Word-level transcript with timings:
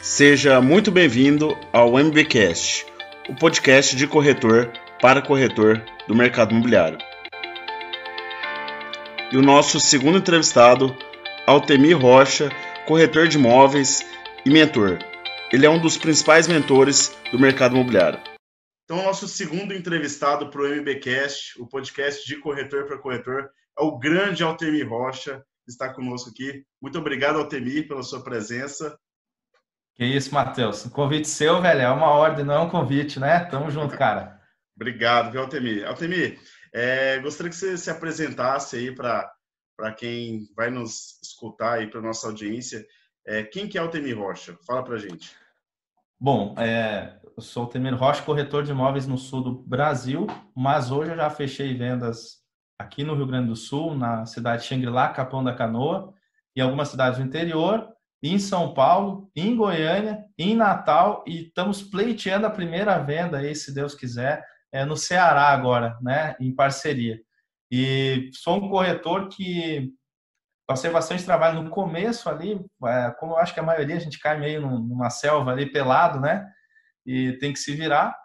Seja 0.00 0.60
muito 0.60 0.92
bem-vindo 0.92 1.58
ao 1.72 1.98
MBcast, 1.98 2.86
o 3.28 3.34
podcast 3.34 3.96
de 3.96 4.06
corretor 4.06 4.72
para 5.02 5.20
corretor 5.20 5.84
do 6.06 6.14
mercado 6.14 6.52
imobiliário. 6.52 6.98
E 9.32 9.36
o 9.36 9.42
nosso 9.42 9.80
segundo 9.80 10.16
entrevistado, 10.16 10.96
Altemir 11.48 11.98
Rocha, 11.98 12.48
corretor 12.86 13.26
de 13.26 13.38
imóveis 13.38 14.00
e 14.46 14.50
mentor. 14.50 15.00
Ele 15.52 15.66
é 15.66 15.70
um 15.70 15.80
dos 15.80 15.98
principais 15.98 16.46
mentores 16.46 17.12
do 17.32 17.38
mercado 17.38 17.74
imobiliário. 17.74 18.20
Então, 18.84 19.02
nosso 19.02 19.26
segundo 19.26 19.74
entrevistado 19.74 20.48
para 20.48 20.62
o 20.62 20.66
MBcast, 20.66 21.60
o 21.60 21.66
podcast 21.66 22.24
de 22.24 22.36
corretor 22.36 22.86
para 22.86 22.98
corretor, 22.98 23.50
é 23.76 23.82
o 23.82 23.98
grande 23.98 24.44
Altemir 24.44 24.88
Rocha, 24.88 25.42
que 25.64 25.72
está 25.72 25.92
conosco 25.92 26.30
aqui. 26.30 26.62
Muito 26.80 26.98
obrigado, 27.00 27.40
Altemir, 27.40 27.88
pela 27.88 28.04
sua 28.04 28.22
presença. 28.22 28.96
Que 29.98 30.04
isso, 30.04 30.32
Matheus. 30.32 30.84
Convite 30.84 31.26
seu, 31.26 31.60
velho, 31.60 31.80
é 31.80 31.90
uma 31.90 32.06
ordem, 32.06 32.44
não 32.44 32.54
é 32.54 32.60
um 32.60 32.70
convite, 32.70 33.18
né? 33.18 33.40
Tamo 33.46 33.68
junto, 33.68 33.98
cara. 33.98 34.40
Obrigado, 34.76 35.32
viu, 35.32 35.40
Altemir. 35.40 35.84
Altemir, 35.88 36.38
é, 36.72 37.18
gostaria 37.18 37.50
que 37.50 37.56
você 37.56 37.76
se 37.76 37.90
apresentasse 37.90 38.76
aí 38.76 38.94
para 38.94 39.28
quem 39.96 40.46
vai 40.54 40.70
nos 40.70 41.20
escutar 41.20 41.72
aí, 41.72 41.88
para 41.88 42.00
nossa 42.00 42.28
audiência. 42.28 42.86
É, 43.26 43.42
quem 43.42 43.68
que 43.68 43.76
é 43.76 43.80
Altemir 43.80 44.16
Rocha? 44.16 44.56
Fala 44.64 44.84
para 44.84 44.98
gente. 44.98 45.32
Bom, 46.20 46.54
é, 46.56 47.18
eu 47.36 47.42
sou 47.42 47.64
Altemir 47.64 47.96
Rocha, 47.96 48.22
corretor 48.22 48.62
de 48.62 48.70
imóveis 48.70 49.04
no 49.04 49.18
sul 49.18 49.42
do 49.42 49.52
Brasil, 49.52 50.28
mas 50.54 50.92
hoje 50.92 51.10
eu 51.10 51.16
já 51.16 51.28
fechei 51.28 51.76
vendas 51.76 52.38
aqui 52.78 53.02
no 53.02 53.16
Rio 53.16 53.26
Grande 53.26 53.48
do 53.48 53.56
Sul, 53.56 53.96
na 53.96 54.24
cidade 54.26 54.62
de 54.62 54.68
Xangri-Lá, 54.68 55.08
Capão 55.08 55.42
da 55.42 55.52
Canoa, 55.52 56.14
e 56.54 56.60
algumas 56.60 56.88
cidades 56.88 57.18
do 57.18 57.24
interior, 57.24 57.97
em 58.22 58.38
São 58.38 58.74
Paulo, 58.74 59.30
em 59.34 59.54
Goiânia, 59.54 60.24
em 60.36 60.54
Natal 60.54 61.24
e 61.26 61.46
estamos 61.46 61.82
pleiteando 61.82 62.46
a 62.46 62.50
primeira 62.50 62.98
venda 62.98 63.38
aí, 63.38 63.54
se 63.54 63.72
Deus 63.72 63.94
quiser, 63.94 64.44
é, 64.72 64.84
no 64.84 64.96
Ceará 64.96 65.48
agora, 65.48 65.96
né, 66.02 66.34
em 66.40 66.54
parceria. 66.54 67.20
E 67.70 68.30
sou 68.32 68.56
um 68.56 68.68
corretor 68.68 69.28
que 69.28 69.92
passei 70.66 70.90
bastante 70.90 71.24
trabalho 71.24 71.62
no 71.62 71.70
começo 71.70 72.28
ali, 72.28 72.60
é, 72.86 73.10
como 73.18 73.32
eu 73.34 73.38
acho 73.38 73.54
que 73.54 73.60
a 73.60 73.64
maioria 73.64 73.96
a 73.96 74.00
gente 74.00 74.18
cai 74.18 74.38
meio 74.38 74.60
numa 74.60 75.10
selva 75.10 75.52
ali 75.52 75.70
pelado, 75.70 76.20
né, 76.20 76.44
e 77.06 77.32
tem 77.34 77.52
que 77.52 77.58
se 77.58 77.72
virar. 77.74 78.17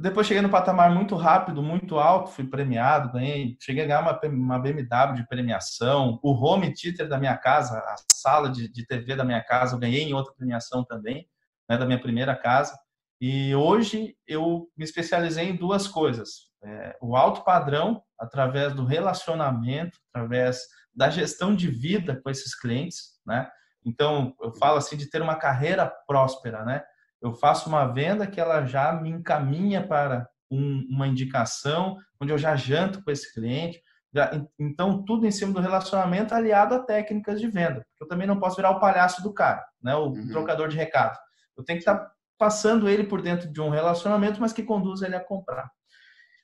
Depois 0.00 0.28
cheguei 0.28 0.40
no 0.40 0.48
patamar 0.48 0.94
muito 0.94 1.16
rápido, 1.16 1.60
muito 1.60 1.98
alto, 1.98 2.30
fui 2.30 2.46
premiado, 2.46 3.12
ganhei, 3.12 3.56
cheguei 3.60 3.82
a 3.82 3.86
ganhar 3.86 4.00
uma, 4.00 4.20
uma 4.28 4.58
BMW 4.58 5.14
de 5.14 5.26
premiação, 5.26 6.20
o 6.22 6.32
home 6.32 6.72
theater 6.72 7.08
da 7.08 7.18
minha 7.18 7.36
casa, 7.36 7.78
a 7.80 7.96
sala 8.12 8.48
de, 8.48 8.70
de 8.70 8.86
TV 8.86 9.16
da 9.16 9.24
minha 9.24 9.42
casa, 9.42 9.74
eu 9.74 9.80
ganhei 9.80 10.04
em 10.04 10.14
outra 10.14 10.32
premiação 10.32 10.84
também, 10.84 11.28
né, 11.68 11.76
da 11.76 11.84
minha 11.84 12.00
primeira 12.00 12.36
casa. 12.36 12.78
E 13.20 13.52
hoje 13.56 14.14
eu 14.24 14.68
me 14.76 14.84
especializei 14.84 15.48
em 15.48 15.56
duas 15.56 15.88
coisas: 15.88 16.48
é, 16.62 16.96
o 17.02 17.16
alto 17.16 17.42
padrão, 17.42 18.00
através 18.16 18.72
do 18.72 18.84
relacionamento, 18.84 19.98
através 20.14 20.60
da 20.94 21.10
gestão 21.10 21.56
de 21.56 21.68
vida 21.68 22.20
com 22.22 22.30
esses 22.30 22.54
clientes, 22.54 23.18
né? 23.26 23.50
Então 23.84 24.32
eu 24.40 24.54
falo 24.54 24.78
assim 24.78 24.96
de 24.96 25.10
ter 25.10 25.22
uma 25.22 25.34
carreira 25.34 25.92
próspera, 26.06 26.64
né? 26.64 26.84
Eu 27.20 27.32
faço 27.34 27.68
uma 27.68 27.86
venda 27.86 28.26
que 28.26 28.40
ela 28.40 28.64
já 28.64 28.92
me 28.92 29.10
encaminha 29.10 29.86
para 29.86 30.28
um, 30.50 30.86
uma 30.90 31.06
indicação, 31.06 31.96
onde 32.20 32.32
eu 32.32 32.38
já 32.38 32.56
janto 32.56 33.02
com 33.02 33.10
esse 33.10 33.32
cliente. 33.32 33.82
Já, 34.14 34.30
então, 34.58 35.04
tudo 35.04 35.26
em 35.26 35.30
cima 35.30 35.52
do 35.52 35.60
relacionamento 35.60 36.34
aliado 36.34 36.74
a 36.74 36.82
técnicas 36.82 37.40
de 37.40 37.48
venda. 37.48 37.86
Eu 38.00 38.08
também 38.08 38.26
não 38.26 38.40
posso 38.40 38.56
virar 38.56 38.70
o 38.70 38.80
palhaço 38.80 39.22
do 39.22 39.34
cara, 39.34 39.64
né? 39.82 39.94
o 39.94 40.06
uhum. 40.06 40.28
trocador 40.28 40.68
de 40.68 40.76
recado. 40.76 41.18
Eu 41.56 41.64
tenho 41.64 41.78
que 41.78 41.82
estar 41.82 42.10
passando 42.38 42.88
ele 42.88 43.04
por 43.04 43.20
dentro 43.20 43.52
de 43.52 43.60
um 43.60 43.68
relacionamento, 43.68 44.40
mas 44.40 44.52
que 44.52 44.62
conduz 44.62 45.02
ele 45.02 45.16
a 45.16 45.24
comprar. 45.24 45.70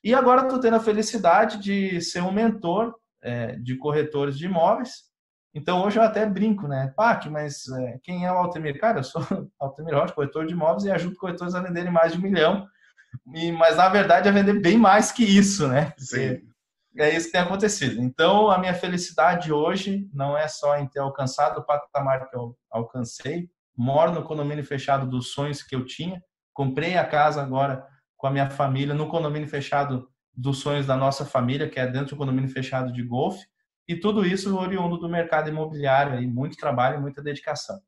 E 0.02 0.12
agora 0.12 0.42
estou 0.42 0.60
tendo 0.60 0.76
a 0.76 0.80
felicidade 0.80 1.58
de 1.58 2.00
ser 2.02 2.20
um 2.20 2.32
mentor 2.32 2.94
é, 3.22 3.56
de 3.56 3.78
corretores 3.78 4.36
de 4.36 4.44
imóveis, 4.44 5.04
então 5.54 5.84
hoje 5.84 5.98
eu 5.98 6.02
até 6.02 6.26
brinco, 6.26 6.66
né? 6.66 6.92
Pac, 6.96 7.30
mas 7.30 7.68
é, 7.68 7.98
quem 8.02 8.26
é 8.26 8.32
o 8.32 8.36
Altemir? 8.36 8.78
Cara, 8.80 8.98
eu 8.98 9.04
sou 9.04 9.22
Altemir 9.60 9.94
Rocha, 9.94 10.12
corretor 10.12 10.46
de 10.46 10.52
imóveis 10.52 10.84
e 10.84 10.90
ajudo 10.90 11.16
corretores 11.16 11.54
a 11.54 11.60
venderem 11.60 11.92
mais 11.92 12.12
de 12.12 12.18
um 12.18 12.22
milhão. 12.22 12.66
E, 13.32 13.52
mas 13.52 13.76
na 13.76 13.88
verdade 13.88 14.28
é 14.28 14.32
vender 14.32 14.60
bem 14.60 14.76
mais 14.76 15.12
que 15.12 15.24
isso, 15.24 15.68
né? 15.68 15.92
Sim. 15.96 16.40
É 16.98 17.14
isso 17.14 17.26
que 17.26 17.32
tem 17.32 17.40
acontecido. 17.40 18.02
Então 18.02 18.50
a 18.50 18.58
minha 18.58 18.74
felicidade 18.74 19.52
hoje 19.52 20.08
não 20.12 20.36
é 20.36 20.48
só 20.48 20.76
em 20.76 20.88
ter 20.88 20.98
alcançado 20.98 21.60
o 21.60 21.64
patamar 21.64 22.28
que 22.28 22.36
eu 22.36 22.56
alcancei. 22.68 23.48
Moro 23.76 24.12
no 24.12 24.24
condomínio 24.24 24.64
fechado 24.64 25.08
dos 25.08 25.32
sonhos 25.32 25.62
que 25.62 25.76
eu 25.76 25.84
tinha. 25.84 26.20
Comprei 26.52 26.96
a 26.96 27.04
casa 27.04 27.40
agora 27.40 27.86
com 28.16 28.26
a 28.26 28.30
minha 28.30 28.50
família 28.50 28.94
no 28.94 29.08
condomínio 29.08 29.48
fechado 29.48 30.08
dos 30.36 30.58
sonhos 30.58 30.86
da 30.86 30.96
nossa 30.96 31.24
família, 31.24 31.68
que 31.68 31.78
é 31.78 31.86
dentro 31.86 32.16
do 32.16 32.16
condomínio 32.16 32.50
fechado 32.50 32.92
de 32.92 33.02
golfe 33.02 33.44
e 33.88 33.96
tudo 33.96 34.24
isso 34.26 34.56
oriundo 34.56 34.96
do 34.98 35.08
mercado 35.08 35.48
imobiliário, 35.48 36.14
aí, 36.14 36.26
muito 36.26 36.56
trabalho 36.56 36.98
e 36.98 37.00
muita 37.00 37.22
dedicação. 37.22 37.80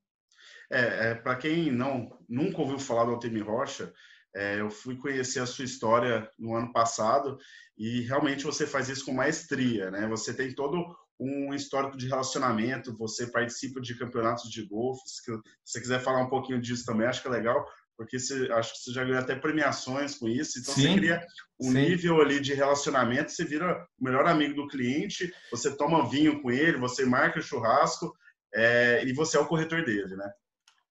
É, 0.70 1.10
é 1.10 1.14
para 1.14 1.36
quem 1.36 1.70
não 1.70 2.18
nunca 2.28 2.60
ouviu 2.60 2.78
falar 2.78 3.04
do 3.04 3.12
Altemir 3.12 3.46
Rocha, 3.46 3.92
é, 4.34 4.60
eu 4.60 4.70
fui 4.70 4.96
conhecer 4.96 5.40
a 5.40 5.46
sua 5.46 5.64
história 5.64 6.28
no 6.38 6.54
ano 6.54 6.70
passado 6.72 7.38
e 7.78 8.02
realmente 8.02 8.44
você 8.44 8.66
faz 8.66 8.88
isso 8.88 9.04
com 9.04 9.12
maestria, 9.12 9.90
né? 9.90 10.06
Você 10.08 10.34
tem 10.34 10.54
todo 10.54 10.84
um 11.18 11.54
histórico 11.54 11.96
de 11.96 12.06
relacionamento, 12.06 12.94
você 12.96 13.26
participa 13.28 13.80
de 13.80 13.94
campeonatos 13.94 14.50
de 14.50 14.62
golfe. 14.66 15.02
Se 15.06 15.22
você 15.64 15.80
quiser 15.80 16.00
falar 16.00 16.20
um 16.20 16.28
pouquinho 16.28 16.60
disso 16.60 16.84
também, 16.84 17.06
acho 17.06 17.22
que 17.22 17.28
é 17.28 17.30
legal 17.30 17.66
porque 17.96 18.18
você, 18.18 18.50
acho 18.52 18.72
que 18.72 18.78
você 18.80 18.92
já 18.92 19.04
ganhou 19.04 19.18
até 19.18 19.34
premiações 19.34 20.16
com 20.16 20.28
isso. 20.28 20.58
Então, 20.58 20.74
sim, 20.74 20.82
você 20.82 20.94
cria 20.94 21.26
um 21.60 21.70
sim. 21.70 21.74
nível 21.74 22.20
ali 22.20 22.40
de 22.40 22.54
relacionamento, 22.54 23.32
você 23.32 23.44
vira 23.44 23.86
o 23.98 24.04
melhor 24.04 24.26
amigo 24.26 24.54
do 24.54 24.68
cliente, 24.68 25.32
você 25.50 25.74
toma 25.76 26.08
vinho 26.08 26.42
com 26.42 26.50
ele, 26.50 26.78
você 26.78 27.04
marca 27.04 27.38
o 27.38 27.42
churrasco 27.42 28.12
é, 28.54 29.04
e 29.06 29.12
você 29.12 29.36
é 29.36 29.40
o 29.40 29.46
corretor 29.46 29.84
dele, 29.84 30.14
né? 30.16 30.30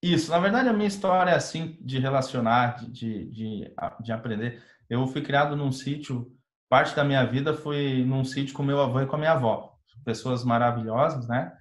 Isso, 0.02 0.30
na 0.30 0.40
verdade, 0.40 0.70
a 0.70 0.74
minha 0.74 0.88
história 0.88 1.32
é 1.32 1.36
assim, 1.36 1.78
de 1.82 2.00
relacionar, 2.00 2.86
de, 2.92 3.26
de, 3.32 3.74
de 4.02 4.12
aprender. 4.12 4.62
Eu 4.90 5.08
fui 5.08 5.22
criado 5.22 5.56
num 5.56 5.72
sítio, 5.72 6.32
parte 6.70 6.96
da 6.96 7.04
minha 7.04 7.24
vida 7.26 7.54
foi 7.54 8.04
num 8.06 8.24
sítio 8.24 8.54
com 8.54 8.62
meu 8.62 8.80
avô 8.80 9.02
e 9.02 9.08
com 9.08 9.16
a 9.16 9.20
minha 9.20 9.32
avó. 9.32 9.74
Pessoas 10.04 10.44
maravilhosas, 10.44 11.28
né? 11.28 11.52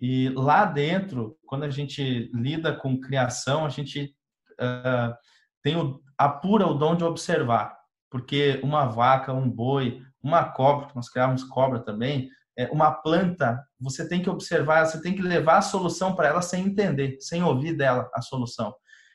E 0.00 0.28
lá 0.30 0.66
dentro, 0.66 1.38
quando 1.46 1.62
a 1.62 1.70
gente 1.70 2.30
lida 2.34 2.74
com 2.74 3.00
criação, 3.00 3.64
a 3.64 3.70
gente 3.70 4.14
uh, 4.60 5.14
tem 5.62 5.76
o, 5.76 6.00
apura 6.16 6.66
o 6.66 6.74
dom 6.74 6.94
de 6.94 7.04
observar, 7.04 7.76
porque 8.10 8.60
uma 8.62 8.86
vaca, 8.86 9.32
um 9.32 9.48
boi, 9.48 10.02
uma 10.22 10.44
cobra, 10.44 10.88
que 10.88 10.96
nós 10.96 11.08
criamos 11.08 11.44
cobra 11.44 11.80
também, 11.80 12.28
é, 12.56 12.66
uma 12.70 12.92
planta, 12.92 13.62
você 13.80 14.08
tem 14.08 14.22
que 14.22 14.30
observar, 14.30 14.86
você 14.86 15.02
tem 15.02 15.14
que 15.14 15.22
levar 15.22 15.58
a 15.58 15.62
solução 15.62 16.14
para 16.14 16.28
ela 16.28 16.42
sem 16.42 16.64
entender, 16.64 17.16
sem 17.20 17.42
ouvir 17.42 17.76
dela 17.76 18.08
a 18.14 18.22
solução. 18.22 18.74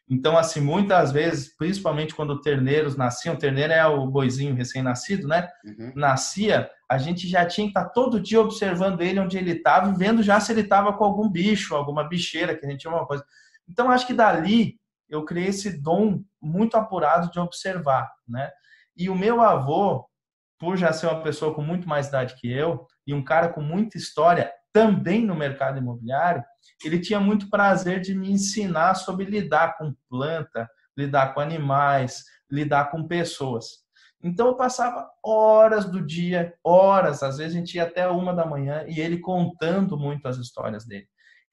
Então, 0.09 0.35
assim, 0.35 0.59
muitas 0.59 1.11
vezes, 1.11 1.55
principalmente 1.55 2.15
quando 2.15 2.41
terneiros 2.41 2.97
nasciam, 2.97 3.35
terneiro 3.35 3.71
é 3.71 3.85
o 3.85 4.07
boizinho 4.07 4.55
recém-nascido, 4.55 5.27
né? 5.27 5.47
Uhum. 5.63 5.93
Nascia, 5.95 6.67
a 6.89 6.97
gente 6.97 7.27
já 7.27 7.45
tinha 7.45 7.67
que 7.67 7.71
estar 7.71 7.85
tá 7.85 7.89
todo 7.89 8.19
dia 8.19 8.41
observando 8.41 9.01
ele 9.01 9.19
onde 9.19 9.37
ele 9.37 9.51
estava 9.51 9.87
e 9.89 9.95
vendo 9.95 10.23
já 10.23 10.39
se 10.39 10.51
ele 10.51 10.61
estava 10.61 10.93
com 10.93 11.03
algum 11.03 11.29
bicho, 11.29 11.75
alguma 11.75 12.03
bicheira, 12.03 12.57
que 12.57 12.65
a 12.65 12.69
gente 12.69 12.81
chama 12.81 12.97
uma 12.97 13.05
coisa. 13.05 13.23
Então, 13.69 13.91
acho 13.91 14.07
que 14.07 14.13
dali 14.13 14.79
eu 15.09 15.25
criei 15.25 15.47
esse 15.47 15.81
dom 15.81 16.23
muito 16.41 16.77
apurado 16.77 17.31
de 17.31 17.39
observar, 17.39 18.09
né? 18.27 18.51
E 18.95 19.09
o 19.09 19.15
meu 19.15 19.41
avô, 19.41 20.07
por 20.59 20.77
já 20.77 20.93
ser 20.93 21.07
uma 21.07 21.23
pessoa 21.23 21.53
com 21.53 21.61
muito 21.61 21.87
mais 21.87 22.07
idade 22.07 22.35
que 22.35 22.51
eu 22.51 22.85
e 23.07 23.13
um 23.13 23.23
cara 23.23 23.49
com 23.49 23.61
muita 23.61 23.97
história 23.97 24.51
também 24.71 25.25
no 25.25 25.35
mercado 25.35 25.79
imobiliário, 25.79 26.43
ele 26.83 26.99
tinha 26.99 27.19
muito 27.19 27.49
prazer 27.49 28.01
de 28.01 28.13
me 28.13 28.31
ensinar 28.31 28.95
sobre 28.95 29.25
lidar 29.25 29.77
com 29.77 29.95
planta, 30.09 30.69
lidar 30.97 31.33
com 31.33 31.39
animais, 31.39 32.23
lidar 32.51 32.91
com 32.91 33.07
pessoas. 33.07 33.65
Então 34.21 34.47
eu 34.47 34.55
passava 34.55 35.09
horas 35.23 35.85
do 35.85 36.05
dia, 36.05 36.53
horas, 36.63 37.23
às 37.23 37.37
vezes 37.37 37.55
a 37.55 37.59
gente 37.59 37.75
ia 37.75 37.83
até 37.83 38.07
uma 38.07 38.33
da 38.33 38.45
manhã 38.45 38.85
e 38.87 38.99
ele 38.99 39.19
contando 39.19 39.97
muito 39.97 40.27
as 40.27 40.37
histórias 40.37 40.85
dele. 40.85 41.07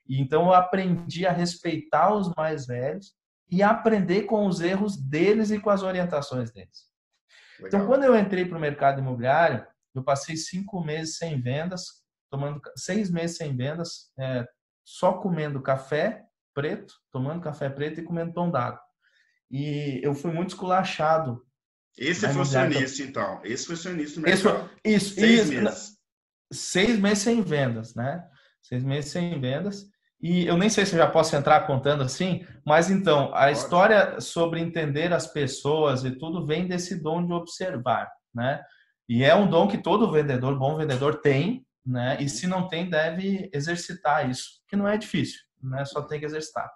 E 0.09 0.21
então 0.21 0.47
eu 0.47 0.55
aprendi 0.55 1.27
a 1.27 1.33
respeitar 1.33 2.13
os 2.13 2.33
mais 2.37 2.67
velhos 2.67 3.15
e 3.51 3.63
aprender 3.63 4.23
com 4.23 4.47
os 4.47 4.61
erros 4.61 4.97
deles 4.97 5.51
e 5.51 5.61
com 5.61 5.71
as 5.71 5.83
orientações 5.83 6.51
deles. 6.51 6.87
Legal. 7.59 7.69
Então, 7.69 7.87
quando 7.87 8.05
eu 8.05 8.17
entrei 8.17 8.45
para 8.45 8.59
o 8.59 8.61
mercado 8.61 9.01
imobiliário, 9.01 9.67
eu 9.95 10.03
passei 10.03 10.37
cinco 10.37 10.85
meses 10.85 11.17
sem 11.17 11.41
vendas, 11.41 12.05
tomando 12.31 12.61
seis 12.77 13.11
meses 13.11 13.37
sem 13.37 13.57
vendas, 13.57 14.11
é, 14.19 14.47
só 14.85 15.15
comendo 15.15 15.63
café 15.63 16.25
preto, 16.55 16.95
tomando 17.11 17.43
café 17.43 17.69
preto 17.69 18.01
e 18.01 18.05
comendo 18.05 18.33
pão 18.33 18.51
d'água. 18.51 18.81
E 19.51 20.01
eu 20.03 20.15
fui 20.15 20.33
muito 20.33 20.51
esculachado. 20.51 21.45
Esse 21.97 22.29
foi 22.29 22.43
o 22.43 22.45
seu 22.45 22.65
início, 22.65 23.07
então. 23.07 23.41
Esse 23.45 23.67
foi 23.67 23.77
seu 23.77 23.93
início 23.93 24.21
no 24.21 24.27
mercado. 24.27 24.71
Isso, 24.85 25.15
seis 25.15 25.49
isso, 25.49 25.63
meses. 25.63 25.97
Seis 26.53 26.99
meses 26.99 27.19
sem 27.25 27.43
vendas, 27.43 27.95
né? 27.95 28.27
Seis 28.61 28.83
meses 28.83 29.11
sem 29.11 29.41
vendas. 29.41 29.87
E 30.21 30.47
eu 30.47 30.57
nem 30.57 30.69
sei 30.69 30.87
se 30.87 30.95
eu 30.95 30.99
já 30.99 31.07
posso 31.07 31.37
entrar 31.37 31.67
contando 31.67 32.03
assim, 32.03 32.45
mas 32.65 32.91
então, 32.91 33.27
a 33.35 33.41
Pode. 33.41 33.53
história 33.53 34.21
sobre 34.21 34.61
entender 34.61 35.13
as 35.13 35.27
pessoas 35.27 36.05
e 36.05 36.11
tudo 36.11 36.47
vem 36.47 36.67
desse 36.67 37.03
dom 37.03 37.25
de 37.25 37.33
observar, 37.33 38.11
né? 38.35 38.63
E 39.09 39.23
é 39.23 39.35
um 39.35 39.49
dom 39.49 39.69
que 39.69 39.79
todo 39.79 40.11
vendedor, 40.11 40.59
bom 40.59 40.77
vendedor, 40.77 41.21
tem, 41.21 41.65
né? 41.85 42.17
E 42.19 42.23
uhum. 42.23 42.29
se 42.29 42.47
não 42.47 42.67
tem, 42.67 42.89
deve 42.89 43.49
exercitar 43.53 44.29
isso, 44.29 44.63
que 44.69 44.75
não 44.75 44.89
é 44.89 44.97
difícil, 44.97 45.41
né? 45.63 45.85
Só 45.85 46.03
tem 46.03 46.19
que 46.19 46.27
exercitar. 46.27 46.69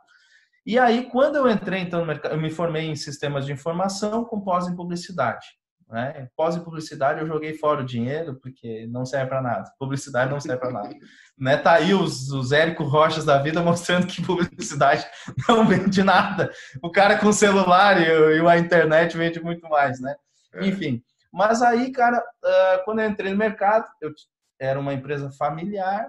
E 0.64 0.78
aí, 0.78 1.08
quando 1.10 1.36
eu 1.36 1.48
entrei 1.48 1.80
então 1.80 2.00
no 2.00 2.06
mercado, 2.06 2.34
eu 2.34 2.40
me 2.40 2.50
formei 2.50 2.86
em 2.86 2.94
sistemas 2.94 3.46
de 3.46 3.52
informação 3.52 4.24
com 4.24 4.40
pós 4.40 4.68
em 4.68 4.76
publicidade. 4.76 5.46
Né? 5.90 6.28
Pós 6.36 6.56
publicidade 6.56 7.20
eu 7.20 7.26
joguei 7.26 7.52
fora 7.54 7.82
o 7.82 7.84
dinheiro 7.84 8.38
porque 8.40 8.86
não 8.86 9.04
serve 9.04 9.28
para 9.28 9.42
nada. 9.42 9.64
Publicidade 9.76 10.30
não 10.30 10.38
serve 10.38 10.60
para 10.60 10.70
nada. 10.70 10.94
né? 11.36 11.56
Tá 11.56 11.72
aí 11.72 11.92
os, 11.92 12.30
os 12.30 12.52
Érico 12.52 12.84
Rochas 12.84 13.24
da 13.24 13.38
vida 13.38 13.60
mostrando 13.60 14.06
que 14.06 14.24
publicidade 14.24 15.04
não 15.48 15.66
vende 15.66 16.04
nada. 16.04 16.52
O 16.80 16.92
cara 16.92 17.18
com 17.18 17.32
celular 17.32 18.00
e, 18.00 18.38
e 18.38 18.48
a 18.48 18.58
internet 18.58 19.16
vende 19.16 19.42
muito 19.42 19.68
mais, 19.68 20.00
né? 20.00 20.14
É. 20.54 20.66
Enfim. 20.66 21.02
Mas 21.32 21.60
aí, 21.60 21.90
cara, 21.90 22.18
uh, 22.18 22.84
quando 22.84 23.00
eu 23.00 23.08
entrei 23.08 23.32
no 23.32 23.38
mercado, 23.38 23.86
eu 24.00 24.12
era 24.60 24.78
uma 24.78 24.94
empresa 24.94 25.30
familiar, 25.32 26.08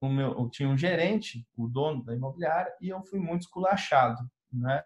o 0.00 0.08
meu, 0.08 0.32
eu 0.32 0.50
tinha 0.50 0.68
um 0.68 0.76
gerente, 0.76 1.46
o 1.56 1.68
dono 1.68 2.04
da 2.04 2.14
imobiliária, 2.14 2.72
e 2.80 2.88
eu 2.88 3.02
fui 3.04 3.20
muito 3.20 3.42
esculachado, 3.42 4.18
né? 4.52 4.82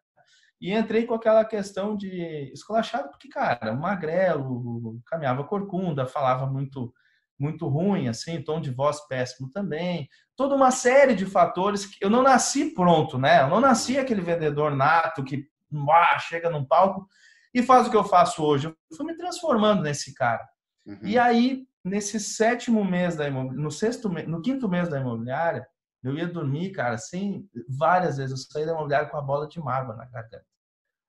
E 0.60 0.72
entrei 0.72 1.04
com 1.04 1.14
aquela 1.14 1.44
questão 1.44 1.96
de 1.96 2.50
esculachado, 2.52 3.10
porque, 3.10 3.28
cara, 3.28 3.74
magrelo, 3.74 5.00
caminhava 5.06 5.44
corcunda, 5.44 6.06
falava 6.06 6.46
muito 6.46 6.92
muito 7.38 7.68
ruim, 7.68 8.08
assim, 8.08 8.40
tom 8.42 8.60
de 8.60 8.70
voz 8.70 8.98
péssimo 9.08 9.50
também. 9.50 10.08
Toda 10.34 10.54
uma 10.54 10.70
série 10.70 11.14
de 11.14 11.26
fatores 11.26 11.84
que 11.84 12.02
eu 12.02 12.08
não 12.08 12.22
nasci 12.22 12.72
pronto, 12.72 13.18
né? 13.18 13.42
Eu 13.42 13.48
não 13.48 13.60
nasci 13.60 13.98
aquele 13.98 14.22
vendedor 14.22 14.74
nato 14.74 15.22
que 15.22 15.46
uá, 15.70 16.18
chega 16.18 16.48
num 16.48 16.64
palco 16.64 17.06
e 17.52 17.62
faz 17.62 17.86
o 17.86 17.90
que 17.90 17.96
eu 17.96 18.04
faço 18.04 18.42
hoje. 18.42 18.68
Eu 18.68 18.96
fui 18.96 19.04
me 19.06 19.16
transformando 19.16 19.82
nesse 19.82 20.14
cara. 20.14 20.46
Uhum. 20.86 20.98
E 21.02 21.18
aí, 21.18 21.64
nesse 21.84 22.18
sétimo 22.18 22.84
mês 22.84 23.16
da 23.16 23.26
imobiliária, 23.26 23.62
no 23.62 23.70
sexto, 23.70 24.08
no 24.08 24.40
quinto 24.40 24.68
mês 24.68 24.88
da 24.88 25.00
imobiliária, 25.00 25.66
eu 26.02 26.16
ia 26.16 26.26
dormir, 26.26 26.72
cara, 26.72 26.94
assim, 26.94 27.48
várias 27.68 28.16
vezes. 28.18 28.32
Eu 28.32 28.36
saí 28.36 28.66
da 28.66 28.72
imobiliária 28.72 29.08
com 29.08 29.16
a 29.16 29.22
bola 29.22 29.48
de 29.48 29.58
mágoa 29.58 29.96
na 29.96 30.06
garganta. 30.06 30.44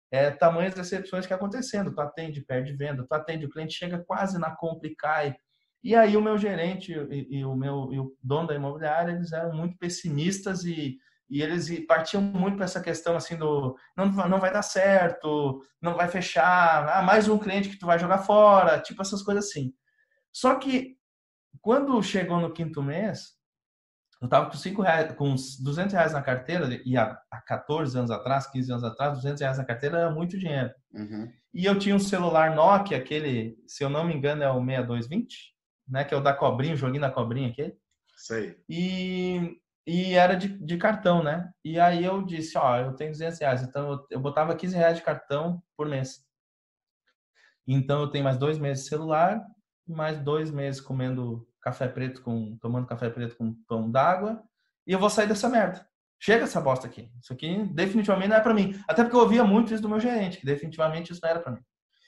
É, 0.10 0.32
tamanhas 0.32 0.74
decepções 0.74 1.26
que 1.26 1.34
acontecendo. 1.34 1.94
Tu 1.94 2.02
atende, 2.02 2.42
perde 2.42 2.74
venda, 2.74 3.06
tu 3.06 3.14
atende, 3.14 3.46
o 3.46 3.50
cliente 3.50 3.74
chega 3.74 4.04
quase 4.06 4.40
na 4.40 4.56
compra 4.56 4.88
e 4.88 4.96
cai. 4.96 5.36
E 5.84 5.96
aí 5.96 6.18
o 6.18 6.22
meu 6.22 6.38
gerente 6.38 6.92
e, 6.92 7.38
e 7.38 7.46
o 7.46 7.56
meu 7.56 7.94
e 7.94 8.00
o 8.00 8.16
dono 8.22 8.48
da 8.48 8.56
imobiliária, 8.56 9.12
eles 9.12 9.32
eram 9.32 9.54
muito 9.56 9.78
pessimistas 9.78 10.66
e, 10.66 10.98
e 11.30 11.42
eles 11.42 11.86
partiam 11.86 12.22
muito 12.22 12.56
para 12.56 12.66
essa 12.66 12.82
questão 12.82 13.16
assim 13.16 13.38
do 13.38 13.76
não, 13.96 14.08
não 14.28 14.40
vai 14.40 14.52
dar 14.52 14.64
certo, 14.64 15.62
não 15.82 15.96
vai 15.96 16.08
fechar, 16.08 16.90
ah, 16.90 17.02
mais 17.04 17.30
um 17.30 17.38
cliente 17.38 17.70
que 17.70 17.78
tu 17.78 17.86
vai 17.86 18.00
jogar 18.00 18.20
fora, 18.20 18.80
tipo 18.82 19.02
essas 19.02 19.22
coisas 19.22 19.46
assim. 19.46 19.74
Só 20.34 20.56
que 20.56 20.98
quando 21.62 22.02
chegou 22.02 22.40
no 22.40 22.54
quinto 22.54 22.82
mês, 22.82 23.37
eu 24.22 24.28
tava 24.28 24.50
com 24.50 24.58
cinco 24.58 24.82
reais, 24.82 25.14
com 25.14 25.36
200 25.36 25.94
reais 25.94 26.14
na 26.14 26.22
carteira, 26.22 26.82
e 26.84 26.98
há, 26.98 27.20
há 27.30 27.42
14 27.42 27.98
anos 27.98 28.10
atrás, 28.10 28.48
15 28.48 28.72
anos 28.72 28.84
atrás, 28.84 29.14
200 29.14 29.42
reais 29.42 29.58
na 29.58 29.66
carteira 29.66 30.00
era 30.00 30.12
muito 30.12 30.38
dinheiro. 30.40 30.72
Uhum. 30.92 31.32
E 31.54 31.66
eu 31.66 31.78
tinha 31.78 31.96
um 31.96 32.00
celular 32.00 32.56
Nokia, 32.56 32.98
aquele, 32.98 33.58
se 33.68 33.84
eu 33.84 33.90
não 33.90 34.04
me 34.06 34.14
engano, 34.14 34.44
é 34.44 34.50
o 34.50 34.64
6220, 34.64 35.54
né? 35.88 36.04
Que 36.04 36.14
é 36.14 36.18
o 36.18 36.22
da 36.22 36.34
cobrinha, 36.34 36.74
o 36.74 36.78
joguinho 36.78 37.02
da 37.02 37.12
cobrinha 37.12 37.50
aquele. 37.50 37.76
Sei. 38.16 38.58
E, 38.68 39.60
e 39.86 40.14
era 40.14 40.36
de, 40.36 40.48
de 40.48 40.78
cartão, 40.78 41.24
né? 41.24 41.52
E 41.64 41.80
aí 41.80 42.04
eu 42.04 42.24
disse, 42.24 42.58
ó, 42.58 42.78
eu 42.78 42.94
tenho 42.94 43.12
200 43.12 43.40
reais, 43.40 43.62
então 43.62 43.92
eu, 43.92 44.08
eu 44.12 44.20
botava 44.20 44.56
15 44.56 44.76
reais 44.76 44.98
de 44.98 45.04
cartão 45.04 45.62
por 45.76 45.88
mês. 45.88 46.26
Então 47.68 48.02
eu 48.02 48.08
tenho 48.08 48.24
mais 48.24 48.38
dois 48.38 48.58
meses 48.58 48.84
de 48.84 48.90
celular, 48.90 49.46
mais 49.88 50.18
dois 50.18 50.50
meses 50.50 50.82
comendo 50.82 51.47
café 51.62 51.88
preto 51.88 52.22
com 52.22 52.58
tomando 52.58 52.88
café 52.88 53.10
preto 53.10 53.36
com 53.36 53.54
pão 53.68 53.90
d'água 53.90 54.42
e 54.86 54.92
eu 54.92 55.00
vou 55.00 55.10
sair 55.10 55.28
dessa 55.28 55.50
merda. 55.50 55.88
Chega 56.20 56.46
essa 56.46 56.60
bosta 56.60 56.88
aqui. 56.88 57.12
Isso 57.22 57.32
aqui 57.32 57.64
definitivamente 57.74 58.30
não 58.30 58.38
é 58.38 58.42
para 58.42 58.54
mim. 58.54 58.80
Até 58.88 59.04
porque 59.04 59.16
eu 59.16 59.22
ouvia 59.22 59.44
muito 59.44 59.74
isso 59.74 59.84
do 59.84 59.90
meu 59.90 60.00
gerente, 60.00 60.40
que 60.40 60.46
definitivamente 60.46 61.12
isso 61.12 61.22
não 61.22 61.30
era 61.30 61.40
para 61.40 61.52
mim. 61.52 61.62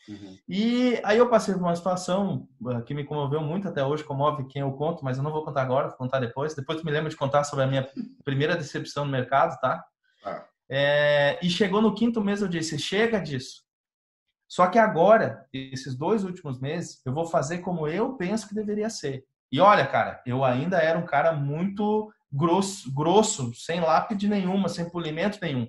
Uhum. 0.07 0.37
E 0.47 0.99
aí 1.03 1.19
eu 1.19 1.29
passei 1.29 1.53
por 1.53 1.61
uma 1.61 1.75
situação 1.75 2.47
ah, 2.67 2.81
que 2.81 2.95
me 2.95 3.03
comoveu 3.03 3.41
muito 3.41 3.67
até 3.67 3.83
hoje, 3.83 4.03
comove 4.03 4.47
quem 4.47 4.63
eu 4.63 4.71
conto, 4.73 5.05
mas 5.05 5.17
eu 5.17 5.23
não 5.23 5.31
vou 5.31 5.45
contar 5.45 5.61
agora, 5.61 5.89
vou 5.89 5.97
contar 5.97 6.19
depois. 6.19 6.55
Depois 6.55 6.83
me 6.83 6.91
lembro 6.91 7.09
de 7.09 7.15
contar 7.15 7.43
sobre 7.43 7.65
a 7.65 7.67
minha 7.67 7.87
primeira 8.25 8.55
decepção 8.55 9.05
no 9.05 9.11
mercado, 9.11 9.59
tá? 9.59 9.85
Ah. 10.25 10.45
É, 10.67 11.39
e 11.43 11.49
chegou 11.49 11.81
no 11.81 11.93
quinto 11.93 12.23
mês, 12.23 12.41
eu 12.41 12.47
disse: 12.47 12.79
chega 12.79 13.19
disso. 13.19 13.63
Só 14.47 14.65
que 14.65 14.79
agora, 14.79 15.47
esses 15.53 15.95
dois 15.95 16.23
últimos 16.23 16.59
meses, 16.59 16.99
eu 17.05 17.13
vou 17.13 17.27
fazer 17.27 17.59
como 17.59 17.87
eu 17.87 18.15
penso 18.15 18.47
que 18.47 18.55
deveria 18.55 18.89
ser. 18.89 19.23
E 19.51 19.59
olha, 19.59 19.85
cara, 19.85 20.21
eu 20.25 20.43
ainda 20.43 20.77
era 20.77 20.97
um 20.97 21.05
cara 21.05 21.33
muito 21.33 22.11
grosso, 22.31 22.93
grosso 22.93 23.53
sem 23.53 23.79
lápide 23.79 24.27
nenhuma, 24.27 24.69
sem 24.69 24.89
polimento 24.89 25.39
nenhum. 25.41 25.67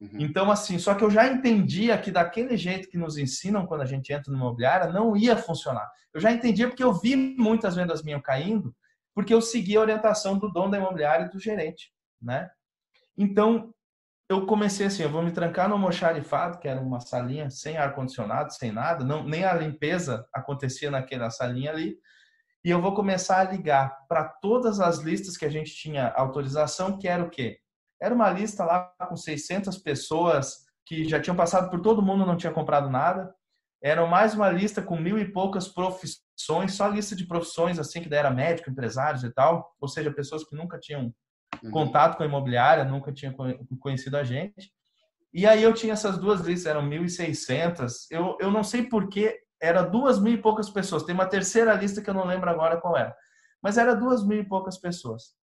Uhum. 0.00 0.10
Então, 0.18 0.50
assim, 0.50 0.78
só 0.78 0.94
que 0.94 1.04
eu 1.04 1.10
já 1.10 1.28
entendia 1.28 1.96
que 1.96 2.10
daquele 2.10 2.56
jeito 2.56 2.88
que 2.88 2.98
nos 2.98 3.16
ensinam 3.16 3.66
quando 3.66 3.82
a 3.82 3.86
gente 3.86 4.12
entra 4.12 4.32
no 4.32 4.36
imobiliária, 4.38 4.92
não 4.92 5.16
ia 5.16 5.36
funcionar. 5.36 5.88
Eu 6.12 6.20
já 6.20 6.32
entendia 6.32 6.66
porque 6.66 6.82
eu 6.82 6.92
vi 6.92 7.14
muitas 7.14 7.76
vendas 7.76 8.02
minhas 8.02 8.20
caindo, 8.22 8.74
porque 9.14 9.32
eu 9.32 9.40
segui 9.40 9.76
a 9.76 9.80
orientação 9.80 10.36
do 10.36 10.50
dono 10.50 10.72
da 10.72 10.78
imobiliária 10.78 11.26
e 11.26 11.30
do 11.30 11.38
gerente, 11.38 11.92
né? 12.20 12.50
Então, 13.16 13.72
eu 14.28 14.44
comecei 14.46 14.86
assim, 14.86 15.02
eu 15.04 15.10
vou 15.10 15.22
me 15.22 15.30
trancar 15.30 15.68
no 15.68 15.74
almoxarifado, 15.74 16.58
que 16.58 16.66
era 16.66 16.80
uma 16.80 16.98
salinha 16.98 17.50
sem 17.50 17.76
ar-condicionado, 17.76 18.52
sem 18.52 18.72
nada, 18.72 19.04
não, 19.04 19.22
nem 19.22 19.44
a 19.44 19.52
limpeza 19.52 20.26
acontecia 20.32 20.90
naquela 20.90 21.30
salinha 21.30 21.70
ali 21.70 21.96
e 22.64 22.70
eu 22.70 22.80
vou 22.80 22.94
começar 22.94 23.40
a 23.40 23.50
ligar 23.50 24.06
para 24.08 24.24
todas 24.24 24.80
as 24.80 24.98
listas 24.98 25.36
que 25.36 25.44
a 25.44 25.50
gente 25.50 25.74
tinha 25.74 26.08
autorização, 26.10 26.96
que 26.96 27.08
era 27.08 27.22
o 27.22 27.30
quê? 27.30 27.58
Era 28.00 28.14
uma 28.14 28.30
lista 28.30 28.64
lá 28.64 28.92
com 29.08 29.16
600 29.16 29.78
pessoas 29.78 30.64
que 30.86 31.04
já 31.04 31.20
tinham 31.20 31.36
passado 31.36 31.70
por 31.70 31.80
todo 31.80 32.02
mundo, 32.02 32.26
não 32.26 32.36
tinha 32.36 32.52
comprado 32.52 32.88
nada. 32.88 33.34
Era 33.82 34.06
mais 34.06 34.34
uma 34.34 34.48
lista 34.48 34.80
com 34.80 34.96
mil 34.96 35.18
e 35.18 35.32
poucas 35.32 35.66
profissões, 35.66 36.74
só 36.74 36.88
lista 36.88 37.16
de 37.16 37.26
profissões 37.26 37.80
assim 37.80 38.00
que 38.00 38.14
era 38.14 38.30
médico, 38.30 38.70
empresários 38.70 39.24
e 39.24 39.30
tal, 39.30 39.74
ou 39.80 39.88
seja, 39.88 40.12
pessoas 40.12 40.44
que 40.44 40.54
nunca 40.54 40.78
tinham 40.78 41.12
uhum. 41.62 41.70
contato 41.72 42.16
com 42.16 42.22
a 42.22 42.26
imobiliária, 42.26 42.84
nunca 42.84 43.12
tinham 43.12 43.34
conhecido 43.80 44.16
a 44.16 44.22
gente. 44.22 44.72
E 45.34 45.46
aí 45.46 45.62
eu 45.62 45.72
tinha 45.72 45.94
essas 45.94 46.18
duas 46.18 46.42
listas, 46.42 46.66
eram 46.66 46.88
1.600. 46.88 48.06
Eu, 48.10 48.36
eu 48.40 48.50
não 48.50 48.62
sei 48.62 48.84
por 48.84 49.08
que 49.08 49.36
era 49.62 49.82
duas 49.82 50.20
mil 50.20 50.34
e 50.34 50.42
poucas 50.42 50.68
pessoas. 50.68 51.04
Tem 51.04 51.14
uma 51.14 51.24
terceira 51.24 51.72
lista 51.74 52.02
que 52.02 52.10
eu 52.10 52.14
não 52.14 52.26
lembro 52.26 52.50
agora 52.50 52.80
qual 52.80 52.96
era. 52.96 53.16
Mas 53.62 53.78
era 53.78 53.94
duas 53.94 54.26
mil 54.26 54.40
e 54.40 54.48
poucas 54.48 54.76
pessoas. 54.76 55.36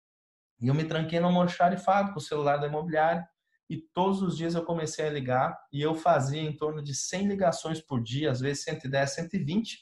E 0.59 0.69
eu 0.69 0.75
me 0.75 0.85
tranquei 0.85 1.21
no 1.21 1.27
almoxarifado 1.27 2.13
com 2.13 2.19
o 2.19 2.23
celular 2.23 2.57
da 2.57 2.67
imobiliária. 2.67 3.29
E 3.69 3.77
todos 3.93 4.23
os 4.23 4.35
dias 4.35 4.55
eu 4.55 4.65
comecei 4.65 5.07
a 5.07 5.11
ligar. 5.11 5.55
E 5.71 5.83
eu 5.83 5.95
fazia 5.95 6.41
em 6.41 6.57
torno 6.57 6.83
de 6.83 6.95
100 6.95 7.29
ligações 7.29 7.79
por 7.79 8.03
dia, 8.03 8.31
às 8.31 8.41
vezes 8.41 8.65
110, 8.65 9.11
120. 9.11 9.81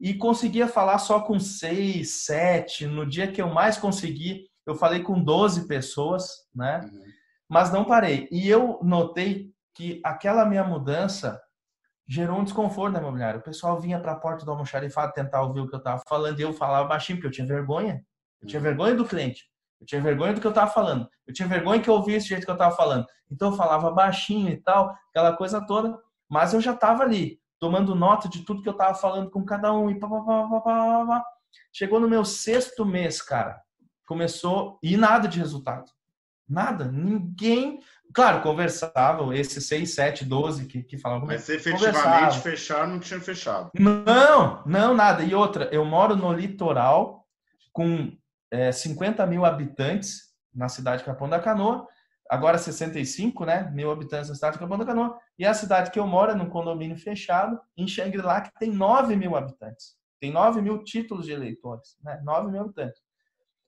E 0.00 0.14
conseguia 0.14 0.66
falar 0.66 0.98
só 0.98 1.20
com 1.20 1.38
6, 1.38 2.24
7. 2.24 2.86
No 2.88 3.06
dia 3.06 3.30
que 3.30 3.40
eu 3.40 3.48
mais 3.48 3.78
consegui, 3.78 4.50
eu 4.66 4.74
falei 4.74 5.04
com 5.04 5.22
12 5.22 5.68
pessoas, 5.68 6.24
né? 6.52 6.80
Uhum. 6.82 7.04
Mas 7.48 7.72
não 7.72 7.84
parei. 7.84 8.26
E 8.32 8.48
eu 8.48 8.80
notei 8.82 9.52
que 9.72 10.00
aquela 10.04 10.44
minha 10.44 10.64
mudança 10.64 11.40
gerou 12.06 12.38
um 12.38 12.44
desconforto 12.44 12.92
na 12.92 13.00
imobiliária. 13.00 13.40
O 13.40 13.42
pessoal 13.42 13.80
vinha 13.80 14.00
para 14.00 14.12
a 14.12 14.16
porta 14.16 14.44
do 14.44 14.50
almoxarifado 14.50 15.12
tentar 15.12 15.42
ouvir 15.42 15.60
o 15.60 15.68
que 15.68 15.74
eu 15.74 15.78
estava 15.78 16.02
falando 16.08 16.38
e 16.38 16.42
eu 16.42 16.52
falava 16.52 16.88
baixinho, 16.88 17.18
porque 17.18 17.28
eu 17.28 17.32
tinha 17.32 17.46
vergonha. 17.46 18.04
Eu 18.40 18.48
tinha 18.48 18.60
uhum. 18.60 18.64
vergonha 18.64 18.94
do 18.94 19.04
cliente. 19.04 19.44
Eu 19.80 19.86
tinha 19.86 20.00
vergonha 20.00 20.32
do 20.32 20.40
que 20.40 20.46
eu 20.46 20.50
estava 20.50 20.70
falando. 20.70 21.08
Eu 21.26 21.34
tinha 21.34 21.48
vergonha 21.48 21.80
que 21.80 21.88
eu 21.88 21.94
ouvia 21.94 22.16
esse 22.16 22.28
jeito 22.28 22.44
que 22.44 22.50
eu 22.50 22.54
estava 22.54 22.74
falando. 22.74 23.06
Então 23.30 23.50
eu 23.50 23.56
falava 23.56 23.90
baixinho 23.90 24.48
e 24.50 24.56
tal, 24.56 24.94
aquela 25.10 25.36
coisa 25.36 25.64
toda. 25.66 25.98
Mas 26.28 26.54
eu 26.54 26.60
já 26.60 26.72
estava 26.72 27.02
ali, 27.02 27.40
tomando 27.58 27.94
nota 27.94 28.28
de 28.28 28.44
tudo 28.44 28.62
que 28.62 28.68
eu 28.68 28.72
estava 28.72 28.94
falando 28.94 29.30
com 29.30 29.44
cada 29.44 29.72
um 29.72 29.90
e 29.90 29.98
pá, 29.98 30.08
pá, 30.08 30.20
pá, 30.20 30.48
pá, 30.48 30.60
pá, 30.60 31.06
pá. 31.06 31.24
Chegou 31.72 32.00
no 32.00 32.08
meu 32.08 32.24
sexto 32.24 32.84
mês, 32.84 33.20
cara. 33.20 33.60
Começou 34.06 34.78
e 34.82 34.96
nada 34.96 35.28
de 35.28 35.38
resultado. 35.38 35.90
Nada. 36.52 36.90
Ninguém 36.90 37.80
Claro, 38.14 38.42
conversavam, 38.42 39.32
esses 39.32 39.66
6, 39.66 39.94
7, 39.94 40.24
12 40.26 40.66
que, 40.66 40.82
que 40.82 40.98
falavam 40.98 41.26
Mas 41.26 41.48
efetivamente 41.48 42.40
fechar 42.40 42.86
não 42.86 43.00
tinha 43.00 43.18
fechado. 43.18 43.70
Não, 43.78 44.62
não, 44.66 44.94
nada. 44.94 45.22
E 45.22 45.34
outra, 45.34 45.68
eu 45.72 45.84
moro 45.84 46.14
no 46.14 46.30
litoral 46.32 47.26
com 47.72 48.12
é, 48.50 48.70
50 48.70 49.26
mil 49.26 49.46
habitantes 49.46 50.30
na 50.54 50.68
cidade 50.68 50.98
de 50.98 51.06
Capão 51.06 51.26
da 51.26 51.40
Canoa, 51.40 51.86
agora 52.28 52.58
65 52.58 53.46
né, 53.46 53.70
mil 53.72 53.90
habitantes 53.90 54.28
na 54.28 54.34
cidade 54.34 54.54
de 54.54 54.60
Capão 54.60 54.76
da 54.76 54.84
Canoa, 54.84 55.18
e 55.38 55.46
a 55.46 55.54
cidade 55.54 55.90
que 55.90 55.98
eu 55.98 56.06
moro 56.06 56.32
é 56.32 56.34
num 56.34 56.50
condomínio 56.50 56.98
fechado, 56.98 57.58
em 57.74 57.88
Xangri-Lá, 57.88 58.42
que 58.42 58.50
tem 58.58 58.70
9 58.70 59.16
mil 59.16 59.34
habitantes. 59.34 59.96
Tem 60.20 60.30
9 60.30 60.60
mil 60.60 60.84
títulos 60.84 61.24
de 61.24 61.32
eleitores, 61.32 61.96
né? 62.04 62.20
9 62.22 62.52
mil 62.52 62.60
habitantes. 62.60 63.00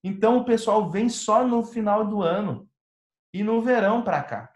Então 0.05 0.37
o 0.37 0.45
pessoal 0.45 0.91
vem 0.91 1.09
só 1.09 1.47
no 1.47 1.65
final 1.65 2.07
do 2.07 2.21
ano 2.21 2.69
e 3.35 3.43
no 3.43 3.61
verão 3.61 4.03
para 4.03 4.23
cá. 4.23 4.49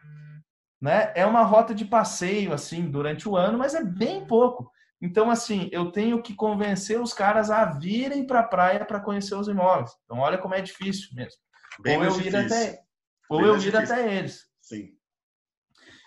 Né? 0.80 1.12
É 1.16 1.26
uma 1.26 1.42
rota 1.42 1.74
de 1.74 1.84
passeio 1.84 2.52
assim 2.52 2.88
durante 2.88 3.28
o 3.28 3.36
ano, 3.36 3.58
mas 3.58 3.74
é 3.74 3.82
bem 3.82 4.24
pouco. 4.24 4.70
Então, 5.02 5.30
assim, 5.30 5.68
eu 5.72 5.90
tenho 5.90 6.22
que 6.22 6.34
convencer 6.34 7.00
os 7.00 7.12
caras 7.12 7.50
a 7.50 7.64
virem 7.64 8.24
para 8.24 8.40
a 8.40 8.46
praia 8.46 8.84
para 8.84 9.00
conhecer 9.00 9.34
os 9.34 9.48
imóveis. 9.48 9.90
Então, 10.04 10.18
olha 10.18 10.38
como 10.38 10.54
é 10.54 10.60
difícil 10.60 11.08
mesmo. 11.12 11.40
Bem 11.82 11.98
ou 11.98 12.04
eu 12.04 12.20
ir 12.20 12.36
até, 12.36 12.80
ou 13.28 13.44
eu 13.44 13.58
ir 13.58 13.76
até 13.76 14.16
eles. 14.16 14.46
Sim. 14.60 14.90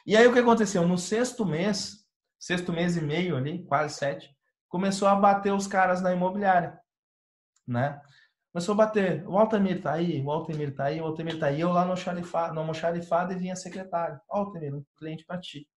E 0.05 0.15
aí 0.15 0.25
o 0.25 0.33
que 0.33 0.39
aconteceu? 0.39 0.87
No 0.87 0.97
sexto 0.97 1.45
mês, 1.45 2.05
sexto 2.39 2.71
mês 2.71 2.95
e 2.95 3.01
meio 3.01 3.35
ali, 3.35 3.65
quase 3.65 3.95
sete, 3.95 4.29
começou 4.69 5.09
a 5.09 5.15
bater 5.15 5.53
os 5.53 5.67
caras 5.67 6.01
na 6.01 6.13
imobiliária, 6.13 6.79
né? 7.67 8.01
Começou 8.51 8.73
a 8.73 8.77
bater. 8.77 9.25
O 9.27 9.37
Altamir 9.37 9.81
tá 9.81 9.93
aí, 9.93 10.21
o 10.21 10.29
Altamir 10.29 10.75
tá 10.75 10.85
aí, 10.85 10.99
o 10.99 11.05
Altamir 11.05 11.39
tá 11.39 11.47
aí. 11.47 11.61
Eu 11.61 11.71
lá 11.71 11.85
no 11.85 11.95
xarifado, 11.95 12.53
no 12.53 12.59
almoxarifado 12.61 13.31
e 13.31 13.37
vinha 13.37 13.55
secretário. 13.55 14.19
Altamir, 14.29 14.75
um 14.75 14.83
cliente 14.97 15.25
para 15.25 15.39
ti. 15.39 15.67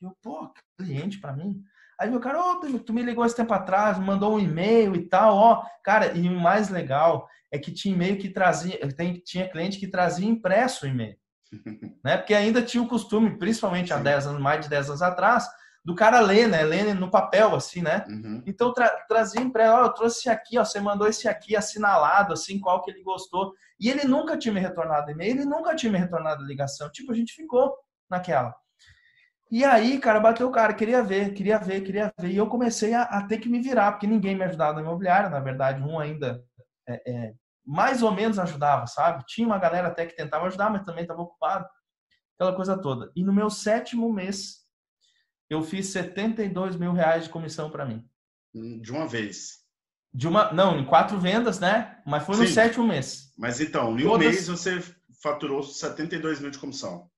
E 0.00 0.04
eu, 0.04 0.16
pô, 0.22 0.52
cliente 0.78 1.18
para 1.18 1.32
mim? 1.32 1.60
Aí 1.98 2.10
meu 2.10 2.20
cara, 2.20 2.40
oh, 2.40 2.60
tu 2.78 2.92
me 2.92 3.02
ligou 3.02 3.24
esse 3.24 3.36
tempo 3.36 3.52
atrás, 3.52 3.98
mandou 3.98 4.34
um 4.34 4.40
e-mail 4.40 4.94
e 4.94 5.08
tal, 5.08 5.36
ó. 5.36 5.64
Cara, 5.82 6.16
e 6.16 6.28
o 6.28 6.40
mais 6.40 6.68
legal 6.68 7.28
é 7.50 7.58
que 7.58 7.72
tinha 7.72 7.94
e-mail 7.94 8.18
que 8.18 8.28
trazia, 8.28 8.78
tem, 8.96 9.14
tinha 9.14 9.48
cliente 9.48 9.78
que 9.78 9.88
trazia 9.88 10.28
impresso 10.28 10.86
o 10.86 10.88
e-mail. 10.88 11.16
né? 12.04 12.16
Porque 12.16 12.34
ainda 12.34 12.62
tinha 12.62 12.82
o 12.82 12.88
costume, 12.88 13.38
principalmente 13.38 13.92
há 13.92 13.98
10 13.98 14.26
anos, 14.26 14.40
mais 14.40 14.60
de 14.60 14.68
10 14.68 14.88
anos 14.88 15.02
atrás, 15.02 15.48
do 15.84 15.94
cara 15.94 16.20
ler, 16.20 16.48
né? 16.48 16.62
Ler 16.62 16.94
no 16.94 17.10
papel, 17.10 17.54
assim, 17.54 17.82
né? 17.82 18.04
Uhum. 18.08 18.42
Então 18.46 18.72
tra 18.72 18.88
trazia 19.06 19.42
impresso, 19.42 19.74
ó, 19.74 19.82
eu 19.82 19.92
trouxe 19.92 20.20
esse 20.20 20.30
aqui, 20.30 20.58
ó, 20.58 20.64
você 20.64 20.80
mandou 20.80 21.06
esse 21.06 21.28
aqui 21.28 21.54
assinalado, 21.54 22.32
assim, 22.32 22.58
qual 22.58 22.82
que 22.82 22.90
ele 22.90 23.02
gostou. 23.02 23.52
E 23.78 23.90
ele 23.90 24.04
nunca 24.04 24.36
tinha 24.38 24.54
me 24.54 24.60
retornado 24.60 25.10
e-mail, 25.10 25.32
ele 25.32 25.44
nunca 25.44 25.74
tinha 25.74 25.92
me 25.92 25.98
retornado 25.98 26.44
ligação. 26.44 26.90
Tipo, 26.90 27.12
a 27.12 27.14
gente 27.14 27.34
ficou 27.34 27.76
naquela. 28.08 28.54
E 29.50 29.62
aí, 29.62 29.98
cara, 29.98 30.18
bateu 30.20 30.48
o 30.48 30.52
cara, 30.52 30.72
queria 30.72 31.02
ver, 31.02 31.34
queria 31.34 31.58
ver, 31.58 31.82
queria 31.82 32.12
ver. 32.18 32.30
E 32.30 32.36
eu 32.36 32.46
comecei 32.46 32.94
a, 32.94 33.02
a 33.02 33.26
ter 33.26 33.38
que 33.38 33.48
me 33.48 33.60
virar, 33.60 33.92
porque 33.92 34.06
ninguém 34.06 34.34
me 34.34 34.44
ajudava 34.44 34.72
na 34.72 34.80
imobiliária, 34.80 35.28
na 35.28 35.38
verdade, 35.38 35.82
um 35.82 35.98
ainda 35.98 36.42
é, 36.88 37.02
é, 37.06 37.34
mais 37.64 38.02
ou 38.02 38.10
menos 38.10 38.38
ajudava, 38.38 38.86
sabe? 38.86 39.22
Tinha 39.26 39.46
uma 39.46 39.58
galera 39.58 39.88
até 39.88 40.06
que 40.06 40.16
tentava 40.16 40.46
ajudar, 40.46 40.70
mas 40.70 40.84
também 40.84 41.02
estava 41.02 41.20
ocupado. 41.20 41.66
Aquela 42.34 42.56
coisa 42.56 42.76
toda. 42.76 43.12
E 43.14 43.22
no 43.22 43.32
meu 43.32 43.50
sétimo 43.50 44.12
mês, 44.12 44.63
eu 45.48 45.62
fiz 45.62 45.88
72 45.88 46.76
mil 46.76 46.92
reais 46.92 47.24
de 47.24 47.30
comissão 47.30 47.70
para 47.70 47.84
mim. 47.84 48.04
De 48.80 48.92
uma 48.92 49.06
vez. 49.06 49.64
De 50.12 50.28
uma, 50.28 50.52
não, 50.52 50.78
em 50.78 50.84
quatro 50.84 51.18
vendas, 51.18 51.58
né? 51.58 52.00
Mas 52.06 52.24
foi 52.24 52.36
no 52.36 52.46
Sim. 52.46 52.52
sétimo 52.52 52.86
mês. 52.86 53.32
Mas 53.36 53.60
então, 53.60 53.98
em 53.98 54.04
um 54.04 54.10
Todas... 54.10 54.26
mês 54.26 54.48
você 54.48 54.82
faturou 55.22 55.62
72 55.62 56.40
mil 56.40 56.50
de 56.50 56.58
comissão. 56.58 57.10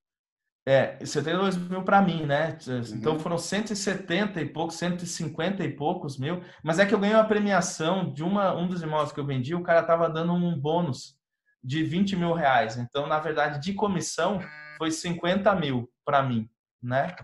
É, 0.68 0.98
72 1.04 1.56
mil 1.56 1.84
para 1.84 2.02
mim, 2.02 2.26
né? 2.26 2.58
Então 2.92 3.12
uhum. 3.12 3.18
foram 3.20 3.38
170 3.38 4.40
e 4.40 4.46
poucos, 4.46 4.76
150 4.76 5.62
e 5.62 5.76
poucos 5.76 6.18
mil. 6.18 6.42
Mas 6.64 6.80
é 6.80 6.86
que 6.86 6.92
eu 6.92 6.98
ganhei 6.98 7.14
uma 7.14 7.28
premiação 7.28 8.12
de 8.12 8.24
uma, 8.24 8.52
um 8.56 8.66
dos 8.66 8.82
imóveis 8.82 9.12
que 9.12 9.20
eu 9.20 9.26
vendi, 9.26 9.54
o 9.54 9.62
cara 9.62 9.84
tava 9.84 10.08
dando 10.10 10.32
um 10.32 10.58
bônus 10.58 11.16
de 11.62 11.84
20 11.84 12.16
mil 12.16 12.32
reais. 12.32 12.76
Então, 12.76 13.06
na 13.06 13.20
verdade, 13.20 13.60
de 13.60 13.74
comissão 13.74 14.40
foi 14.76 14.90
50 14.90 15.54
mil 15.54 15.88
para 16.04 16.22
mim, 16.22 16.50
né? 16.82 17.14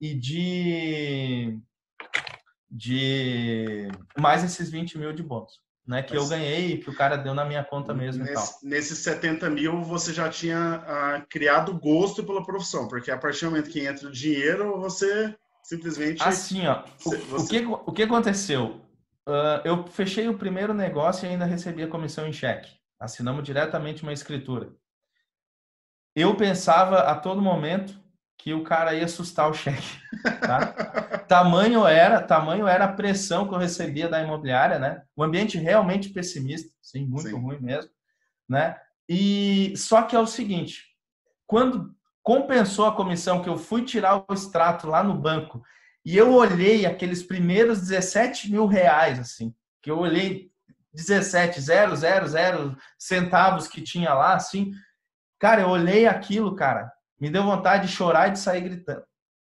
E 0.00 0.14
de, 0.14 1.58
de 2.70 3.88
mais 4.18 4.44
esses 4.44 4.70
20 4.70 4.98
mil 4.98 5.12
de 5.12 5.22
bônus 5.22 5.66
né, 5.86 6.02
que 6.02 6.14
Mas, 6.14 6.22
eu 6.22 6.28
ganhei, 6.28 6.78
que 6.78 6.90
o 6.90 6.94
cara 6.94 7.16
deu 7.16 7.32
na 7.32 7.44
minha 7.44 7.62
conta 7.62 7.94
mesmo 7.94 8.24
nesse. 8.24 8.66
Nesses 8.66 8.98
70 8.98 9.48
mil, 9.48 9.82
você 9.82 10.12
já 10.12 10.28
tinha 10.28 10.82
ah, 10.86 11.24
criado 11.30 11.78
gosto 11.78 12.24
pela 12.24 12.44
profissão, 12.44 12.88
porque 12.88 13.10
a 13.10 13.16
partir 13.16 13.44
do 13.44 13.52
momento 13.52 13.70
que 13.70 13.86
entra 13.86 14.08
o 14.08 14.12
dinheiro, 14.12 14.80
você 14.80 15.34
simplesmente... 15.62 16.22
Assim, 16.22 16.66
ó, 16.66 16.82
o, 17.04 17.10
você... 17.10 17.44
o, 17.44 17.46
que, 17.46 17.66
o 17.66 17.92
que 17.92 18.02
aconteceu? 18.02 18.80
Uh, 19.28 19.62
eu 19.64 19.86
fechei 19.86 20.28
o 20.28 20.38
primeiro 20.38 20.74
negócio 20.74 21.26
e 21.26 21.28
ainda 21.28 21.44
recebi 21.44 21.82
a 21.82 21.88
comissão 21.88 22.26
em 22.26 22.32
cheque. 22.32 22.70
Assinamos 22.98 23.44
diretamente 23.44 24.02
uma 24.02 24.12
escritura. 24.12 24.72
Eu 26.14 26.34
pensava 26.34 27.00
a 27.00 27.14
todo 27.14 27.42
momento 27.42 28.00
que 28.38 28.54
o 28.54 28.62
cara 28.62 28.94
ia 28.94 29.04
assustar 29.04 29.50
o 29.50 29.54
cheque. 29.54 29.98
Tá? 30.40 31.18
tamanho 31.26 31.86
era, 31.86 32.22
tamanho 32.22 32.66
era 32.66 32.84
a 32.84 32.92
pressão 32.92 33.48
que 33.48 33.54
eu 33.54 33.58
recebia 33.58 34.08
da 34.08 34.22
imobiliária, 34.22 34.78
né? 34.78 35.02
O 35.16 35.22
ambiente 35.22 35.58
realmente 35.58 36.10
pessimista, 36.10 36.72
sim, 36.80 37.06
muito 37.06 37.28
sim. 37.28 37.34
ruim 37.34 37.58
mesmo, 37.60 37.90
né? 38.48 38.76
E 39.08 39.72
só 39.76 40.02
que 40.02 40.14
é 40.14 40.18
o 40.18 40.26
seguinte, 40.26 40.84
quando 41.46 41.94
compensou 42.22 42.86
a 42.86 42.94
comissão 42.94 43.42
que 43.42 43.48
eu 43.48 43.56
fui 43.56 43.84
tirar 43.84 44.24
o 44.28 44.34
extrato 44.34 44.88
lá 44.88 45.02
no 45.02 45.14
banco 45.14 45.62
e 46.04 46.16
eu 46.16 46.32
olhei 46.32 46.86
aqueles 46.86 47.22
primeiros 47.22 47.80
17 47.80 48.50
mil 48.50 48.66
reais, 48.66 49.18
assim, 49.18 49.54
que 49.82 49.90
eu 49.90 49.98
olhei 49.98 50.50
17, 50.92 51.60
0, 51.60 51.94
0, 51.94 52.26
0 52.26 52.76
centavos 52.98 53.68
que 53.68 53.82
tinha 53.82 54.12
lá, 54.14 54.34
assim, 54.34 54.72
cara, 55.38 55.62
eu 55.62 55.68
olhei 55.68 56.06
aquilo, 56.06 56.56
cara, 56.56 56.90
me 57.20 57.30
deu 57.30 57.42
vontade 57.42 57.86
de 57.86 57.92
chorar 57.92 58.28
e 58.28 58.32
de 58.32 58.38
sair 58.38 58.60
gritando. 58.60 59.04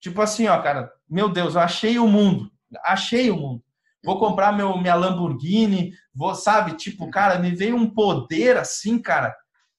Tipo 0.00 0.22
assim, 0.22 0.48
ó, 0.48 0.60
cara, 0.62 0.92
meu 1.08 1.28
Deus, 1.28 1.54
eu 1.54 1.60
achei 1.60 1.98
o 1.98 2.06
mundo. 2.06 2.50
Achei 2.84 3.30
o 3.30 3.36
mundo. 3.36 3.62
Vou 4.02 4.18
comprar 4.18 4.52
meu, 4.52 4.78
minha 4.78 4.94
Lamborghini, 4.94 5.92
vou, 6.14 6.34
sabe? 6.34 6.74
Tipo, 6.74 7.10
cara, 7.10 7.38
me 7.38 7.54
veio 7.54 7.76
um 7.76 7.88
poder 7.88 8.56
assim, 8.56 8.98
cara, 8.98 9.36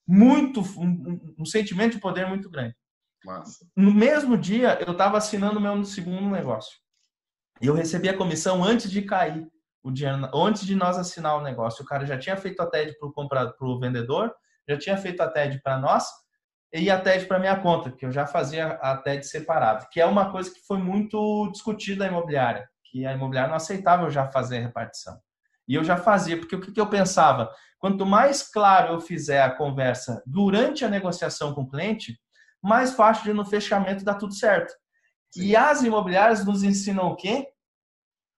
muito, 0.07 0.61
um, 0.79 1.33
um 1.39 1.45
sentimento 1.45 1.93
de 1.93 1.99
poder 1.99 2.27
muito 2.27 2.49
grande. 2.49 2.75
Massa. 3.25 3.65
No 3.75 3.93
mesmo 3.93 4.37
dia, 4.37 4.79
eu 4.85 4.91
estava 4.93 5.17
assinando 5.17 5.59
meu 5.59 5.83
segundo 5.83 6.29
negócio. 6.29 6.79
E 7.61 7.67
eu 7.67 7.73
recebi 7.73 8.09
a 8.09 8.17
comissão 8.17 8.63
antes 8.63 8.89
de 8.89 9.01
cair 9.03 9.47
o 9.83 9.91
dinheiro, 9.91 10.29
antes 10.35 10.65
de 10.65 10.75
nós 10.75 10.97
assinar 10.97 11.37
o 11.37 11.43
negócio. 11.43 11.83
O 11.83 11.87
cara 11.87 12.05
já 12.05 12.17
tinha 12.17 12.37
feito 12.37 12.61
a 12.61 12.67
TED 12.67 12.97
para 12.97 13.07
o 13.07 13.13
comprador, 13.13 13.55
para 13.57 13.67
o 13.67 13.79
vendedor, 13.79 14.33
já 14.67 14.77
tinha 14.77 14.97
feito 14.97 15.21
a 15.21 15.27
TED 15.27 15.61
para 15.61 15.79
nós, 15.79 16.07
e 16.73 16.89
a 16.89 16.99
TED 16.99 17.25
para 17.25 17.39
minha 17.39 17.59
conta, 17.59 17.91
que 17.91 18.05
eu 18.05 18.11
já 18.11 18.25
fazia 18.25 18.67
a 18.81 18.95
TED 18.95 19.25
separado, 19.25 19.87
que 19.91 19.99
é 19.99 20.05
uma 20.05 20.31
coisa 20.31 20.49
que 20.51 20.61
foi 20.65 20.77
muito 20.77 21.49
discutida 21.51 22.05
na 22.05 22.11
imobiliária, 22.11 22.69
que 22.85 23.05
a 23.05 23.13
imobiliária 23.13 23.49
não 23.49 23.57
aceitava 23.57 24.03
eu 24.03 24.09
já 24.09 24.27
fazer 24.27 24.59
a 24.59 24.61
repartição. 24.61 25.19
E 25.67 25.75
eu 25.75 25.83
já 25.83 25.97
fazia, 25.97 26.37
porque 26.37 26.55
o 26.55 26.61
que, 26.61 26.71
que 26.71 26.79
eu 26.79 26.87
pensava? 26.87 27.51
Quanto 27.77 28.05
mais 28.05 28.43
claro 28.43 28.93
eu 28.93 29.01
fizer 29.01 29.41
a 29.41 29.51
conversa 29.51 30.23
durante 30.25 30.85
a 30.85 30.89
negociação 30.89 31.53
com 31.53 31.61
o 31.61 31.69
cliente, 31.69 32.17
mais 32.61 32.93
fácil 32.93 33.25
de 33.25 33.33
no 33.33 33.45
fechamento 33.45 34.05
dar 34.05 34.15
tudo 34.15 34.33
certo. 34.33 34.73
Sim. 35.29 35.43
E 35.43 35.55
as 35.55 35.83
imobiliárias 35.83 36.45
nos 36.45 36.63
ensinam 36.63 37.07
o 37.07 37.15
quê? 37.15 37.47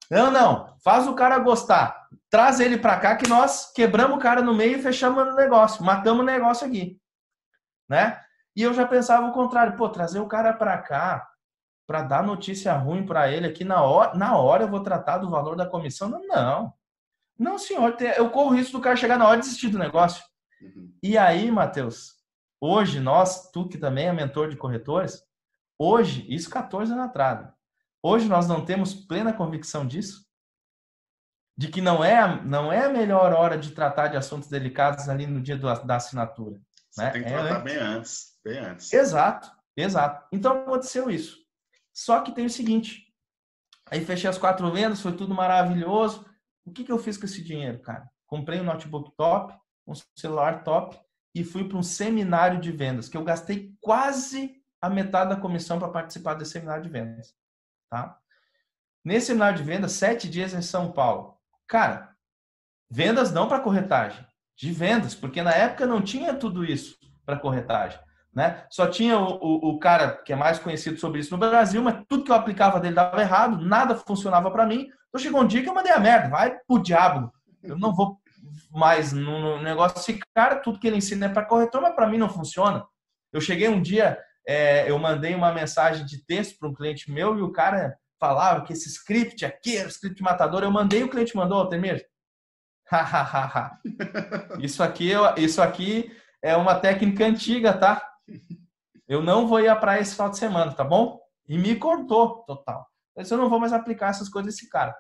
Não, 0.10 0.32
não, 0.32 0.76
faz 0.84 1.08
o 1.08 1.16
cara 1.16 1.40
gostar. 1.40 2.08
Traz 2.30 2.60
ele 2.60 2.78
para 2.78 3.00
cá 3.00 3.16
que 3.16 3.28
nós 3.28 3.72
quebramos 3.74 4.18
o 4.18 4.20
cara 4.20 4.42
no 4.42 4.54
meio 4.54 4.78
e 4.78 4.82
fechamos 4.82 5.22
o 5.24 5.36
negócio, 5.36 5.84
matamos 5.84 6.24
o 6.24 6.26
negócio 6.26 6.66
aqui 6.66 7.00
né? 7.90 8.20
E 8.56 8.62
eu 8.62 8.74
já 8.74 8.88
pensava 8.88 9.28
o 9.28 9.34
contrário, 9.34 9.76
pô, 9.76 9.90
trazer 9.90 10.20
o 10.20 10.28
cara 10.28 10.54
para 10.54 10.78
cá 10.78 11.30
para 11.86 12.02
dar 12.02 12.24
notícia 12.24 12.74
ruim 12.74 13.06
para 13.06 13.30
ele 13.32 13.48
aqui 13.48 13.64
na 13.64 13.82
hora, 13.82 14.16
na 14.16 14.38
hora 14.38 14.64
eu 14.64 14.70
vou 14.70 14.82
tratar 14.82 15.18
do 15.18 15.30
valor 15.30 15.56
da 15.56 15.66
comissão? 15.66 16.10
Não, 16.10 16.26
não. 16.28 16.74
Não, 17.38 17.58
senhor, 17.58 17.98
eu 18.16 18.30
corro 18.30 18.52
o 18.52 18.56
risco 18.56 18.74
do 18.74 18.82
cara 18.82 18.96
chegar 18.96 19.18
na 19.18 19.28
hora 19.28 19.38
e 19.38 19.42
desistir 19.42 19.70
do 19.70 19.80
negócio. 19.80 20.24
Uhum. 20.62 20.94
E 21.02 21.18
aí, 21.18 21.52
Matheus, 21.52 22.14
hoje 22.62 23.00
nós, 23.00 23.52
tu 23.52 23.68
que 23.68 23.78
também 23.78 24.08
é 24.08 24.14
mentor 24.14 24.50
de 24.50 24.56
corretores, 24.56 25.24
hoje, 25.78 26.26
isso 26.30 26.50
14 26.50 26.92
anos 26.94 27.06
atrás, 27.06 27.48
hoje 28.02 28.30
nós 28.30 28.48
não 28.48 28.64
temos 28.64 28.94
plena 28.94 29.34
convicção 29.34 29.86
disso? 29.86 30.24
De 31.58 31.68
que 31.68 31.82
não 31.82 32.04
é, 32.04 32.42
não 32.44 32.72
é 32.72 32.86
a 32.86 32.90
melhor 32.90 33.34
hora 33.34 33.58
de 33.58 33.72
tratar 33.72 34.08
de 34.08 34.18
assuntos 34.18 34.48
delicados 34.48 35.10
ali 35.10 35.28
no 35.28 35.42
dia 35.42 35.58
do, 35.58 35.68
da 35.84 35.96
assinatura. 35.96 36.60
Você 36.94 37.02
né? 37.02 37.10
tem 37.10 37.24
que 37.24 37.30
é 37.30 37.32
tratar 37.32 37.60
bem 37.60 37.78
antes, 37.78 38.38
bem 38.44 38.60
antes. 38.60 38.94
Exato, 38.94 39.52
exato. 39.76 40.28
Então 40.32 40.62
aconteceu 40.62 41.10
isso. 41.10 41.40
Só 41.92 42.22
que 42.22 42.32
tem 42.32 42.46
o 42.46 42.50
seguinte, 42.50 43.12
aí 43.90 44.06
fechei 44.06 44.30
as 44.30 44.38
quatro 44.38 44.72
vendas, 44.72 45.02
foi 45.02 45.16
tudo 45.18 45.34
maravilhoso. 45.34 46.24
O 46.64 46.72
que, 46.72 46.84
que 46.84 46.92
eu 46.92 47.00
fiz 47.00 47.18
com 47.18 47.26
esse 47.26 47.44
dinheiro, 47.44 47.80
cara? 47.80 48.08
Comprei 48.28 48.62
um 48.62 48.64
notebook 48.64 49.12
top, 49.18 49.56
um 49.88 49.94
celular 50.16 50.64
top 50.64 51.00
e 51.36 51.44
fui 51.44 51.68
para 51.68 51.78
um 51.78 51.84
seminário 51.84 52.62
de 52.62 52.72
vendas, 52.72 53.10
que 53.10 53.18
eu 53.18 53.24
gastei 53.24 53.74
quase 53.82 54.62
a 54.80 54.88
metade 54.88 55.32
da 55.32 55.42
comissão 55.42 55.80
para 55.80 55.90
participar 55.90 56.36
desse 56.36 56.52
seminário 56.52 56.84
de 56.84 56.90
vendas. 56.90 57.36
Tá? 57.90 58.20
Nesse 59.04 59.28
seminário 59.28 59.58
de 59.58 59.64
vendas, 59.64 59.94
sete 59.94 60.30
dias 60.30 60.54
em 60.54 60.62
São 60.62 60.92
Paulo. 60.92 61.40
Cara, 61.68 62.16
vendas 62.88 63.32
não 63.32 63.48
para 63.48 63.62
corretagem, 63.62 64.26
de 64.56 64.72
vendas, 64.72 65.16
porque 65.16 65.42
na 65.42 65.52
época 65.52 65.86
não 65.86 66.02
tinha 66.02 66.34
tudo 66.34 66.64
isso 66.64 66.98
para 67.26 67.40
corretagem. 67.40 68.00
Né? 68.34 68.66
Só 68.70 68.88
tinha 68.88 69.18
o, 69.18 69.36
o, 69.36 69.70
o, 69.70 69.80
cara 69.80 70.18
que 70.24 70.34
é 70.34 70.36
mais 70.36 70.58
conhecido 70.58 71.00
sobre 71.00 71.20
isso 71.20 71.32
no 71.32 71.38
Brasil, 71.38 71.84
mas 71.84 72.04
tudo 72.10 72.24
que 72.24 72.32
eu 72.32 72.36
aplicava 72.36 72.80
dele 72.80 72.96
dava 72.96 73.22
errado, 73.22 73.64
nada 73.64 73.96
funcionava 73.96 74.50
para 74.50 74.66
mim. 74.66 74.88
Então 75.08 75.22
chegou 75.22 75.42
um 75.42 75.48
dia 75.48 75.62
que 75.62 75.70
eu 75.70 75.74
mandei 75.74 75.92
a 75.92 76.00
merda, 76.00 76.30
vai 76.30 76.58
pro 76.68 76.82
diabo. 76.82 77.32
Eu 77.62 77.78
não 77.78 77.94
vou 77.94 78.20
mais 78.72 79.14
no, 79.14 79.62
negócio. 79.62 80.00
Esse 80.00 80.20
cara, 80.34 80.56
tudo 80.56 80.80
que 80.80 80.88
ele 80.88 80.98
ensina 80.98 81.28
é 81.28 81.30
para 81.30 81.46
corretor, 81.46 81.82
mas 81.82 81.94
para 81.94 82.08
mim 82.08 82.18
não 82.18 82.28
funciona. 82.28 82.84
Eu 83.32 83.40
cheguei 83.40 83.70
um 83.70 83.82
dia, 83.82 84.18
é, 84.48 84.90
eu 84.90 84.98
mandei 84.98 85.36
uma 85.36 85.54
mensagem 85.54 86.04
de 86.04 86.26
texto 86.26 86.58
para 86.58 86.70
um 86.70 86.74
cliente 86.74 87.12
meu 87.12 87.38
e 87.38 87.42
o 87.42 87.52
cara 87.52 87.96
falava 88.20 88.66
que 88.66 88.74
esse 88.74 88.90
script 88.90 89.46
aqui 89.46 89.78
era 89.78 89.88
o 89.88 89.92
script 89.92 90.24
matador. 90.24 90.64
Eu 90.64 90.72
mandei, 90.72 91.04
o 91.04 91.10
cliente 91.10 91.36
mandou, 91.36 91.60
Altemir. 91.60 92.04
Isso 94.60 94.84
aqui, 94.84 95.12
isso 95.38 95.62
aqui 95.62 96.16
é 96.42 96.56
uma 96.56 96.80
técnica 96.80 97.26
antiga, 97.26 97.74
tá? 97.74 98.08
Eu 99.08 99.22
não 99.22 99.48
vou 99.48 99.60
ir 99.60 99.68
à 99.68 99.76
praia 99.76 100.02
esse 100.02 100.14
final 100.14 100.30
de 100.30 100.38
semana, 100.38 100.74
tá 100.74 100.84
bom? 100.84 101.20
E 101.48 101.58
me 101.58 101.76
cortou 101.76 102.44
total. 102.46 102.88
Eu 103.16 103.38
não 103.38 103.50
vou 103.50 103.60
mais 103.60 103.74
aplicar 103.74 104.10
essas 104.10 104.30
coisas 104.30 104.54
desse 104.54 104.70
cara. 104.70 104.96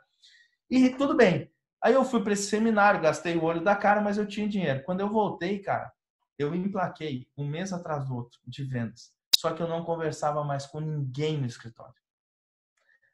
E 0.69 0.89
tudo 0.89 1.15
bem. 1.15 1.51
Aí 1.83 1.93
eu 1.93 2.05
fui 2.05 2.23
para 2.23 2.33
esse 2.33 2.49
seminário, 2.49 3.01
gastei 3.01 3.35
o 3.35 3.43
olho 3.43 3.61
da 3.61 3.75
cara, 3.75 4.01
mas 4.01 4.17
eu 4.17 4.25
tinha 4.25 4.47
dinheiro. 4.47 4.83
Quando 4.83 5.01
eu 5.01 5.09
voltei, 5.09 5.59
cara, 5.59 5.91
eu 6.37 6.55
emplaquei 6.55 7.27
um 7.37 7.45
mês 7.45 7.73
atrás 7.73 8.05
do 8.05 8.15
outro 8.15 8.39
de 8.47 8.63
vendas. 8.63 9.11
Só 9.35 9.53
que 9.53 9.61
eu 9.61 9.67
não 9.67 9.83
conversava 9.83 10.43
mais 10.43 10.65
com 10.65 10.79
ninguém 10.79 11.37
no 11.37 11.45
escritório. 11.45 11.93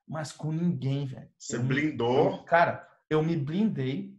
Mas 0.08 0.32
com 0.32 0.52
ninguém, 0.52 1.06
velho. 1.06 1.30
Você 1.38 1.58
eu 1.58 1.64
blindou? 1.64 2.44
Cara, 2.44 2.88
eu 3.10 3.24
me 3.24 3.36
blindei, 3.36 4.16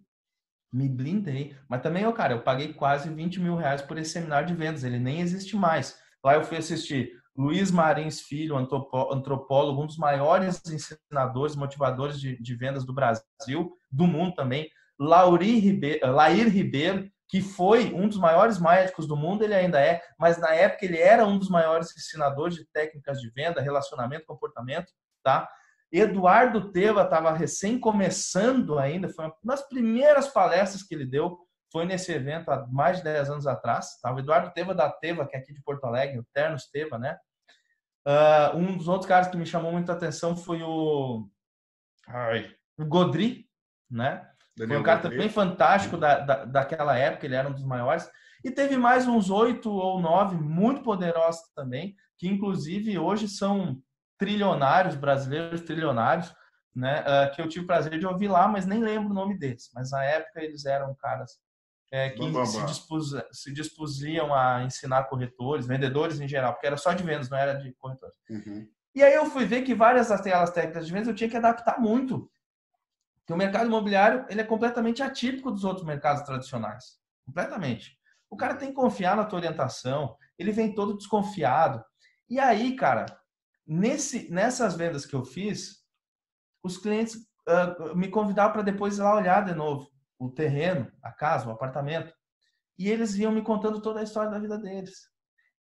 me 0.73 0.89
blindei. 0.89 1.57
Mas 1.69 1.83
também, 1.83 2.05
eu, 2.05 2.13
cara, 2.13 2.35
eu 2.35 2.43
paguei 2.43 2.73
quase 2.73 3.09
20 3.09 3.41
mil 3.41 3.57
reais 3.57 3.83
por 3.83 3.99
esse 3.99 4.11
seminário 4.11 4.49
de 4.49 4.55
vendas. 4.55 4.85
Ele 4.85 4.99
nem 4.99 5.21
existe 5.21 5.57
mais. 5.57 5.99
Lá 6.25 6.35
eu 6.35 6.45
fui 6.45 6.57
assistir 6.57 7.13
Luiz 7.37 7.71
Marins 7.71 8.21
Filho, 8.21 8.57
antropólogo, 8.57 9.83
um 9.83 9.87
dos 9.87 9.97
maiores 9.97 10.61
ensinadores, 10.67 11.57
motivadores 11.57 12.21
de, 12.21 12.41
de 12.41 12.55
vendas 12.55 12.85
do 12.85 12.93
Brasil, 12.93 13.73
do 13.91 14.07
mundo 14.07 14.35
também. 14.35 14.69
Lauri 14.99 15.59
Ribeiro, 15.59 16.13
Lair 16.13 16.49
Ribeiro, 16.49 17.11
que 17.27 17.41
foi 17.41 17.95
um 17.95 18.09
dos 18.09 18.19
maiores 18.19 18.61
médicos 18.61 19.07
do 19.07 19.17
mundo, 19.17 19.43
ele 19.43 19.55
ainda 19.55 19.81
é, 19.81 20.03
mas 20.19 20.37
na 20.37 20.53
época 20.53 20.85
ele 20.85 20.99
era 20.99 21.25
um 21.25 21.39
dos 21.39 21.49
maiores 21.49 21.97
ensinadores 21.97 22.57
de 22.57 22.67
técnicas 22.67 23.21
de 23.21 23.31
venda, 23.31 23.63
relacionamento, 23.63 24.27
comportamento, 24.27 24.93
tá? 25.23 25.49
Eduardo 25.93 26.71
Teva 26.71 27.03
estava 27.03 27.33
recém 27.33 27.79
começando 27.79 28.79
ainda, 28.79 29.09
foi 29.09 29.25
uma 29.25 29.35
das 29.43 29.67
primeiras 29.69 30.29
palestras 30.29 30.83
que 30.83 30.95
ele 30.95 31.05
deu, 31.05 31.39
foi 31.73 31.85
nesse 31.85 32.13
evento 32.13 32.51
há 32.51 32.67
mais 32.69 32.99
de 32.99 33.05
10 33.05 33.31
anos 33.31 33.47
atrás. 33.47 33.99
Tá? 34.01 34.13
O 34.13 34.19
Eduardo 34.19 34.53
Teva 34.53 34.75
da 34.75 34.91
Teva, 34.91 35.27
que 35.27 35.37
é 35.37 35.39
aqui 35.39 35.53
de 35.53 35.63
Porto 35.63 35.85
Alegre, 35.85 36.19
o 36.19 36.27
Ternos 36.33 36.67
Teva, 36.67 36.99
né? 36.99 37.17
Uh, 38.07 38.57
um 38.57 38.77
dos 38.77 38.89
outros 38.89 39.07
caras 39.07 39.29
que 39.29 39.37
me 39.37 39.45
chamou 39.45 39.73
muita 39.73 39.93
atenção 39.93 40.37
foi 40.37 40.63
o, 40.63 41.29
Ai. 42.09 42.51
o 42.79 42.85
Godri, 42.85 43.47
né? 43.91 44.27
Daniel 44.57 44.77
foi 44.77 44.81
um 44.81 44.83
cara 44.83 45.03
Godri. 45.03 45.17
também 45.17 45.29
fantástico 45.29 45.97
da, 45.97 46.19
da, 46.21 46.45
daquela 46.45 46.97
época, 46.97 47.27
ele 47.27 47.35
era 47.35 47.49
um 47.49 47.53
dos 47.53 47.65
maiores. 47.65 48.11
E 48.43 48.51
teve 48.51 48.77
mais 48.77 49.07
uns 49.07 49.31
oito 49.31 49.71
ou 49.71 50.01
nove 50.01 50.37
muito 50.37 50.83
poderosos 50.83 51.43
também, 51.55 51.95
que 52.17 52.27
inclusive 52.27 52.99
hoje 52.99 53.29
são 53.29 53.81
trilionários, 54.21 54.95
brasileiros 54.95 55.63
trilionários, 55.63 56.33
né? 56.77 57.01
Uh, 57.01 57.35
que 57.35 57.41
eu 57.41 57.49
tive 57.49 57.65
o 57.65 57.67
prazer 57.67 57.99
de 57.99 58.07
ouvir 58.07 58.29
lá, 58.29 58.47
mas 58.47 58.67
nem 58.67 58.81
lembro 58.81 59.11
o 59.11 59.15
nome 59.15 59.37
deles. 59.37 59.71
Mas 59.75 59.91
na 59.91 60.05
época 60.05 60.45
eles 60.45 60.67
eram 60.67 60.95
caras 60.95 61.41
é, 61.91 62.11
que 62.11 62.23
se, 62.47 62.65
dispus, 62.67 63.15
se, 63.33 63.53
dispusiam 63.53 64.33
a 64.33 64.63
ensinar 64.63 65.05
corretores, 65.05 65.67
vendedores 65.67 66.21
em 66.21 66.29
geral, 66.29 66.53
porque 66.53 66.67
era 66.67 66.77
só 66.77 66.93
de 66.93 67.03
vendas, 67.03 67.31
não 67.31 67.39
era 67.39 67.55
de 67.55 67.73
corretores. 67.73 68.15
Uhum. 68.29 68.69
E 68.95 69.03
aí 69.03 69.15
eu 69.15 69.25
fui 69.27 69.47
ver 69.47 69.63
que 69.63 69.75
várias 69.75 70.09
das 70.09 70.51
técnicas 70.51 70.87
de 70.87 70.93
vendas 70.93 71.09
eu 71.09 71.15
tinha 71.15 71.31
que 71.31 71.37
adaptar 71.37 71.81
muito. 71.81 72.31
Porque 73.21 73.33
o 73.33 73.37
mercado 73.37 73.67
imobiliário 73.67 74.27
ele 74.29 74.43
é 74.43 74.45
completamente 74.45 75.03
atípico 75.03 75.51
dos 75.51 75.65
outros 75.65 75.87
mercados 75.87 76.23
tradicionais. 76.23 76.99
Completamente. 77.25 77.99
O 78.29 78.37
cara 78.37 78.55
tem 78.55 78.69
que 78.69 78.75
confiar 78.75 79.17
na 79.17 79.25
tua 79.25 79.39
orientação, 79.39 80.15
ele 80.39 80.53
vem 80.53 80.75
todo 80.75 80.97
desconfiado. 80.97 81.83
E 82.29 82.39
aí, 82.39 82.77
cara, 82.77 83.07
nesse, 83.67 84.31
nessas 84.31 84.75
vendas 84.75 85.07
que 85.07 85.15
eu 85.15 85.25
fiz, 85.25 85.85
os 86.63 86.77
clientes 86.77 87.17
uh, 87.49 87.97
me 87.97 88.09
convidavam 88.09 88.53
para 88.53 88.63
depois 88.63 88.99
ir 88.99 89.03
lá 89.03 89.15
olhar 89.15 89.45
de 89.45 89.55
novo 89.55 89.91
o 90.19 90.31
terreno, 90.31 90.91
a 91.03 91.11
casa, 91.11 91.49
o 91.49 91.53
apartamento. 91.53 92.13
E 92.79 92.89
eles 92.89 93.15
iam 93.15 93.33
me 93.33 93.43
contando 93.43 93.81
toda 93.81 94.01
a 94.01 94.03
história 94.03 94.31
da 94.31 94.39
vida 94.39 94.59
deles. 94.59 95.09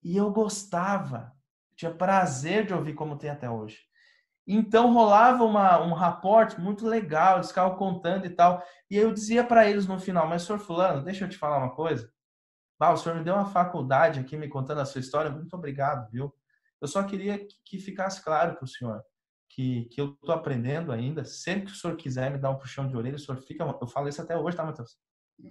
E 0.03 0.17
eu 0.17 0.31
gostava, 0.31 1.33
tinha 1.77 1.95
prazer 1.95 2.67
de 2.67 2.73
ouvir 2.73 2.95
como 2.95 3.19
tem 3.19 3.29
até 3.29 3.51
hoje. 3.51 3.79
Então 4.47 4.93
rolava 4.93 5.43
uma, 5.45 5.83
um 5.83 5.93
raporte 5.93 6.61
muito 6.61 6.87
legal, 6.87 7.37
eles 7.37 7.49
ficavam 7.49 7.77
contando 7.77 8.25
e 8.25 8.31
tal. 8.31 8.63
E 8.89 8.97
eu 8.97 9.13
dizia 9.13 9.45
para 9.45 9.69
eles 9.69 9.87
no 9.87 9.99
final: 9.99 10.29
Mas, 10.29 10.43
senhor 10.43 10.59
Fulano, 10.59 11.05
deixa 11.05 11.25
eu 11.25 11.29
te 11.29 11.37
falar 11.37 11.59
uma 11.59 11.75
coisa. 11.75 12.11
Bah, 12.79 12.93
o 12.93 12.97
senhor 12.97 13.19
me 13.19 13.25
deu 13.25 13.35
uma 13.35 13.47
faculdade 13.47 14.21
aqui 14.21 14.37
me 14.37 14.49
contando 14.49 14.81
a 14.81 14.85
sua 14.85 15.01
história, 15.01 15.31
muito 15.31 15.55
obrigado, 15.55 16.11
viu? 16.11 16.33
Eu 16.81 16.89
só 16.89 17.03
queria 17.03 17.39
que, 17.39 17.55
que 17.65 17.79
ficasse 17.79 18.23
claro 18.23 18.55
para 18.55 18.65
o 18.65 18.69
senhor 18.69 19.03
que, 19.51 19.87
que 19.87 20.01
eu 20.01 20.17
estou 20.21 20.35
aprendendo 20.35 20.93
ainda. 20.93 21.25
Sempre 21.25 21.67
que 21.67 21.73
o 21.73 21.75
senhor 21.75 21.97
quiser 21.97 22.31
me 22.31 22.39
dar 22.39 22.51
um 22.51 22.59
puxão 22.59 22.87
de 22.87 22.97
orelha, 22.97 23.17
o 23.17 23.19
senhor 23.19 23.41
fica. 23.41 23.65
Eu 23.65 23.87
falo 23.87 24.09
isso 24.09 24.21
até 24.21 24.37
hoje, 24.37 24.57
tá, 24.57 24.65
Matheus? 24.65 24.97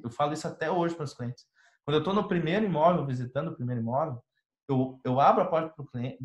Eu 0.04 0.10
falo 0.10 0.34
isso 0.34 0.48
até 0.48 0.70
hoje 0.70 0.96
para 0.96 1.04
os 1.04 1.14
clientes. 1.14 1.46
Quando 1.84 1.96
eu 1.96 2.00
estou 2.00 2.14
no 2.14 2.28
primeiro 2.28 2.66
imóvel, 2.66 3.06
visitando 3.06 3.50
o 3.50 3.56
primeiro 3.56 3.82
imóvel, 3.82 4.24
eu, 4.68 5.00
eu 5.04 5.20
abro 5.20 5.44
a 5.44 5.48
porta 5.48 5.70
para 5.70 5.84
o 5.84 5.88
cliente, 5.88 6.18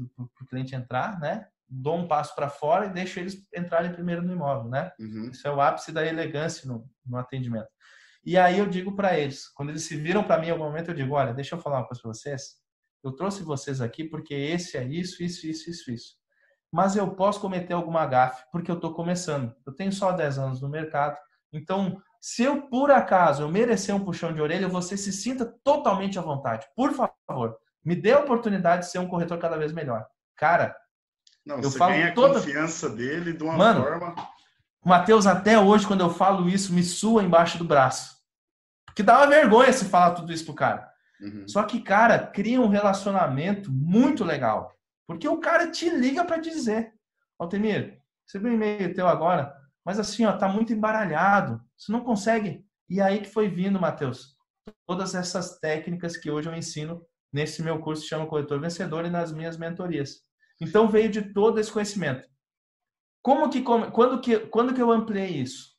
cliente 0.48 0.74
entrar, 0.74 1.18
né? 1.20 1.46
Dou 1.68 1.96
um 1.96 2.08
passo 2.08 2.34
para 2.34 2.48
fora 2.48 2.86
e 2.86 2.92
deixo 2.92 3.20
eles 3.20 3.46
entrarem 3.54 3.92
primeiro 3.92 4.22
no 4.22 4.32
imóvel, 4.32 4.70
né? 4.70 4.90
Uhum. 4.98 5.30
Isso 5.30 5.46
é 5.46 5.50
o 5.50 5.60
ápice 5.60 5.92
da 5.92 6.04
elegância 6.04 6.66
no, 6.66 6.88
no 7.04 7.16
atendimento. 7.16 7.68
E 8.24 8.36
aí 8.36 8.58
eu 8.58 8.66
digo 8.66 8.96
para 8.96 9.18
eles, 9.18 9.48
quando 9.48 9.70
eles 9.70 9.84
se 9.84 9.96
viram 9.96 10.24
para 10.24 10.38
mim 10.38 10.48
em 10.48 10.50
algum 10.50 10.64
momento, 10.64 10.90
eu 10.90 10.94
digo: 10.94 11.14
olha, 11.14 11.32
deixa 11.32 11.54
eu 11.54 11.60
falar 11.60 11.78
uma 11.78 11.86
coisa 11.86 12.02
para 12.02 12.12
vocês. 12.12 12.56
Eu 13.02 13.12
trouxe 13.12 13.42
vocês 13.42 13.80
aqui 13.80 14.04
porque 14.04 14.34
esse 14.34 14.76
é 14.76 14.84
isso, 14.84 15.22
isso, 15.22 15.46
isso, 15.46 15.70
isso, 15.70 15.90
isso 15.90 16.20
mas 16.72 16.94
eu 16.94 17.10
posso 17.10 17.40
cometer 17.40 17.72
alguma 17.72 18.06
gafe, 18.06 18.44
porque 18.52 18.70
eu 18.70 18.76
estou 18.76 18.94
começando. 18.94 19.52
Eu 19.66 19.74
tenho 19.74 19.92
só 19.92 20.12
10 20.12 20.38
anos 20.38 20.62
no 20.62 20.68
mercado. 20.68 21.18
Então, 21.52 22.00
se 22.20 22.44
eu, 22.44 22.62
por 22.68 22.90
acaso, 22.90 23.42
eu 23.42 23.48
merecer 23.48 23.94
um 23.94 24.04
puxão 24.04 24.32
de 24.32 24.40
orelha, 24.40 24.68
você 24.68 24.96
se 24.96 25.12
sinta 25.12 25.44
totalmente 25.64 26.18
à 26.18 26.22
vontade. 26.22 26.66
Por 26.76 26.92
favor, 26.92 27.58
me 27.84 27.96
dê 27.96 28.12
a 28.12 28.20
oportunidade 28.20 28.84
de 28.84 28.90
ser 28.90 29.00
um 29.00 29.08
corretor 29.08 29.38
cada 29.38 29.56
vez 29.56 29.72
melhor. 29.72 30.06
Cara, 30.36 30.76
Não, 31.44 31.56
eu 31.56 31.64
você 31.64 31.78
falo 31.78 31.92
ganha 31.92 32.14
toda... 32.14 32.38
a 32.38 32.40
confiança 32.40 32.88
dele 32.88 33.32
de 33.32 33.42
uma 33.42 33.56
Mano, 33.56 33.82
forma... 33.82 34.14
Matheus, 34.84 35.26
até 35.26 35.58
hoje, 35.58 35.86
quando 35.86 36.00
eu 36.00 36.10
falo 36.10 36.48
isso, 36.48 36.72
me 36.72 36.82
sua 36.82 37.22
embaixo 37.22 37.58
do 37.58 37.64
braço. 37.64 38.16
Porque 38.86 39.02
dá 39.02 39.18
uma 39.18 39.26
vergonha 39.26 39.72
se 39.72 39.84
falar 39.86 40.12
tudo 40.12 40.32
isso 40.32 40.44
pro 40.44 40.54
cara. 40.54 40.89
Uhum. 41.20 41.46
Só 41.46 41.62
que, 41.64 41.80
cara, 41.80 42.18
cria 42.18 42.60
um 42.60 42.68
relacionamento 42.68 43.70
muito 43.70 44.24
legal. 44.24 44.74
Porque 45.06 45.28
o 45.28 45.38
cara 45.38 45.70
te 45.70 45.90
liga 45.90 46.24
para 46.24 46.38
dizer, 46.38 46.92
Altemir, 47.38 48.00
você 48.26 48.38
viu 48.38 48.50
um 48.50 48.54
e-mail 48.54 48.94
teu 48.94 49.08
agora, 49.08 49.52
mas 49.84 49.98
assim, 49.98 50.24
ó, 50.24 50.36
tá 50.36 50.48
muito 50.48 50.72
embaralhado, 50.72 51.60
você 51.76 51.90
não 51.90 52.04
consegue. 52.04 52.64
E 52.88 53.00
aí 53.00 53.20
que 53.20 53.28
foi 53.28 53.48
vindo, 53.48 53.80
Matheus, 53.80 54.36
todas 54.86 55.14
essas 55.14 55.58
técnicas 55.58 56.16
que 56.16 56.30
hoje 56.30 56.48
eu 56.48 56.54
ensino 56.54 57.04
nesse 57.32 57.62
meu 57.62 57.80
curso 57.80 58.02
que 58.02 58.08
chama 58.08 58.26
Corretor 58.26 58.60
Vencedor 58.60 59.04
e 59.04 59.10
nas 59.10 59.32
minhas 59.32 59.56
mentorias. 59.56 60.22
Então 60.60 60.88
veio 60.88 61.10
de 61.10 61.32
todo 61.32 61.58
esse 61.58 61.72
conhecimento. 61.72 62.28
Como 63.22 63.48
que 63.50 63.62
quando 63.62 64.20
que 64.20 64.38
quando 64.46 64.74
que 64.74 64.80
eu 64.80 64.90
ampliei 64.90 65.28
isso? 65.28 65.70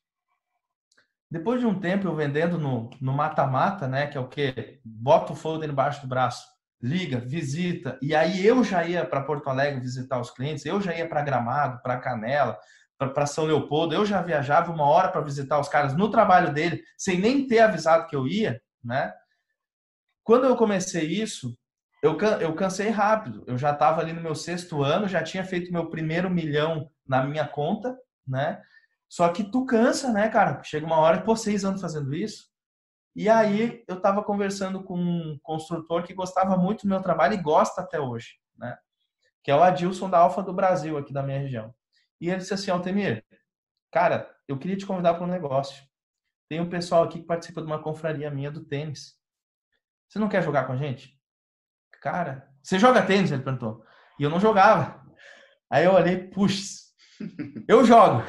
Depois 1.32 1.60
de 1.60 1.66
um 1.66 1.80
tempo 1.80 2.06
eu 2.06 2.14
vendendo 2.14 2.58
no 2.58 3.12
mata-mata, 3.12 3.88
né, 3.88 4.06
que 4.06 4.18
é 4.18 4.20
o 4.20 4.28
que 4.28 4.78
bota 4.84 5.32
o 5.32 5.34
folder 5.34 5.70
embaixo 5.70 6.02
do 6.02 6.06
braço 6.06 6.46
liga, 6.78 7.20
visita. 7.20 7.98
E 8.02 8.14
aí 8.14 8.46
eu 8.46 8.62
já 8.62 8.84
ia 8.84 9.06
para 9.06 9.22
Porto 9.22 9.48
Alegre 9.48 9.80
visitar 9.80 10.20
os 10.20 10.30
clientes, 10.30 10.66
eu 10.66 10.78
já 10.78 10.94
ia 10.94 11.08
para 11.08 11.22
Gramado, 11.22 11.80
para 11.80 11.96
Canela, 11.96 12.58
para 12.98 13.24
São 13.24 13.44
Leopoldo, 13.44 13.94
eu 13.94 14.04
já 14.04 14.20
viajava 14.20 14.70
uma 14.70 14.84
hora 14.84 15.08
para 15.08 15.22
visitar 15.22 15.58
os 15.58 15.70
caras 15.70 15.96
no 15.96 16.10
trabalho 16.10 16.52
dele, 16.52 16.82
sem 16.98 17.18
nem 17.18 17.46
ter 17.46 17.60
avisado 17.60 18.06
que 18.08 18.14
eu 18.14 18.28
ia, 18.28 18.60
né? 18.84 19.10
Quando 20.22 20.44
eu 20.44 20.54
comecei 20.54 21.06
isso, 21.06 21.56
eu, 22.02 22.18
eu 22.40 22.54
cansei 22.54 22.90
rápido. 22.90 23.42
Eu 23.46 23.56
já 23.56 23.72
estava 23.72 24.02
ali 24.02 24.12
no 24.12 24.20
meu 24.20 24.34
sexto 24.34 24.82
ano, 24.82 25.08
já 25.08 25.22
tinha 25.22 25.44
feito 25.44 25.72
meu 25.72 25.88
primeiro 25.88 26.28
milhão 26.28 26.90
na 27.08 27.24
minha 27.24 27.48
conta, 27.48 27.96
né? 28.28 28.60
Só 29.12 29.28
que 29.28 29.44
tu 29.44 29.66
cansa, 29.66 30.10
né, 30.10 30.26
cara? 30.30 30.62
Chega 30.62 30.86
uma 30.86 30.96
hora, 30.96 31.20
pô, 31.20 31.36
seis 31.36 31.66
anos 31.66 31.82
fazendo 31.82 32.14
isso. 32.14 32.48
E 33.14 33.28
aí 33.28 33.84
eu 33.86 33.98
estava 33.98 34.24
conversando 34.24 34.82
com 34.82 34.98
um 34.98 35.38
construtor 35.42 36.02
que 36.02 36.14
gostava 36.14 36.56
muito 36.56 36.84
do 36.84 36.88
meu 36.88 37.02
trabalho 37.02 37.34
e 37.34 37.42
gosta 37.42 37.82
até 37.82 38.00
hoje, 38.00 38.38
né? 38.56 38.74
Que 39.44 39.50
é 39.50 39.54
o 39.54 39.62
Adilson 39.62 40.08
da 40.08 40.16
Alfa 40.16 40.42
do 40.42 40.54
Brasil, 40.54 40.96
aqui 40.96 41.12
da 41.12 41.22
minha 41.22 41.38
região. 41.38 41.74
E 42.18 42.30
ele 42.30 42.38
disse 42.38 42.54
assim, 42.54 42.70
Altemir, 42.70 43.22
cara, 43.90 44.34
eu 44.48 44.58
queria 44.58 44.78
te 44.78 44.86
convidar 44.86 45.12
para 45.12 45.24
um 45.24 45.30
negócio. 45.30 45.84
Tem 46.48 46.58
um 46.58 46.70
pessoal 46.70 47.02
aqui 47.02 47.18
que 47.20 47.26
participa 47.26 47.60
de 47.60 47.66
uma 47.66 47.82
confraria 47.82 48.30
minha 48.30 48.50
do 48.50 48.64
tênis. 48.64 49.14
Você 50.08 50.18
não 50.18 50.28
quer 50.30 50.42
jogar 50.42 50.66
com 50.66 50.72
a 50.72 50.76
gente? 50.76 51.20
Cara, 52.00 52.50
você 52.62 52.78
joga 52.78 53.04
tênis? 53.04 53.30
Ele 53.30 53.42
perguntou. 53.42 53.84
E 54.18 54.22
eu 54.22 54.30
não 54.30 54.40
jogava. 54.40 55.04
Aí 55.70 55.84
eu 55.84 55.92
olhei, 55.92 56.16
puxa, 56.16 56.81
eu 57.68 57.84
jogo. 57.84 58.22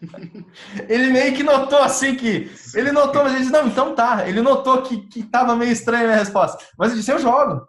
ele 0.88 1.10
meio 1.10 1.34
que 1.34 1.42
notou 1.42 1.82
assim 1.82 2.14
que. 2.14 2.50
Ele 2.74 2.92
notou, 2.92 3.22
mas 3.22 3.32
ele 3.32 3.42
disse, 3.42 3.52
não, 3.52 3.66
então 3.66 3.94
tá. 3.94 4.28
Ele 4.28 4.40
notou 4.40 4.82
que, 4.82 5.06
que 5.08 5.22
tava 5.22 5.56
meio 5.56 5.72
estranha 5.72 6.04
a 6.04 6.06
minha 6.06 6.18
resposta. 6.18 6.64
Mas 6.78 6.90
eu 6.90 6.96
disse, 6.96 7.12
eu 7.12 7.18
jogo. 7.18 7.66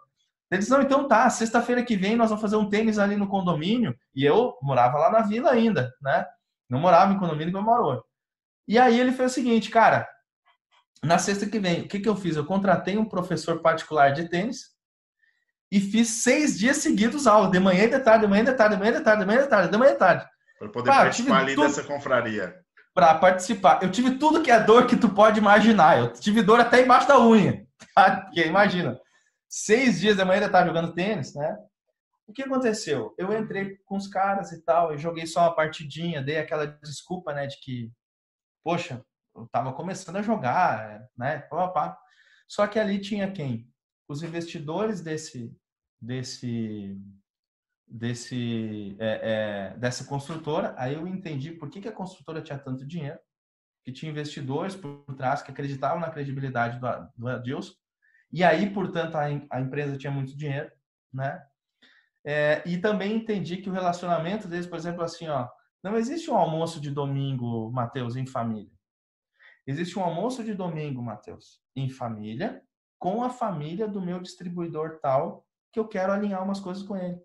Eles, 0.50 0.68
não, 0.68 0.82
então 0.82 1.08
tá, 1.08 1.28
sexta-feira 1.30 1.82
que 1.82 1.96
vem 1.96 2.14
nós 2.14 2.28
vamos 2.28 2.42
fazer 2.42 2.56
um 2.56 2.68
tênis 2.68 2.98
ali 2.98 3.16
no 3.16 3.26
condomínio. 3.26 3.94
E 4.14 4.24
eu 4.24 4.54
morava 4.60 4.98
lá 4.98 5.10
na 5.10 5.22
vila 5.22 5.50
ainda, 5.50 5.92
né? 6.02 6.26
Não 6.68 6.78
morava 6.78 7.12
em 7.12 7.18
condomínio 7.18 7.52
que 7.52 7.58
eu 7.58 7.62
moro 7.62 7.84
hoje. 7.84 8.02
E 8.68 8.78
aí 8.78 9.00
ele 9.00 9.12
fez 9.12 9.32
o 9.32 9.34
seguinte, 9.34 9.70
cara, 9.70 10.06
na 11.02 11.18
sexta 11.18 11.46
que 11.46 11.58
vem, 11.58 11.82
o 11.82 11.88
que, 11.88 12.00
que 12.00 12.08
eu 12.08 12.14
fiz? 12.14 12.36
Eu 12.36 12.44
contratei 12.44 12.96
um 12.96 13.04
professor 13.04 13.60
particular 13.60 14.12
de 14.12 14.28
tênis 14.28 14.71
e 15.72 15.80
fiz 15.80 16.22
seis 16.22 16.58
dias 16.58 16.76
seguidos 16.76 17.26
aula, 17.26 17.50
de 17.50 17.58
manhã 17.58 17.84
e 17.84 17.88
de 17.88 17.98
tarde, 17.98 18.26
de 18.26 18.30
manhã 18.30 18.42
e 18.42 18.44
de 18.44 18.52
tarde, 18.52 18.74
de 18.74 18.78
manhã 18.78 18.92
e 18.92 18.98
de 18.98 19.02
tarde, 19.02 19.20
de 19.20 19.26
manhã 19.26 19.40
e 19.40 19.42
de 19.42 19.48
tarde, 19.48 19.70
de 19.70 19.78
manhã 19.78 19.90
e 19.90 19.92
de 19.94 19.98
tarde. 19.98 20.26
Para 20.58 20.68
poder 20.68 20.90
participar 20.90 21.40
ali 21.40 21.54
tudo... 21.54 21.66
dessa 21.66 21.82
confraria. 21.82 22.54
Para 22.94 23.14
participar. 23.14 23.82
Eu 23.82 23.90
tive 23.90 24.18
tudo 24.18 24.42
que 24.42 24.50
é 24.50 24.60
dor 24.60 24.86
que 24.86 24.96
tu 24.96 25.08
pode 25.08 25.38
imaginar. 25.38 25.98
Eu 25.98 26.12
tive 26.12 26.42
dor 26.42 26.60
até 26.60 26.82
embaixo 26.82 27.08
da 27.08 27.18
unha. 27.18 27.66
Tá? 27.96 28.22
Porque 28.22 28.46
imagina, 28.46 28.98
seis 29.48 29.98
dias 29.98 30.16
de 30.16 30.24
manhã 30.24 30.40
e 30.40 30.44
de 30.44 30.50
tarde 30.50 30.68
jogando 30.68 30.94
tênis, 30.94 31.34
né? 31.34 31.58
O 32.26 32.32
que 32.32 32.42
aconteceu? 32.42 33.12
Eu 33.18 33.36
entrei 33.36 33.76
com 33.84 33.96
os 33.96 34.06
caras 34.06 34.52
e 34.52 34.62
tal, 34.62 34.92
eu 34.92 34.98
joguei 34.98 35.26
só 35.26 35.40
uma 35.40 35.54
partidinha, 35.54 36.22
dei 36.22 36.38
aquela 36.38 36.66
desculpa, 36.66 37.34
né, 37.34 37.46
de 37.46 37.58
que, 37.60 37.90
poxa, 38.64 39.04
eu 39.34 39.48
tava 39.50 39.72
começando 39.72 40.16
a 40.16 40.22
jogar, 40.22 41.06
né, 41.18 41.40
pá, 41.50 41.68
pá. 41.68 41.98
Só 42.46 42.66
que 42.66 42.78
ali 42.78 43.00
tinha 43.00 43.32
quem? 43.32 43.68
Os 44.08 44.22
investidores 44.22 45.00
desse, 45.00 45.52
desse, 46.02 47.00
desse, 47.86 48.96
é, 48.98 49.20
é, 49.74 49.78
dessa 49.78 50.04
construtora. 50.04 50.74
Aí 50.76 50.94
eu 50.94 51.06
entendi 51.06 51.52
por 51.52 51.70
que, 51.70 51.80
que 51.80 51.88
a 51.88 51.92
construtora 51.92 52.42
tinha 52.42 52.58
tanto 52.58 52.84
dinheiro, 52.84 53.20
que 53.84 53.92
tinha 53.92 54.10
investidores 54.10 54.74
por 54.74 55.04
trás 55.16 55.42
que 55.42 55.52
acreditavam 55.52 56.00
na 56.00 56.10
credibilidade 56.10 56.80
do, 56.80 56.88
do 57.16 57.28
Adilson. 57.28 57.74
E 58.32 58.42
aí, 58.42 58.68
portanto, 58.70 59.14
a, 59.14 59.26
a 59.50 59.60
empresa 59.60 59.96
tinha 59.96 60.10
muito 60.10 60.36
dinheiro, 60.36 60.70
né? 61.12 61.40
É, 62.24 62.62
e 62.66 62.78
também 62.78 63.16
entendi 63.16 63.58
que 63.58 63.68
o 63.68 63.72
relacionamento 63.72 64.48
deles, 64.48 64.66
por 64.66 64.78
exemplo, 64.78 65.02
assim, 65.02 65.28
ó, 65.28 65.48
não 65.82 65.96
existe 65.96 66.30
um 66.30 66.36
almoço 66.36 66.80
de 66.80 66.90
domingo, 66.90 67.70
Matheus, 67.72 68.16
em 68.16 68.26
família. 68.26 68.70
Existe 69.66 69.98
um 69.98 70.02
almoço 70.02 70.42
de 70.42 70.54
domingo, 70.54 71.02
Matheus, 71.02 71.60
em 71.76 71.88
família, 71.88 72.62
com 72.98 73.22
a 73.22 73.30
família 73.30 73.88
do 73.88 74.00
meu 74.00 74.20
distribuidor 74.20 75.00
tal, 75.00 75.44
que 75.72 75.80
eu 75.80 75.88
quero 75.88 76.12
alinhar 76.12 76.42
umas 76.42 76.60
coisas 76.60 76.82
com 76.82 76.96
ele. 76.96 77.18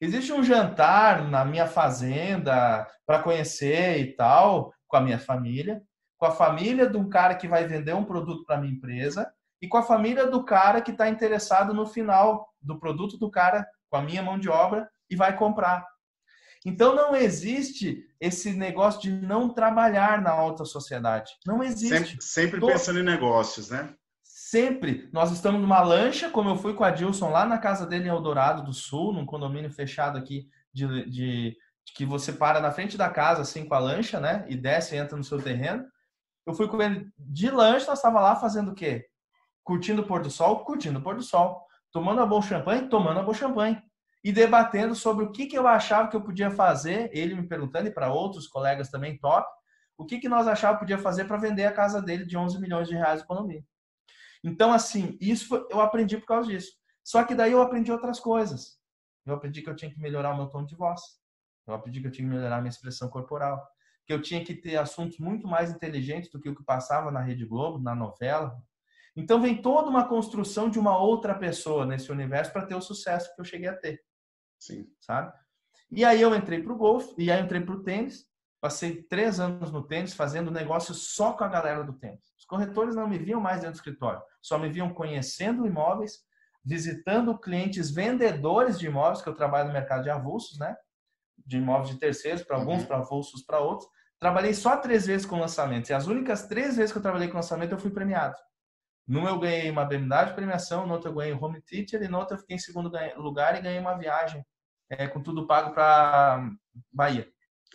Existe 0.00 0.32
um 0.32 0.42
jantar 0.42 1.22
na 1.28 1.44
minha 1.44 1.66
fazenda 1.66 2.86
para 3.06 3.22
conhecer 3.22 3.98
e 3.98 4.16
tal, 4.16 4.72
com 4.88 4.96
a 4.96 5.00
minha 5.00 5.18
família, 5.18 5.82
com 6.18 6.26
a 6.26 6.30
família 6.30 6.88
de 6.88 6.96
um 6.96 7.08
cara 7.08 7.34
que 7.34 7.48
vai 7.48 7.66
vender 7.66 7.94
um 7.94 8.04
produto 8.04 8.44
para 8.44 8.58
minha 8.58 8.72
empresa 8.72 9.30
e 9.62 9.68
com 9.68 9.76
a 9.76 9.82
família 9.82 10.26
do 10.26 10.44
cara 10.44 10.80
que 10.80 10.90
está 10.90 11.08
interessado 11.08 11.72
no 11.72 11.86
final 11.86 12.48
do 12.60 12.78
produto 12.78 13.16
do 13.18 13.30
cara 13.30 13.66
com 13.88 13.96
a 13.96 14.02
minha 14.02 14.22
mão 14.22 14.38
de 14.38 14.48
obra 14.48 14.88
e 15.08 15.16
vai 15.16 15.36
comprar. 15.36 15.86
Então 16.66 16.94
não 16.94 17.14
existe 17.14 18.02
esse 18.18 18.52
negócio 18.52 19.02
de 19.02 19.10
não 19.10 19.50
trabalhar 19.50 20.22
na 20.22 20.30
alta 20.30 20.64
sociedade. 20.64 21.30
Não 21.46 21.62
existe. 21.62 22.22
Sempre, 22.22 22.22
sempre 22.22 22.60
pensando 22.60 23.00
em 23.00 23.04
negócios, 23.04 23.70
né? 23.70 23.94
Sempre. 24.54 25.08
Nós 25.12 25.32
estamos 25.32 25.60
numa 25.60 25.82
lancha, 25.82 26.30
como 26.30 26.48
eu 26.48 26.54
fui 26.54 26.74
com 26.74 26.84
a 26.84 26.90
Dilson 26.92 27.28
lá 27.28 27.44
na 27.44 27.58
casa 27.58 27.84
dele 27.84 28.04
em 28.04 28.12
Eldorado 28.12 28.62
do 28.62 28.72
Sul, 28.72 29.12
num 29.12 29.26
condomínio 29.26 29.68
fechado 29.68 30.16
aqui 30.16 30.48
de, 30.72 30.86
de, 31.10 31.10
de 31.10 31.92
que 31.92 32.06
você 32.06 32.32
para 32.32 32.60
na 32.60 32.70
frente 32.70 32.96
da 32.96 33.10
casa 33.10 33.42
assim 33.42 33.66
com 33.66 33.74
a 33.74 33.80
lancha, 33.80 34.20
né? 34.20 34.44
E 34.48 34.54
desce 34.54 34.94
e 34.94 34.98
entra 34.98 35.16
no 35.16 35.24
seu 35.24 35.42
terreno. 35.42 35.84
Eu 36.46 36.54
fui 36.54 36.68
com 36.68 36.80
ele 36.80 37.10
de 37.18 37.50
lancha, 37.50 37.88
nós 37.88 37.98
estava 37.98 38.20
lá 38.20 38.36
fazendo 38.36 38.70
o 38.70 38.74
quê? 38.76 39.04
Curtindo 39.64 40.02
o 40.02 40.06
pôr 40.06 40.22
do 40.22 40.30
sol, 40.30 40.64
curtindo 40.64 41.00
o 41.00 41.02
pôr 41.02 41.16
do 41.16 41.22
sol 41.22 41.60
tomando 41.90 42.22
a 42.22 42.26
bom 42.26 42.40
champanhe, 42.40 42.88
tomando 42.88 43.18
a 43.18 43.22
bom 43.24 43.34
champanhe. 43.34 43.82
E 44.22 44.30
debatendo 44.30 44.94
sobre 44.94 45.24
o 45.24 45.32
que, 45.32 45.46
que 45.46 45.58
eu 45.58 45.66
achava 45.66 46.06
que 46.06 46.14
eu 46.14 46.22
podia 46.22 46.52
fazer, 46.52 47.10
ele 47.12 47.34
me 47.34 47.48
perguntando, 47.48 47.88
e 47.88 47.92
para 47.92 48.12
outros 48.12 48.46
colegas 48.46 48.88
também 48.88 49.18
top, 49.18 49.48
o 49.98 50.06
que, 50.06 50.20
que 50.20 50.28
nós 50.28 50.46
achávamos 50.46 50.78
que 50.78 50.84
podia 50.86 51.02
fazer 51.02 51.24
para 51.24 51.38
vender 51.38 51.64
a 51.64 51.72
casa 51.72 52.00
dele 52.00 52.24
de 52.24 52.36
11 52.36 52.60
milhões 52.60 52.86
de 52.86 52.94
reais 52.94 53.18
de 53.18 53.24
economia. 53.24 53.64
Então, 54.44 54.72
assim, 54.72 55.16
isso 55.20 55.66
eu 55.70 55.80
aprendi 55.80 56.18
por 56.18 56.26
causa 56.26 56.50
disso. 56.50 56.72
Só 57.02 57.24
que 57.24 57.34
daí 57.34 57.52
eu 57.52 57.62
aprendi 57.62 57.90
outras 57.90 58.20
coisas. 58.20 58.78
Eu 59.26 59.34
aprendi 59.34 59.62
que 59.62 59.70
eu 59.70 59.74
tinha 59.74 59.90
que 59.90 59.98
melhorar 59.98 60.34
o 60.34 60.36
meu 60.36 60.46
tom 60.48 60.64
de 60.64 60.76
voz. 60.76 61.00
Eu 61.66 61.74
aprendi 61.74 62.00
que 62.00 62.06
eu 62.06 62.12
tinha 62.12 62.28
que 62.28 62.34
melhorar 62.34 62.58
a 62.58 62.60
minha 62.60 62.70
expressão 62.70 63.08
corporal. 63.08 63.66
Que 64.06 64.12
eu 64.12 64.20
tinha 64.20 64.44
que 64.44 64.54
ter 64.54 64.76
assuntos 64.76 65.18
muito 65.18 65.48
mais 65.48 65.70
inteligentes 65.70 66.30
do 66.30 66.38
que 66.38 66.48
o 66.48 66.54
que 66.54 66.62
passava 66.62 67.10
na 67.10 67.22
Rede 67.22 67.46
Globo, 67.46 67.82
na 67.82 67.94
novela, 67.94 68.54
então 69.16 69.40
vem 69.40 69.60
toda 69.60 69.88
uma 69.88 70.08
construção 70.08 70.68
de 70.68 70.78
uma 70.78 70.98
outra 70.98 71.34
pessoa 71.34 71.86
nesse 71.86 72.10
universo 72.10 72.52
para 72.52 72.66
ter 72.66 72.74
o 72.74 72.80
sucesso 72.80 73.32
que 73.34 73.40
eu 73.40 73.44
cheguei 73.44 73.68
a 73.68 73.76
ter. 73.76 74.02
Sim. 74.58 74.88
Sabe? 75.00 75.32
E 75.90 76.04
aí 76.04 76.20
eu 76.20 76.34
entrei 76.34 76.62
para 76.62 76.72
o 76.72 76.76
golfe, 76.76 77.14
e 77.16 77.30
aí 77.30 77.38
eu 77.38 77.44
entrei 77.44 77.60
para 77.60 77.74
o 77.74 77.82
tênis. 77.82 78.26
Passei 78.60 79.02
três 79.02 79.38
anos 79.38 79.70
no 79.70 79.86
tênis 79.86 80.14
fazendo 80.14 80.50
negócio 80.50 80.94
só 80.94 81.34
com 81.34 81.44
a 81.44 81.48
galera 81.48 81.84
do 81.84 81.92
tênis. 81.92 82.33
Corretores 82.54 82.94
não 82.94 83.08
me 83.08 83.18
viam 83.18 83.40
mais 83.40 83.56
dentro 83.56 83.72
do 83.72 83.76
escritório, 83.78 84.22
só 84.40 84.56
me 84.56 84.68
viam 84.68 84.94
conhecendo 84.94 85.66
imóveis, 85.66 86.20
visitando 86.64 87.36
clientes 87.36 87.90
vendedores 87.90 88.78
de 88.78 88.86
imóveis, 88.86 89.20
que 89.20 89.28
eu 89.28 89.34
trabalho 89.34 89.66
no 89.66 89.74
mercado 89.74 90.04
de 90.04 90.10
avulsos, 90.10 90.56
né? 90.56 90.76
De 91.44 91.56
imóveis 91.56 91.90
de 91.90 91.98
terceiros, 91.98 92.44
para 92.44 92.56
alguns, 92.56 92.82
uhum. 92.82 92.86
para 92.86 92.98
avulsos, 92.98 93.42
para 93.42 93.58
outros. 93.58 93.90
Trabalhei 94.20 94.54
só 94.54 94.76
três 94.76 95.04
vezes 95.04 95.26
com 95.26 95.40
lançamentos. 95.40 95.90
E 95.90 95.94
as 95.94 96.06
únicas 96.06 96.46
três 96.46 96.76
vezes 96.76 96.92
que 96.92 96.98
eu 96.98 97.02
trabalhei 97.02 97.26
com 97.26 97.34
lançamento, 97.34 97.72
eu 97.72 97.78
fui 97.78 97.90
premiado. 97.90 98.36
Numa 99.04 99.30
eu 99.30 99.40
ganhei 99.40 99.68
uma 99.68 99.84
BMW 99.84 100.26
de 100.26 100.34
premiação, 100.34 100.86
no 100.86 100.94
outro 100.94 101.10
eu 101.10 101.14
ganhei 101.16 101.34
home 101.34 101.60
teacher 101.60 102.00
e 102.00 102.08
no 102.08 102.18
outro 102.18 102.36
eu 102.36 102.38
fiquei 102.38 102.54
em 102.54 102.60
segundo 102.60 102.88
lugar 103.16 103.58
e 103.58 103.62
ganhei 103.62 103.80
uma 103.80 103.98
viagem 103.98 104.46
é, 104.88 105.08
com 105.08 105.20
tudo 105.20 105.48
pago 105.48 105.74
para 105.74 106.48
Bahia. 106.92 107.28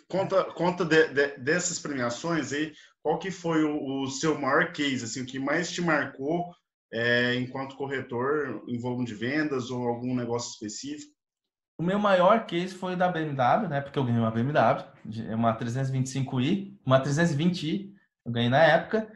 Conta, 0.08 0.42
conta 0.54 0.86
de, 0.86 1.08
de, 1.08 1.36
dessas 1.36 1.78
premiações 1.78 2.50
aí, 2.52 2.72
qual 3.02 3.18
que 3.18 3.30
foi 3.30 3.64
o, 3.64 4.02
o, 4.02 4.06
seu 4.08 4.38
maior 4.38 4.72
case, 4.72 5.04
assim, 5.04 5.22
o 5.22 5.26
que 5.26 5.38
mais 5.38 5.70
te 5.70 5.80
marcou 5.80 6.52
é, 6.92 7.34
enquanto 7.36 7.76
corretor 7.76 8.62
em 8.68 8.78
volume 8.78 9.06
de 9.06 9.14
vendas 9.14 9.70
ou 9.70 9.86
algum 9.86 10.14
negócio 10.14 10.50
específico? 10.50 11.12
O 11.78 11.82
meu 11.82 11.98
maior 11.98 12.44
case 12.44 12.74
foi 12.74 12.94
da 12.94 13.08
BMW, 13.08 13.68
né? 13.68 13.80
Porque 13.80 13.98
eu 13.98 14.04
ganhei 14.04 14.20
uma 14.20 14.30
BMW, 14.30 14.84
uma 15.34 15.56
325i, 15.58 16.76
uma 16.84 17.02
320i, 17.02 17.90
eu 18.26 18.32
ganhei 18.32 18.50
na 18.50 18.62
época. 18.62 19.10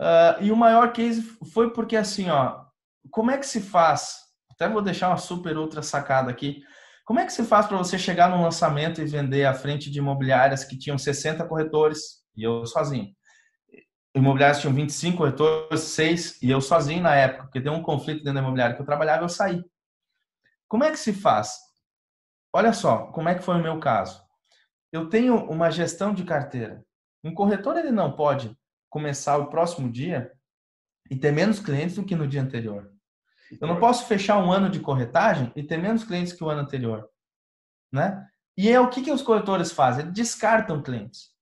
Uh, 0.00 0.42
e 0.42 0.50
o 0.50 0.56
maior 0.56 0.92
case 0.92 1.20
foi 1.52 1.72
porque 1.72 1.96
assim, 1.96 2.30
ó, 2.30 2.64
como 3.10 3.30
é 3.30 3.36
que 3.36 3.46
se 3.46 3.60
faz? 3.60 4.16
Até 4.50 4.66
vou 4.66 4.80
deixar 4.80 5.08
uma 5.08 5.18
super 5.18 5.58
outra 5.58 5.82
sacada 5.82 6.30
aqui. 6.30 6.62
Como 7.04 7.20
é 7.20 7.26
que 7.26 7.32
se 7.32 7.44
faz 7.44 7.66
para 7.66 7.76
você 7.76 7.98
chegar 7.98 8.30
num 8.30 8.42
lançamento 8.42 9.00
e 9.00 9.04
vender 9.04 9.44
à 9.44 9.52
frente 9.52 9.90
de 9.90 9.98
imobiliárias 9.98 10.64
que 10.64 10.78
tinham 10.78 10.96
60 10.98 11.46
corretores 11.46 12.22
e 12.34 12.42
eu 12.42 12.64
sozinho? 12.66 13.14
Imobiliárias 14.16 14.60
tinham 14.60 14.74
25 14.74 15.18
corretores, 15.18 15.80
6 15.80 16.42
e 16.42 16.50
eu 16.50 16.60
sozinho 16.60 17.02
na 17.02 17.14
época, 17.14 17.44
porque 17.44 17.60
deu 17.60 17.74
um 17.74 17.82
conflito 17.82 18.24
dentro 18.24 18.34
da 18.34 18.40
imobiliária 18.40 18.74
que 18.74 18.80
eu 18.80 18.86
trabalhava, 18.86 19.24
eu 19.24 19.28
saí. 19.28 19.62
Como 20.66 20.84
é 20.84 20.90
que 20.90 20.96
se 20.96 21.12
faz? 21.12 21.58
Olha 22.50 22.72
só, 22.72 23.08
como 23.08 23.28
é 23.28 23.34
que 23.34 23.42
foi 23.42 23.56
o 23.56 23.62
meu 23.62 23.78
caso. 23.78 24.24
Eu 24.90 25.10
tenho 25.10 25.36
uma 25.50 25.70
gestão 25.70 26.14
de 26.14 26.24
carteira. 26.24 26.82
Um 27.22 27.34
corretor 27.34 27.76
ele 27.76 27.90
não 27.90 28.10
pode 28.12 28.56
começar 28.88 29.36
o 29.36 29.50
próximo 29.50 29.92
dia 29.92 30.32
e 31.10 31.16
ter 31.16 31.30
menos 31.30 31.60
clientes 31.60 31.96
do 31.96 32.04
que 32.04 32.16
no 32.16 32.26
dia 32.26 32.40
anterior. 32.40 32.90
Eu 33.60 33.68
não 33.68 33.78
posso 33.78 34.06
fechar 34.06 34.38
um 34.38 34.50
ano 34.50 34.70
de 34.70 34.80
corretagem 34.80 35.52
e 35.54 35.62
ter 35.62 35.76
menos 35.76 36.04
clientes 36.04 36.32
que 36.32 36.42
o 36.42 36.48
ano 36.48 36.62
anterior, 36.62 37.06
né? 37.92 38.26
E 38.56 38.70
é 38.70 38.80
o 38.80 38.88
que, 38.88 39.02
que 39.02 39.12
os 39.12 39.20
corretores 39.20 39.70
fazem? 39.70 40.04
Eles 40.04 40.14
descartam 40.14 40.82
clientes. 40.82 41.35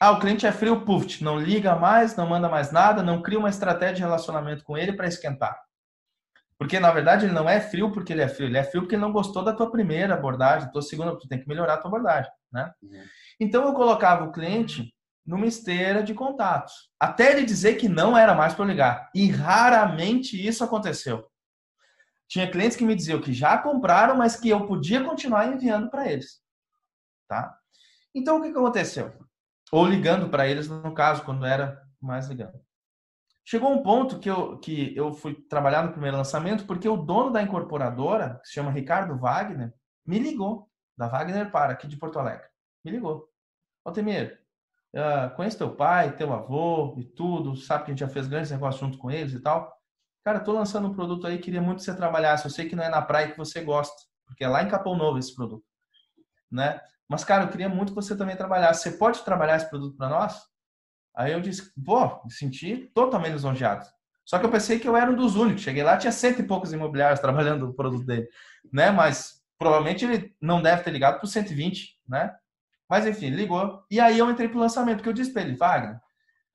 Ah, 0.00 0.12
o 0.12 0.20
cliente 0.20 0.46
é 0.46 0.52
frio, 0.52 0.84
puf, 0.84 1.22
não 1.24 1.38
liga 1.38 1.74
mais, 1.74 2.14
não 2.14 2.26
manda 2.28 2.48
mais 2.48 2.70
nada, 2.70 3.02
não 3.02 3.20
cria 3.20 3.38
uma 3.38 3.48
estratégia 3.48 3.96
de 3.96 4.02
relacionamento 4.02 4.62
com 4.62 4.78
ele 4.78 4.92
para 4.92 5.08
esquentar. 5.08 5.60
Porque, 6.56 6.78
na 6.78 6.90
verdade, 6.90 7.26
ele 7.26 7.32
não 7.32 7.48
é 7.48 7.60
frio 7.60 7.90
porque 7.92 8.12
ele 8.12 8.22
é 8.22 8.28
frio, 8.28 8.48
ele 8.48 8.58
é 8.58 8.64
frio 8.64 8.82
porque 8.82 8.94
ele 8.94 9.02
não 9.02 9.12
gostou 9.12 9.44
da 9.44 9.52
tua 9.52 9.70
primeira 9.70 10.14
abordagem, 10.14 10.70
tua 10.70 10.82
segunda, 10.82 11.16
tu 11.18 11.26
tem 11.28 11.40
que 11.40 11.48
melhorar 11.48 11.74
a 11.74 11.76
tua 11.78 11.88
abordagem, 11.88 12.30
né? 12.52 12.72
Uhum. 12.82 13.04
Então, 13.40 13.64
eu 13.64 13.72
colocava 13.72 14.24
o 14.24 14.32
cliente 14.32 14.92
numa 15.26 15.46
esteira 15.46 16.02
de 16.02 16.14
contatos. 16.14 16.90
Até 16.98 17.32
ele 17.32 17.44
dizer 17.44 17.74
que 17.74 17.88
não 17.88 18.16
era 18.16 18.34
mais 18.34 18.54
para 18.54 18.64
ligar. 18.64 19.10
E 19.14 19.30
raramente 19.30 20.34
isso 20.46 20.64
aconteceu. 20.64 21.28
Tinha 22.26 22.50
clientes 22.50 22.76
que 22.76 22.84
me 22.84 22.94
diziam 22.94 23.20
que 23.20 23.32
já 23.32 23.58
compraram, 23.58 24.16
mas 24.16 24.36
que 24.36 24.48
eu 24.48 24.66
podia 24.66 25.04
continuar 25.04 25.46
enviando 25.46 25.90
para 25.90 26.10
eles. 26.10 26.40
Tá? 27.28 27.56
Então 28.14 28.38
o 28.38 28.42
que, 28.42 28.50
que 28.50 28.58
aconteceu? 28.58 29.12
Ou 29.70 29.86
ligando 29.86 30.28
para 30.28 30.46
eles, 30.46 30.68
no 30.68 30.94
caso, 30.94 31.24
quando 31.24 31.44
era 31.44 31.82
mais 32.00 32.28
ligando. 32.28 32.58
Chegou 33.44 33.72
um 33.72 33.82
ponto 33.82 34.18
que 34.18 34.28
eu, 34.28 34.58
que 34.58 34.94
eu 34.94 35.12
fui 35.12 35.34
trabalhar 35.34 35.82
no 35.82 35.92
primeiro 35.92 36.18
lançamento 36.18 36.66
porque 36.66 36.86
o 36.86 36.98
dono 36.98 37.30
da 37.30 37.42
incorporadora, 37.42 38.38
que 38.42 38.48
se 38.48 38.54
chama 38.54 38.70
Ricardo 38.70 39.18
Wagner, 39.18 39.72
me 40.06 40.18
ligou, 40.18 40.68
da 40.96 41.08
Wagner 41.08 41.50
para, 41.50 41.72
aqui 41.72 41.86
de 41.86 41.96
Porto 41.96 42.18
Alegre. 42.18 42.46
Me 42.84 42.90
ligou. 42.90 43.26
Altemir, 43.84 44.38
uh, 44.94 45.34
conhece 45.34 45.56
teu 45.56 45.74
pai, 45.74 46.14
teu 46.14 46.32
avô 46.32 46.94
e 46.98 47.04
tudo, 47.04 47.56
sabe 47.56 47.84
que 47.84 47.90
a 47.90 47.94
gente 47.94 48.00
já 48.00 48.08
fez 48.08 48.26
grandes 48.28 48.50
negócios 48.50 48.80
junto 48.80 48.98
com 48.98 49.10
eles 49.10 49.32
e 49.32 49.40
tal. 49.40 49.74
cara, 50.22 50.40
tô 50.40 50.52
lançando 50.52 50.88
um 50.88 50.94
produto 50.94 51.26
aí, 51.26 51.38
queria 51.38 51.62
muito 51.62 51.78
que 51.78 51.84
você 51.84 51.96
trabalhasse. 51.96 52.44
Eu 52.44 52.50
sei 52.50 52.68
que 52.68 52.76
não 52.76 52.84
é 52.84 52.90
na 52.90 53.00
praia 53.00 53.30
que 53.30 53.38
você 53.38 53.62
gosta, 53.62 53.96
porque 54.26 54.44
é 54.44 54.48
lá 54.48 54.62
em 54.62 54.68
Capão 54.68 54.94
Novo 54.94 55.18
esse 55.18 55.34
produto, 55.34 55.64
né? 56.50 56.80
Mas, 57.08 57.24
cara, 57.24 57.44
eu 57.44 57.48
queria 57.48 57.68
muito 57.68 57.90
que 57.90 57.96
você 57.96 58.16
também 58.16 58.36
trabalhasse. 58.36 58.82
Você 58.82 58.90
pode 58.92 59.24
trabalhar 59.24 59.56
esse 59.56 59.68
produto 59.68 59.96
para 59.96 60.08
nós? 60.08 60.42
Aí 61.16 61.32
eu 61.32 61.40
disse, 61.40 61.72
pô, 61.84 62.22
me 62.24 62.30
senti 62.30 62.90
totalmente 62.94 63.32
lisonjeado. 63.32 63.86
Só 64.24 64.38
que 64.38 64.44
eu 64.44 64.50
pensei 64.50 64.78
que 64.78 64.86
eu 64.86 64.96
era 64.96 65.10
um 65.10 65.16
dos 65.16 65.36
únicos. 65.36 65.62
Cheguei 65.62 65.82
lá, 65.82 65.96
tinha 65.96 66.12
cento 66.12 66.40
e 66.40 66.46
poucos 66.46 66.72
imobiliários 66.72 67.18
trabalhando 67.20 67.68
o 67.68 67.74
produto 67.74 68.04
dele, 68.04 68.28
né? 68.72 68.90
Mas 68.90 69.42
provavelmente 69.58 70.04
ele 70.04 70.36
não 70.40 70.60
deve 70.60 70.82
ter 70.82 70.90
ligado 70.90 71.18
para 71.18 71.26
120, 71.26 71.98
né? 72.06 72.36
Mas 72.88 73.06
enfim, 73.06 73.30
ligou. 73.30 73.82
E 73.90 73.98
aí 73.98 74.18
eu 74.18 74.30
entrei 74.30 74.48
pro 74.48 74.60
lançamento, 74.60 74.98
porque 74.98 75.08
eu 75.08 75.14
disse 75.14 75.32
para 75.32 75.42
ele, 75.42 75.56
Wagner, 75.56 75.98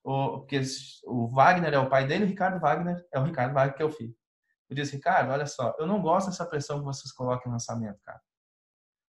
o, 0.03 0.39
porque 0.39 0.61
o 1.05 1.27
Wagner 1.27 1.73
é 1.73 1.79
o 1.79 1.89
pai 1.89 2.05
dele, 2.05 2.25
o 2.25 2.27
Ricardo 2.27 2.59
Wagner 2.59 3.03
é 3.11 3.19
o 3.19 3.23
Ricardo 3.23 3.53
Wagner 3.53 3.75
que 3.75 3.81
é 3.81 3.85
o 3.85 3.91
filho. 3.91 4.15
Eu 4.69 4.75
disse, 4.75 4.95
Ricardo, 4.95 5.31
olha 5.31 5.45
só, 5.45 5.75
eu 5.79 5.85
não 5.85 6.01
gosto 6.01 6.29
dessa 6.29 6.45
pressão 6.45 6.79
que 6.79 6.85
vocês 6.85 7.11
colocam 7.11 7.47
no 7.47 7.53
lançamento, 7.53 7.99
cara. 8.03 8.21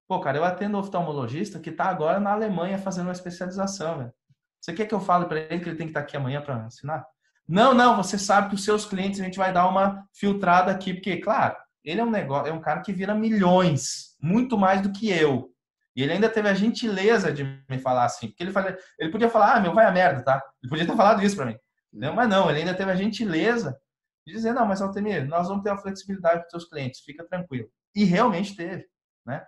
Pô, 0.07 0.21
cara, 0.21 0.37
eu 0.37 0.45
atendo 0.45 0.77
um 0.77 0.81
oftalmologista 0.81 1.59
que 1.59 1.71
está 1.71 1.87
agora 1.87 2.21
na 2.21 2.33
Alemanha 2.33 2.79
fazendo 2.79 3.07
uma 3.07 3.13
especialização, 3.13 3.99
velho. 3.99 4.13
Você 4.61 4.73
quer 4.73 4.87
que 4.87 4.95
eu 4.95 5.01
fale 5.01 5.27
para 5.27 5.41
ele 5.41 5.61
que 5.61 5.69
ele 5.69 5.77
tem 5.77 5.87
que 5.87 5.91
estar 5.91 6.01
tá 6.01 6.07
aqui 6.07 6.17
amanhã 6.17 6.41
para 6.41 6.67
ensinar? 6.67 7.05
Não, 7.47 7.75
não, 7.75 7.97
você 7.97 8.19
sabe 8.19 8.49
que 8.49 8.55
os 8.55 8.65
seus 8.65 8.87
clientes 8.87 9.21
a 9.21 9.25
gente 9.25 9.39
vai 9.39 9.53
dar 9.53 9.69
uma 9.69 10.07
filtrada 10.13 10.71
aqui, 10.71 10.95
porque, 10.95 11.19
claro, 11.19 11.55
ele 11.85 12.01
é 12.01 12.05
um 12.05 12.11
negócio, 12.11 12.49
é 12.49 12.53
um 12.53 12.61
cara 12.61 12.81
que 12.81 12.93
vira 12.93 13.15
milhões, 13.15 14.17
muito 14.21 14.57
mais 14.57 14.81
do 14.81 14.91
que 14.91 15.11
eu. 15.11 15.51
E 15.95 16.03
ele 16.03 16.13
ainda 16.13 16.29
teve 16.29 16.49
a 16.49 16.55
gentileza 16.55 17.31
de 17.33 17.45
me 17.69 17.79
falar 17.79 18.05
assim, 18.05 18.29
porque 18.29 18.43
ele, 18.43 18.53
fala, 18.53 18.77
ele 18.99 19.13
podia 19.13 19.29
falar, 19.29 19.55
ah, 19.55 19.61
meu, 19.61 19.75
vai 19.75 19.85
a 19.85 19.93
merda, 19.93 20.25
tá? 20.25 20.43
Ele 20.63 20.71
podia 20.71 20.87
ter 20.87 20.97
falado 20.97 21.23
isso 21.23 21.37
para 21.37 21.47
mim. 21.47 21.57
Não, 21.93 22.15
mas 22.15 22.29
não, 22.29 22.51
ele 22.51 22.61
ainda 22.61 22.75
teve 22.75 22.91
a 22.91 22.97
gentileza 22.97 23.79
de 24.27 24.33
dizer, 24.33 24.53
não, 24.53 24.67
mas 24.67 24.81
Altemir, 24.81 25.27
nós 25.29 25.47
vamos 25.47 25.63
ter 25.63 25.71
a 25.71 25.77
flexibilidade 25.77 26.39
para 26.39 26.47
os 26.47 26.51
seus 26.51 26.65
clientes, 26.65 27.01
fica 27.01 27.25
tranquilo. 27.25 27.69
E 27.95 28.05
realmente 28.05 28.57
teve, 28.57 28.87
né? 29.25 29.45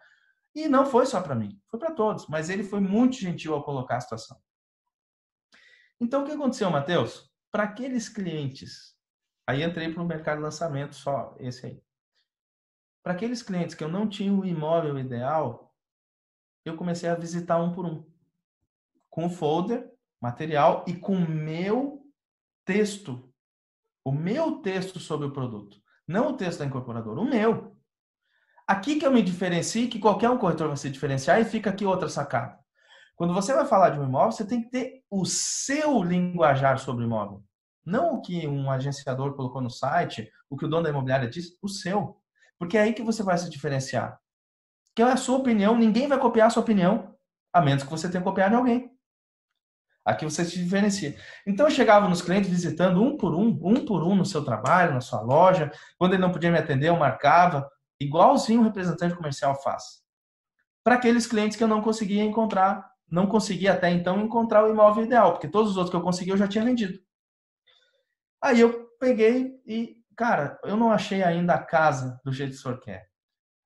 E 0.57 0.71
não 0.71 0.87
foi 0.87 1.05
só 1.05 1.21
para 1.21 1.35
mim, 1.35 1.61
foi 1.69 1.79
para 1.79 1.91
todos, 1.91 2.27
mas 2.29 2.49
ele 2.49 2.65
foi 2.65 2.81
muito 2.81 3.17
gentil 3.17 3.53
ao 3.53 3.63
colocar 3.63 3.99
a 3.99 4.01
situação. 4.01 4.41
Então, 6.01 6.23
o 6.23 6.27
que 6.27 6.33
aconteceu, 6.33 6.71
Matheus? 6.71 7.31
Para 7.53 7.65
aqueles 7.65 8.09
clientes, 8.09 8.97
aí 9.47 9.63
entrei 9.63 9.93
para 9.93 10.03
o 10.03 10.07
mercado 10.07 10.39
de 10.39 10.45
lançamento, 10.45 10.95
só 10.95 11.37
esse 11.39 11.67
aí. 11.67 11.83
Para 13.03 13.13
aqueles 13.13 13.43
clientes 13.43 13.75
que 13.75 13.85
eu 13.85 13.89
não 13.89 14.09
tinha 14.09 14.33
o 14.33 14.47
imóvel 14.47 14.99
ideal, 14.99 15.77
eu 16.65 16.75
comecei 16.75 17.11
a 17.11 17.15
visitar 17.15 17.61
um 17.61 17.71
por 17.71 17.85
um. 17.85 18.11
Com 19.11 19.27
o 19.27 19.31
folder, 19.31 19.93
material 20.23 20.87
e 20.89 20.97
com 20.97 21.17
o 21.17 21.29
meu 21.29 22.03
texto. 22.65 23.31
O 24.03 24.11
meu 24.11 24.63
texto 24.63 24.99
sobre 24.99 25.27
o 25.27 25.33
produto. 25.33 25.83
Não 26.09 26.31
o 26.31 26.37
texto 26.39 26.61
da 26.61 26.65
incorporadora, 26.65 27.21
o 27.21 27.29
meu. 27.29 27.76
Aqui 28.67 28.97
que 28.97 29.07
eu 29.07 29.13
me 29.13 29.23
diferencio, 29.23 29.89
que 29.89 29.99
qualquer 29.99 30.29
um 30.29 30.39
corretor 30.39 30.67
vai 30.67 30.77
se 30.77 30.91
diferenciar, 30.91 31.41
e 31.41 31.45
fica 31.45 31.71
aqui 31.71 31.85
outra 31.85 32.09
sacada. 32.09 32.59
Quando 33.15 33.33
você 33.33 33.55
vai 33.55 33.65
falar 33.65 33.91
de 33.91 34.01
um 34.01 34.05
imóvel, 34.05 34.33
você 34.33 34.47
tem 34.47 34.63
que 34.63 34.71
ter 34.71 35.03
o 35.11 35.25
seu 35.25 36.03
linguajar 36.03 36.79
sobre 36.79 37.05
o 37.05 37.07
imóvel. 37.07 37.43
Não 37.85 38.15
o 38.15 38.21
que 38.21 38.47
um 38.47 38.71
agenciador 38.71 39.35
colocou 39.35 39.63
no 39.63 39.71
site, 39.71 40.29
o 40.51 40.57
que 40.57 40.65
o 40.65 40.69
dono 40.69 40.83
da 40.83 40.91
imobiliária 40.91 41.29
disse, 41.29 41.57
o 41.63 41.69
seu. 41.69 42.21
Porque 42.59 42.77
é 42.77 42.83
aí 42.83 42.93
que 42.93 43.03
você 43.03 43.23
vai 43.23 43.39
se 43.39 43.49
diferenciar. 43.49 44.19
Que 44.95 45.03
é 45.03 45.05
a 45.05 45.17
sua 45.17 45.39
opinião, 45.39 45.79
ninguém 45.79 46.09
vai 46.09 46.19
copiar 46.19 46.49
a 46.49 46.51
sua 46.51 46.63
opinião, 46.63 47.15
a 47.53 47.61
menos 47.61 47.85
que 47.85 47.91
você 47.91 48.11
tenha 48.11 48.23
copiado 48.23 48.51
de 48.51 48.57
alguém. 48.57 48.91
Aqui 50.05 50.25
você 50.25 50.45
se 50.45 50.63
diferencia. 50.63 51.17
Então 51.47 51.67
eu 51.67 51.71
chegava 51.71 52.09
nos 52.09 52.23
clientes 52.23 52.51
visitando 52.51 53.03
um 53.03 53.17
por 53.17 53.35
um, 53.35 53.59
um 53.63 53.85
por 53.85 54.03
um 54.03 54.15
no 54.15 54.25
seu 54.25 54.45
trabalho, 54.45 54.95
na 54.95 55.01
sua 55.01 55.21
loja. 55.21 55.71
Quando 55.99 56.13
ele 56.13 56.23
não 56.23 56.31
podia 56.31 56.51
me 56.51 56.59
atender, 56.59 56.89
eu 56.89 56.97
marcava, 56.97 57.69
igualzinho 58.01 58.61
um 58.61 58.65
representante 58.65 59.15
comercial 59.15 59.55
faz. 59.63 60.03
Para 60.85 60.95
aqueles 60.95 61.27
clientes 61.27 61.57
que 61.57 61.65
eu 61.65 61.69
não 61.69 61.83
conseguia 61.83 62.23
encontrar, 62.23 62.91
não 63.11 63.27
conseguia 63.27 63.73
até 63.73 63.91
então 63.91 64.21
encontrar 64.21 64.65
o 64.65 64.71
imóvel 64.71 65.05
ideal, 65.05 65.33
porque 65.33 65.49
todos 65.49 65.73
os 65.73 65.77
outros 65.77 65.91
que 65.91 65.97
eu 65.97 66.03
consegui 66.03 66.31
eu 66.31 66.37
já 66.37 66.49
tinha 66.49 66.65
vendido. 66.65 66.99
Aí 68.43 68.61
eu 68.61 68.87
peguei 68.99 69.61
e 69.67 69.97
cara, 70.17 70.59
eu 70.65 70.77
não 70.77 70.91
achei 70.91 71.23
ainda 71.23 71.55
a 71.55 71.63
casa 71.63 72.21
do 72.25 72.33
jeito 72.33 72.53
que 72.53 72.57
o 72.57 72.61
senhor 72.61 72.81
quer, 72.81 73.09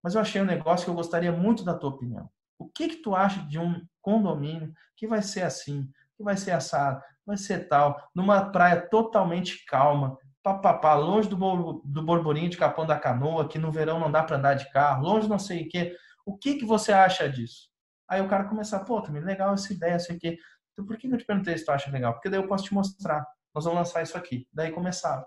mas 0.03 0.15
eu 0.15 0.21
achei 0.21 0.43
um 0.43 0.47
negócio 0.47 0.85
que 0.85 0.91
eu 0.91 0.95
gostaria 0.95 1.31
muito 1.31 1.65
da 1.65 1.75
tua 1.75 1.91
opinião. 1.91 2.29
O 2.59 2.69
que 2.69 2.89
que 2.89 2.97
tu 2.97 3.15
acha 3.15 3.41
de 3.43 3.59
um 3.59 3.87
condomínio 4.03 4.73
que 4.97 5.07
vai 5.07 5.23
ser 5.23 5.43
assim, 5.43 5.89
que 6.17 6.23
vai 6.23 6.37
ser 6.37 6.51
assado, 6.51 7.01
vai 7.25 7.37
ser 7.37 7.69
tal, 7.69 7.97
numa 8.15 8.51
praia 8.51 8.81
totalmente 8.89 9.65
calma, 9.65 10.19
papapá, 10.43 10.95
longe 10.95 11.29
do, 11.29 11.37
do 11.85 12.03
borborinho 12.03 12.49
de 12.49 12.57
Capão 12.57 12.87
da 12.87 12.99
Canoa, 12.99 13.49
que 13.49 13.59
no 13.59 13.71
verão 13.71 13.99
não 14.01 14.11
dá 14.11 14.23
para 14.23 14.37
andar 14.37 14.55
de 14.55 14.71
carro, 14.71 15.03
longe 15.03 15.29
não 15.29 15.39
sei 15.39 15.63
o 15.63 15.69
quê. 15.69 15.95
O 16.25 16.37
que 16.37 16.55
que 16.55 16.65
você 16.65 16.93
acha 16.93 17.29
disso? 17.29 17.69
Aí 18.09 18.21
o 18.21 18.29
cara 18.29 18.45
começar, 18.45 18.81
pô, 18.81 19.01
também 19.01 19.23
legal 19.23 19.55
essa 19.55 19.73
ideia, 19.73 19.99
sei 19.99 20.17
o 20.17 20.19
quê. 20.19 20.39
Então 20.73 20.85
por 20.87 20.97
que 20.97 21.07
eu 21.07 21.19
te 21.19 21.25
perguntei 21.25 21.57
se 21.57 21.65
tu 21.65 21.71
acha 21.71 21.91
legal? 21.91 22.15
Porque 22.15 22.29
daí 22.29 22.41
eu 22.41 22.47
posso 22.47 22.65
te 22.65 22.75
mostrar. 22.75 23.25
Nós 23.55 23.65
vamos 23.65 23.79
lançar 23.79 24.03
isso 24.03 24.17
aqui. 24.17 24.47
Daí 24.53 24.71
começava. 24.71 25.27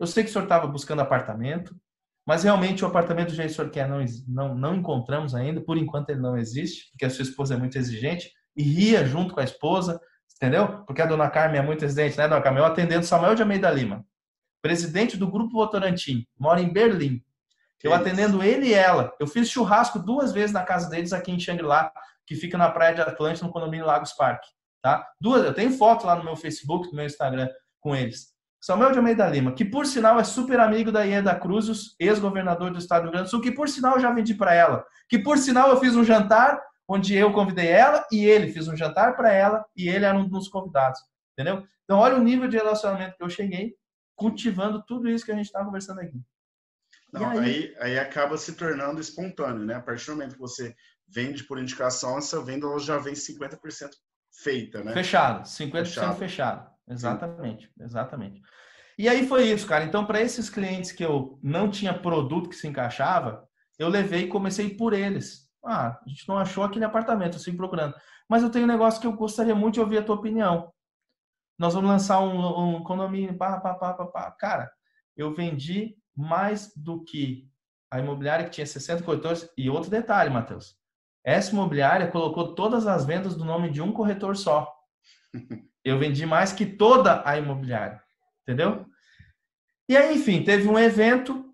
Eu 0.00 0.06
sei 0.06 0.22
que 0.22 0.30
o 0.30 0.32
senhor 0.32 0.44
estava 0.44 0.66
buscando 0.66 1.00
apartamento, 1.00 1.76
mas 2.26 2.44
realmente 2.44 2.84
o 2.84 2.88
apartamento 2.88 3.28
do 3.28 3.34
jeito 3.34 3.48
que 3.48 3.52
o 3.52 3.56
senhor 3.56 3.70
quer 3.70 3.88
não, 3.88 4.04
não, 4.28 4.54
não 4.54 4.74
encontramos 4.76 5.34
ainda. 5.34 5.60
Por 5.60 5.76
enquanto 5.76 6.10
ele 6.10 6.20
não 6.20 6.36
existe, 6.36 6.90
porque 6.90 7.04
a 7.04 7.10
sua 7.10 7.22
esposa 7.22 7.54
é 7.54 7.56
muito 7.56 7.76
exigente 7.76 8.30
e 8.56 8.62
ria 8.62 9.04
junto 9.04 9.34
com 9.34 9.40
a 9.40 9.44
esposa, 9.44 10.00
entendeu? 10.36 10.84
Porque 10.84 11.02
a 11.02 11.06
dona 11.06 11.30
Carmen 11.30 11.60
é 11.60 11.62
muito 11.62 11.84
exigente, 11.84 12.16
né, 12.16 12.28
dona 12.28 12.42
Carmen? 12.42 12.62
Eu 12.62 12.66
atendendo 12.66 13.04
Samuel 13.04 13.34
de 13.34 13.42
Almeida 13.42 13.70
Lima, 13.70 14.04
presidente 14.62 15.16
do 15.16 15.30
Grupo 15.30 15.52
Votorantim, 15.52 16.26
mora 16.38 16.60
em 16.60 16.72
Berlim. 16.72 17.22
Eu 17.82 17.94
atendendo 17.94 18.42
ele 18.42 18.68
e 18.68 18.74
ela. 18.74 19.12
Eu 19.20 19.26
fiz 19.26 19.48
churrasco 19.48 19.98
duas 19.98 20.32
vezes 20.32 20.52
na 20.52 20.64
casa 20.64 20.90
deles 20.90 21.12
aqui 21.12 21.30
em 21.30 21.38
Xangri-Lá, 21.38 21.92
que 22.26 22.34
fica 22.34 22.58
na 22.58 22.70
praia 22.70 22.94
de 22.94 23.00
Atlântica, 23.00 23.46
no 23.46 23.52
condomínio 23.52 23.86
Lagos 23.86 24.12
Park. 24.12 24.42
Tá? 24.82 25.06
Duas, 25.20 25.44
eu 25.44 25.54
tenho 25.54 25.70
foto 25.72 26.06
lá 26.06 26.16
no 26.16 26.24
meu 26.24 26.36
Facebook, 26.36 26.88
no 26.88 26.96
meu 26.96 27.06
Instagram 27.06 27.48
com 27.80 27.94
eles. 27.94 28.32
Samuel 28.60 28.90
de 28.90 28.98
Almeida 28.98 29.28
Lima, 29.28 29.52
que 29.52 29.64
por 29.64 29.86
sinal 29.86 30.18
é 30.18 30.24
super 30.24 30.58
amigo 30.58 30.90
da 30.90 31.02
Ieda 31.02 31.34
Cruzes, 31.34 31.94
ex-governador 31.98 32.72
do 32.72 32.78
estado 32.78 33.02
do 33.02 33.04
Rio 33.04 33.12
Grande 33.12 33.28
do 33.28 33.30
Sul, 33.30 33.40
que 33.40 33.52
por 33.52 33.68
sinal 33.68 33.94
eu 33.94 34.00
já 34.00 34.10
vendi 34.12 34.34
para 34.34 34.52
ela. 34.52 34.84
Que 35.08 35.18
por 35.18 35.38
sinal 35.38 35.70
eu 35.70 35.78
fiz 35.78 35.94
um 35.94 36.02
jantar 36.02 36.60
onde 36.88 37.14
eu 37.14 37.32
convidei 37.32 37.68
ela 37.68 38.04
e 38.10 38.24
ele 38.24 38.52
fiz 38.52 38.66
um 38.66 38.76
jantar 38.76 39.14
para 39.14 39.32
ela 39.32 39.64
e 39.76 39.88
ele 39.88 40.04
era 40.04 40.16
um 40.16 40.28
dos 40.28 40.48
convidados. 40.48 41.00
Entendeu? 41.32 41.64
Então 41.84 41.98
olha 41.98 42.16
o 42.16 42.22
nível 42.22 42.48
de 42.48 42.56
relacionamento 42.56 43.16
que 43.16 43.22
eu 43.22 43.30
cheguei 43.30 43.74
cultivando 44.18 44.82
tudo 44.84 45.08
isso 45.08 45.24
que 45.24 45.32
a 45.32 45.36
gente 45.36 45.46
está 45.46 45.64
conversando 45.64 46.00
aqui. 46.00 46.20
Não, 47.12 47.30
aí? 47.30 47.38
aí? 47.38 47.76
Aí, 47.80 47.98
acaba 47.98 48.36
se 48.36 48.54
tornando 48.54 49.00
espontâneo, 49.00 49.64
né? 49.64 49.76
A 49.76 49.80
partir 49.80 50.06
do 50.06 50.12
momento 50.12 50.34
que 50.34 50.40
você 50.40 50.74
vende 51.08 51.44
por 51.44 51.58
indicação, 51.58 52.18
essa 52.18 52.42
venda 52.42 52.66
ela 52.66 52.78
já 52.78 52.98
vem 52.98 53.14
50% 53.14 53.90
feita, 54.42 54.82
né? 54.82 54.92
Fechado, 54.92 55.46
50% 55.46 55.84
fechado. 55.84 56.18
fechado. 56.18 56.70
Exatamente, 56.86 57.66
Sim. 57.66 57.84
exatamente. 57.84 58.42
E 58.98 59.08
aí 59.08 59.26
foi 59.26 59.44
isso, 59.44 59.66
cara. 59.66 59.84
Então, 59.84 60.04
para 60.04 60.20
esses 60.20 60.50
clientes 60.50 60.90
que 60.90 61.04
eu 61.04 61.38
não 61.42 61.70
tinha 61.70 61.94
produto 61.94 62.48
que 62.48 62.56
se 62.56 62.66
encaixava, 62.66 63.46
eu 63.78 63.88
levei 63.88 64.24
e 64.24 64.28
comecei 64.28 64.74
por 64.74 64.92
eles. 64.92 65.48
Ah, 65.64 65.98
a 66.04 66.08
gente 66.08 66.28
não 66.28 66.36
achou 66.36 66.64
aquele 66.64 66.84
apartamento, 66.84 67.34
eu 67.34 67.40
sigo 67.40 67.56
procurando. 67.56 67.94
Mas 68.28 68.42
eu 68.42 68.50
tenho 68.50 68.64
um 68.64 68.68
negócio 68.68 69.00
que 69.00 69.06
eu 69.06 69.12
gostaria 69.12 69.54
muito 69.54 69.74
de 69.74 69.80
ouvir 69.80 69.98
a 69.98 70.02
tua 70.02 70.16
opinião. 70.16 70.72
Nós 71.58 71.74
vamos 71.74 71.90
lançar 71.90 72.20
um, 72.20 72.76
um 72.76 72.82
condomínio, 72.82 73.36
pá, 73.36 73.58
pá, 73.60 73.74
pá, 73.74 73.92
pá, 73.92 74.06
pá. 74.06 74.30
Cara, 74.32 74.70
eu 75.16 75.34
vendi 75.34 75.96
mais 76.16 76.72
do 76.76 77.02
que 77.02 77.48
a 77.90 77.98
imobiliária 77.98 78.44
que 78.44 78.50
tinha 78.50 78.66
60 78.66 79.02
corretores. 79.02 79.48
E 79.56 79.68
outro 79.68 79.90
detalhe, 79.90 80.30
Matheus. 80.30 80.76
Essa 81.24 81.52
imobiliária 81.52 82.10
colocou 82.10 82.54
todas 82.54 82.86
as 82.86 83.04
vendas 83.04 83.34
do 83.34 83.44
nome 83.44 83.70
de 83.70 83.82
um 83.82 83.92
corretor 83.92 84.36
só. 84.36 84.72
Eu 85.84 85.98
vendi 85.98 86.26
mais 86.26 86.52
que 86.52 86.66
toda 86.66 87.22
a 87.26 87.38
imobiliária. 87.38 88.02
Entendeu? 88.42 88.86
E 89.88 89.96
aí, 89.96 90.16
enfim, 90.16 90.44
teve 90.44 90.68
um 90.68 90.78
evento 90.78 91.48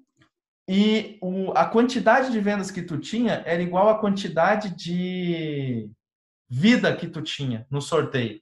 e 0.69 1.19
o, 1.21 1.53
a 1.53 1.67
quantidade 1.67 2.33
de 2.33 2.41
vendas 2.41 2.71
que 2.71 2.83
tu 2.83 2.99
tinha 2.99 3.43
era 3.47 3.63
igual 3.63 3.89
à 3.89 3.99
quantidade 3.99 4.75
de 4.75 5.91
vida 6.49 6.95
que 6.97 7.07
tu 7.07 7.23
tinha 7.23 7.67
no 7.71 7.81
sorteio. 7.81 8.41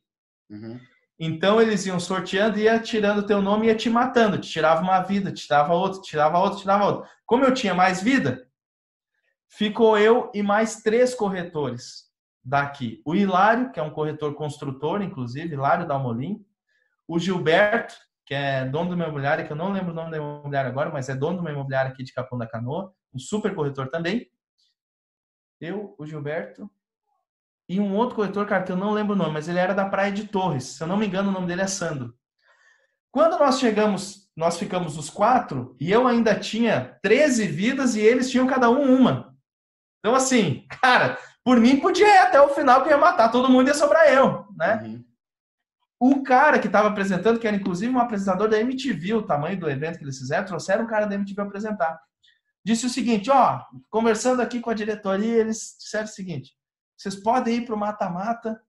Uhum. 0.48 0.80
Então 1.24 1.62
eles 1.62 1.86
iam 1.86 2.00
sorteando 2.00 2.58
e 2.58 2.62
ia 2.62 2.80
tirando 2.80 3.24
teu 3.24 3.40
nome 3.40 3.66
e 3.66 3.68
ia 3.68 3.76
te 3.76 3.88
matando. 3.88 4.38
Te 4.38 4.50
tirava 4.50 4.82
uma 4.82 5.00
vida, 5.02 5.30
te 5.30 5.44
tirava 5.44 5.72
outra, 5.72 6.00
te 6.02 6.10
tirava 6.10 6.36
outra, 6.36 6.56
te 6.56 6.62
tirava 6.62 6.84
outra. 6.84 7.10
Como 7.24 7.44
eu 7.44 7.54
tinha 7.54 7.72
mais 7.72 8.02
vida, 8.02 8.44
ficou 9.48 9.96
eu 9.96 10.32
e 10.34 10.42
mais 10.42 10.82
três 10.82 11.14
corretores 11.14 12.10
daqui. 12.42 13.00
O 13.04 13.14
Hilário, 13.14 13.70
que 13.70 13.78
é 13.78 13.82
um 13.84 13.92
corretor 13.92 14.34
construtor, 14.34 15.00
inclusive, 15.00 15.54
Hilário 15.54 15.86
Dalmolin. 15.86 16.44
O 17.06 17.20
Gilberto, 17.20 17.94
que 18.26 18.34
é 18.34 18.64
dono 18.64 18.88
de 18.88 18.96
uma 18.96 19.04
imobiliária, 19.04 19.46
que 19.46 19.52
eu 19.52 19.56
não 19.56 19.70
lembro 19.70 19.92
o 19.92 19.94
nome 19.94 20.10
da 20.10 20.16
imobiliária 20.16 20.70
agora, 20.72 20.90
mas 20.90 21.08
é 21.08 21.14
dono 21.14 21.36
de 21.36 21.42
uma 21.42 21.52
imobiliária 21.52 21.92
aqui 21.92 22.02
de 22.02 22.12
Capão 22.12 22.36
da 22.36 22.48
Canoa. 22.48 22.92
Um 23.14 23.18
super 23.20 23.54
corretor 23.54 23.88
também. 23.90 24.28
Eu, 25.60 25.94
o 25.96 26.04
Gilberto, 26.04 26.68
e 27.72 27.80
um 27.80 27.96
outro 27.96 28.16
corretor, 28.16 28.46
cara, 28.46 28.64
que 28.64 28.70
eu 28.70 28.76
não 28.76 28.90
lembro 28.90 29.14
o 29.14 29.16
nome, 29.16 29.32
mas 29.32 29.48
ele 29.48 29.58
era 29.58 29.72
da 29.72 29.88
Praia 29.88 30.12
de 30.12 30.24
Torres. 30.28 30.64
Se 30.64 30.82
eu 30.82 30.86
não 30.86 30.98
me 30.98 31.06
engano, 31.06 31.30
o 31.30 31.32
nome 31.32 31.46
dele 31.46 31.62
é 31.62 31.66
Sandro. 31.66 32.14
Quando 33.10 33.38
nós 33.38 33.58
chegamos, 33.58 34.30
nós 34.36 34.58
ficamos 34.58 34.98
os 34.98 35.08
quatro, 35.08 35.74
e 35.80 35.90
eu 35.90 36.06
ainda 36.06 36.38
tinha 36.38 36.98
13 37.02 37.46
vidas 37.46 37.94
e 37.94 38.00
eles 38.00 38.30
tinham 38.30 38.46
cada 38.46 38.68
um 38.68 38.94
uma. 38.94 39.34
Então, 40.00 40.14
assim, 40.14 40.66
cara, 40.82 41.16
por 41.42 41.58
mim 41.58 41.80
podia 41.80 42.06
ir 42.06 42.18
até 42.18 42.38
o 42.42 42.50
final 42.50 42.82
que 42.82 42.90
ia 42.90 42.98
matar 42.98 43.30
todo 43.30 43.48
mundo 43.48 43.68
e 43.68 43.70
ia 43.70 43.74
sobrar 43.74 44.06
eu, 44.12 44.46
né? 44.54 44.82
Uhum. 44.84 45.04
O 45.98 46.22
cara 46.22 46.58
que 46.58 46.66
estava 46.66 46.88
apresentando, 46.88 47.38
que 47.38 47.46
era 47.46 47.56
inclusive 47.56 47.90
um 47.90 48.00
apresentador 48.00 48.50
da 48.50 48.60
MTV, 48.60 49.14
o 49.14 49.22
tamanho 49.22 49.58
do 49.58 49.70
evento 49.70 49.96
que 49.96 50.04
eles 50.04 50.18
fizeram, 50.18 50.44
trouxeram 50.44 50.84
um 50.84 50.88
cara 50.88 51.06
da 51.06 51.14
MTV 51.14 51.40
apresentar. 51.40 51.98
Disse 52.62 52.84
o 52.84 52.90
seguinte, 52.90 53.30
ó, 53.30 53.62
conversando 53.88 54.42
aqui 54.42 54.60
com 54.60 54.68
a 54.68 54.74
diretoria, 54.74 55.38
eles 55.38 55.74
disseram 55.78 56.04
o 56.04 56.08
seguinte, 56.08 56.52
vocês 57.02 57.16
podem 57.16 57.56
ir 57.56 57.66
para 57.66 57.74
o 57.74 57.78
mata-mata 57.78 58.62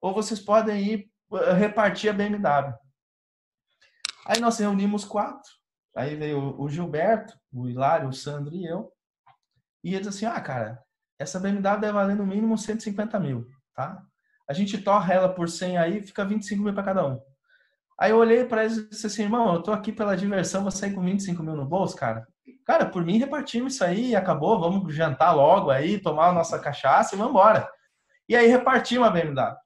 ou 0.00 0.14
vocês 0.14 0.38
podem 0.38 0.80
ir 0.82 1.10
eh, 1.32 1.52
repartir 1.52 2.10
a 2.10 2.12
BMW. 2.12 2.72
Aí 4.24 4.40
nós 4.40 4.58
reunimos 4.58 5.04
quatro, 5.04 5.50
aí 5.96 6.14
veio 6.14 6.60
o 6.60 6.68
Gilberto, 6.68 7.36
o 7.52 7.68
Hilário, 7.68 8.08
o 8.08 8.12
Sandro 8.12 8.54
e 8.54 8.64
eu, 8.64 8.92
e 9.82 9.94
eles 9.94 10.06
assim, 10.06 10.24
ah, 10.24 10.40
cara, 10.40 10.80
essa 11.18 11.40
BMW 11.40 11.80
deve 11.80 11.92
valer 11.92 12.14
no 12.14 12.26
mínimo 12.26 12.56
150 12.56 13.18
mil, 13.18 13.48
tá? 13.74 14.00
A 14.48 14.52
gente 14.52 14.78
torra 14.78 15.12
ela 15.12 15.28
por 15.28 15.48
100 15.48 15.78
aí, 15.78 16.02
fica 16.02 16.24
25 16.24 16.62
mil 16.62 16.74
para 16.74 16.82
cada 16.82 17.06
um. 17.06 17.20
Aí 17.98 18.12
eu 18.12 18.18
olhei 18.18 18.44
para 18.44 18.64
eles 18.64 18.78
e 18.78 18.88
disse 18.88 19.06
assim, 19.06 19.22
irmão, 19.22 19.52
eu 19.52 19.62
tô 19.62 19.72
aqui 19.72 19.92
pela 19.92 20.16
diversão, 20.16 20.62
vou 20.62 20.70
sair 20.70 20.94
com 20.94 21.02
25 21.02 21.42
mil 21.42 21.56
no 21.56 21.66
bolso, 21.66 21.96
cara. 21.96 22.26
Cara, 22.64 22.86
por 22.86 23.04
mim 23.04 23.18
repartimos 23.18 23.74
isso 23.74 23.84
aí 23.84 24.14
acabou, 24.14 24.60
vamos 24.60 24.94
jantar 24.94 25.32
logo 25.32 25.70
aí, 25.70 26.00
tomar 26.00 26.28
a 26.28 26.32
nossa 26.32 26.58
cachaça 26.58 27.14
e 27.14 27.18
vamos 27.18 27.32
embora. 27.32 27.68
E 28.30 28.36
aí 28.36 28.46
repartimos 28.46 29.08
a 29.08 29.10
BMW. 29.10 29.56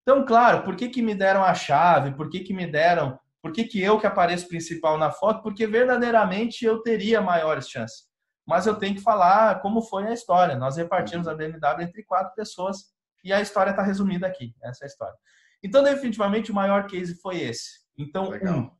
Então, 0.00 0.24
claro, 0.24 0.62
por 0.62 0.76
que, 0.76 0.88
que 0.88 1.02
me 1.02 1.14
deram 1.14 1.44
a 1.44 1.52
chave? 1.52 2.12
Por 2.12 2.30
que, 2.30 2.40
que 2.40 2.54
me 2.54 2.66
deram? 2.66 3.20
Por 3.42 3.52
que, 3.52 3.64
que 3.64 3.82
eu 3.82 4.00
que 4.00 4.06
apareço 4.06 4.48
principal 4.48 4.96
na 4.96 5.10
foto? 5.10 5.42
Porque 5.42 5.66
verdadeiramente 5.66 6.64
eu 6.64 6.80
teria 6.80 7.20
maiores 7.20 7.68
chances. 7.68 8.06
Mas 8.46 8.66
eu 8.66 8.76
tenho 8.76 8.94
que 8.94 9.02
falar 9.02 9.60
como 9.60 9.82
foi 9.82 10.06
a 10.06 10.12
história. 10.14 10.56
Nós 10.56 10.78
repartimos 10.78 11.28
a 11.28 11.34
BMW 11.34 11.82
entre 11.82 12.02
quatro 12.02 12.34
pessoas 12.34 12.94
e 13.22 13.30
a 13.30 13.42
história 13.42 13.72
está 13.72 13.82
resumida 13.82 14.26
aqui. 14.26 14.54
Essa 14.62 14.84
é 14.84 14.86
a 14.86 14.88
história. 14.88 15.16
Então, 15.62 15.82
definitivamente, 15.82 16.50
o 16.50 16.54
maior 16.54 16.86
case 16.86 17.20
foi 17.20 17.42
esse. 17.42 17.80
Então, 17.98 18.30
Legal. 18.30 18.58
um, 18.58 18.70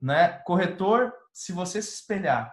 né, 0.00 0.40
corretor, 0.44 1.12
se 1.32 1.52
você 1.52 1.80
se 1.80 1.94
espelhar 1.94 2.52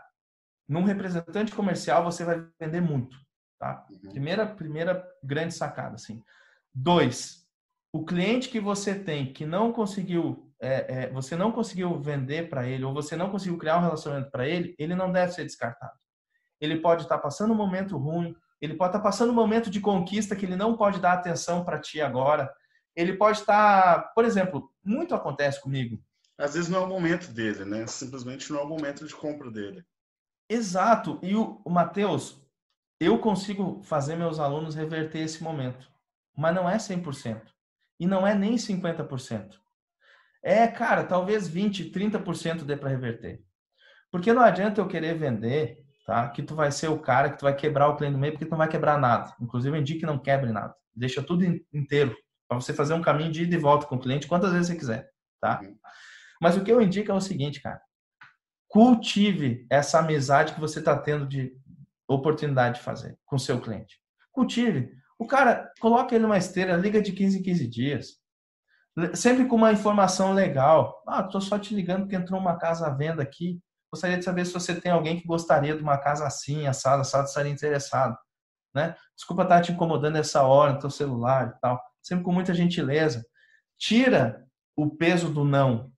num 0.68 0.84
representante 0.84 1.56
comercial, 1.56 2.04
você 2.04 2.24
vai 2.24 2.46
vender 2.60 2.82
muito. 2.82 3.18
Tá? 3.60 3.86
Uhum. 3.92 4.10
Primeira, 4.10 4.46
primeira 4.48 5.06
grande 5.22 5.54
sacada. 5.54 5.96
Assim. 5.96 6.24
Dois, 6.74 7.46
o 7.92 8.06
cliente 8.06 8.50
que 8.50 8.60
você 8.60 8.96
tem 8.96 9.34
que 9.34 9.46
não 9.46 9.74
conseguiu, 9.74 10.52
é, 10.62 11.04
é, 11.04 11.10
você 11.12 11.36
não 11.36 11.52
conseguiu 11.52 12.00
vender 12.00 12.50
para 12.50 12.66
ele 12.66 12.86
ou 12.86 12.94
você 12.94 13.18
não 13.18 13.30
conseguiu 13.30 13.58
criar 13.58 13.78
um 13.78 13.82
relacionamento 13.82 14.32
para 14.32 14.48
ele, 14.48 14.76
ele 14.80 14.96
não 14.96 15.12
deve 15.12 15.34
ser 15.34 15.44
descartado. 15.44 15.98
Ele 16.62 16.80
pode 16.80 17.04
estar 17.04 17.18
tá 17.18 17.22
passando 17.22 17.52
um 17.52 17.58
momento 17.58 17.98
ruim, 17.98 18.34
ele 18.62 18.76
pode 18.76 18.90
estar 18.90 19.00
tá 19.00 19.04
passando 19.04 19.32
um 19.32 19.36
momento 19.36 19.70
de 19.70 19.82
conquista 19.82 20.36
que 20.36 20.46
ele 20.46 20.56
não 20.56 20.78
pode 20.78 21.00
dar 21.00 21.14
atenção 21.14 21.66
para 21.66 21.80
ti 21.80 22.02
agora. 22.02 22.52
Ele 22.96 23.14
pode 23.14 23.40
estar, 23.40 23.96
tá, 23.96 24.02
por 24.16 24.26
exemplo, 24.26 24.72
muito 24.84 25.16
acontece 25.16 25.62
comigo. 25.62 26.02
Às 26.38 26.54
vezes 26.54 26.70
não 26.70 26.82
é 26.82 26.86
o 26.86 26.88
momento 26.88 27.32
dele, 27.32 27.66
né? 27.66 27.86
Simplesmente 27.88 28.52
não 28.52 28.60
é 28.60 28.64
o 28.64 28.68
momento 28.68 29.06
de 29.06 29.16
compra 29.16 29.52
dele. 29.52 29.84
Exato. 30.50 31.20
E 31.22 31.36
o, 31.36 31.62
o 31.66 31.70
Matheus, 31.70 32.42
eu 33.00 33.20
consigo 33.20 33.82
fazer 33.84 34.16
meus 34.16 34.40
alunos 34.40 34.76
reverter 34.76 35.20
esse 35.20 35.44
momento, 35.44 35.88
mas 36.36 36.54
não 36.54 36.70
é 36.70 36.78
100%. 36.78 37.42
E 38.00 38.08
não 38.08 38.26
é 38.26 38.34
nem 38.34 38.56
50%. 38.56 39.56
É, 40.42 40.68
cara, 40.68 41.04
talvez 41.04 41.48
20, 41.48 41.92
30% 41.92 42.64
dê 42.64 42.78
para 42.78 42.90
reverter. 42.90 43.44
Porque 44.12 44.34
não 44.34 44.42
adianta 44.42 44.80
eu 44.80 44.88
querer 44.88 45.18
vender 45.18 45.86
tá? 46.10 46.28
Que 46.28 46.42
tu 46.42 46.56
vai 46.56 46.72
ser 46.72 46.88
o 46.88 46.98
cara 46.98 47.30
que 47.30 47.38
tu 47.38 47.44
vai 47.44 47.56
quebrar 47.56 47.88
o 47.88 47.96
cliente 47.96 48.14
no 48.14 48.20
meio 48.20 48.34
porque 48.34 48.46
tu 48.46 48.50
não 48.50 48.58
vai 48.58 48.68
quebrar 48.68 48.98
nada. 48.98 49.32
Inclusive, 49.40 49.78
eu 49.78 49.80
indico 49.80 50.00
que 50.00 50.06
não 50.08 50.18
quebre 50.18 50.52
nada. 50.52 50.74
Deixa 50.96 51.22
tudo 51.22 51.46
inteiro 51.72 52.16
para 52.48 52.60
você 52.60 52.74
fazer 52.74 52.96
um 52.96 53.02
caminho 53.02 53.32
de 53.32 53.44
ida 53.44 53.56
e 53.56 53.60
volta 53.60 53.86
com 53.86 53.96
o 53.96 54.00
cliente 54.00 54.26
quantas 54.26 54.52
vezes 54.52 54.68
você 54.68 54.76
quiser, 54.76 55.08
tá? 55.40 55.62
Mas 56.42 56.58
o 56.58 56.64
que 56.64 56.72
eu 56.72 56.82
indico 56.82 57.12
é 57.12 57.14
o 57.14 57.22
seguinte, 57.22 57.62
cara. 57.62 57.80
Cultive 58.68 59.68
essa 59.70 60.00
amizade 60.00 60.54
que 60.54 60.60
você 60.60 60.80
está 60.80 60.98
tendo 60.98 61.28
de 61.28 61.56
oportunidade 62.10 62.80
de 62.80 62.84
fazer 62.84 63.18
com 63.26 63.38
seu 63.38 63.62
cliente. 63.62 64.00
Cultive. 64.32 64.92
O 65.18 65.28
cara, 65.28 65.72
coloca 65.80 66.16
ele 66.16 66.24
numa 66.24 66.38
esteira, 66.38 66.76
liga 66.76 67.02
de 67.02 67.12
15 67.12 67.40
em 67.40 67.44
15 67.44 67.68
dias. 67.68 68.08
Sempre 69.14 69.46
com 69.46 69.56
uma 69.56 69.72
informação 69.72 70.34
legal. 70.34 71.04
Ah, 71.08 71.24
tô 71.24 71.40
só 71.40 71.60
te 71.60 71.74
ligando 71.76 72.02
porque 72.02 72.16
entrou 72.16 72.40
uma 72.40 72.58
casa 72.58 72.88
à 72.88 72.90
venda 72.90 73.22
aqui. 73.22 73.62
Gostaria 73.92 74.18
de 74.18 74.26
saber 74.26 74.46
se 74.46 74.54
você 74.54 74.80
tem 74.80 74.92
alguém 74.92 75.20
que 75.20 75.28
gostaria 75.28 75.76
de 75.76 75.82
uma 75.82 75.98
casa 75.98 76.26
assim, 76.26 76.68
assada, 76.68 77.02
assada, 77.02 77.26
estaria 77.26 77.52
interessado. 77.52 78.18
Né? 78.74 78.96
Desculpa 79.16 79.44
estar 79.44 79.62
te 79.62 79.72
incomodando 79.72 80.18
essa 80.18 80.44
hora 80.44 80.74
no 80.74 80.80
teu 80.80 80.90
celular 80.90 81.54
e 81.56 81.60
tal. 81.60 81.82
Sempre 82.02 82.24
com 82.24 82.32
muita 82.32 82.54
gentileza. 82.54 83.26
Tira 83.78 84.46
o 84.76 84.90
peso 84.90 85.34
do 85.34 85.44
não. 85.44 85.92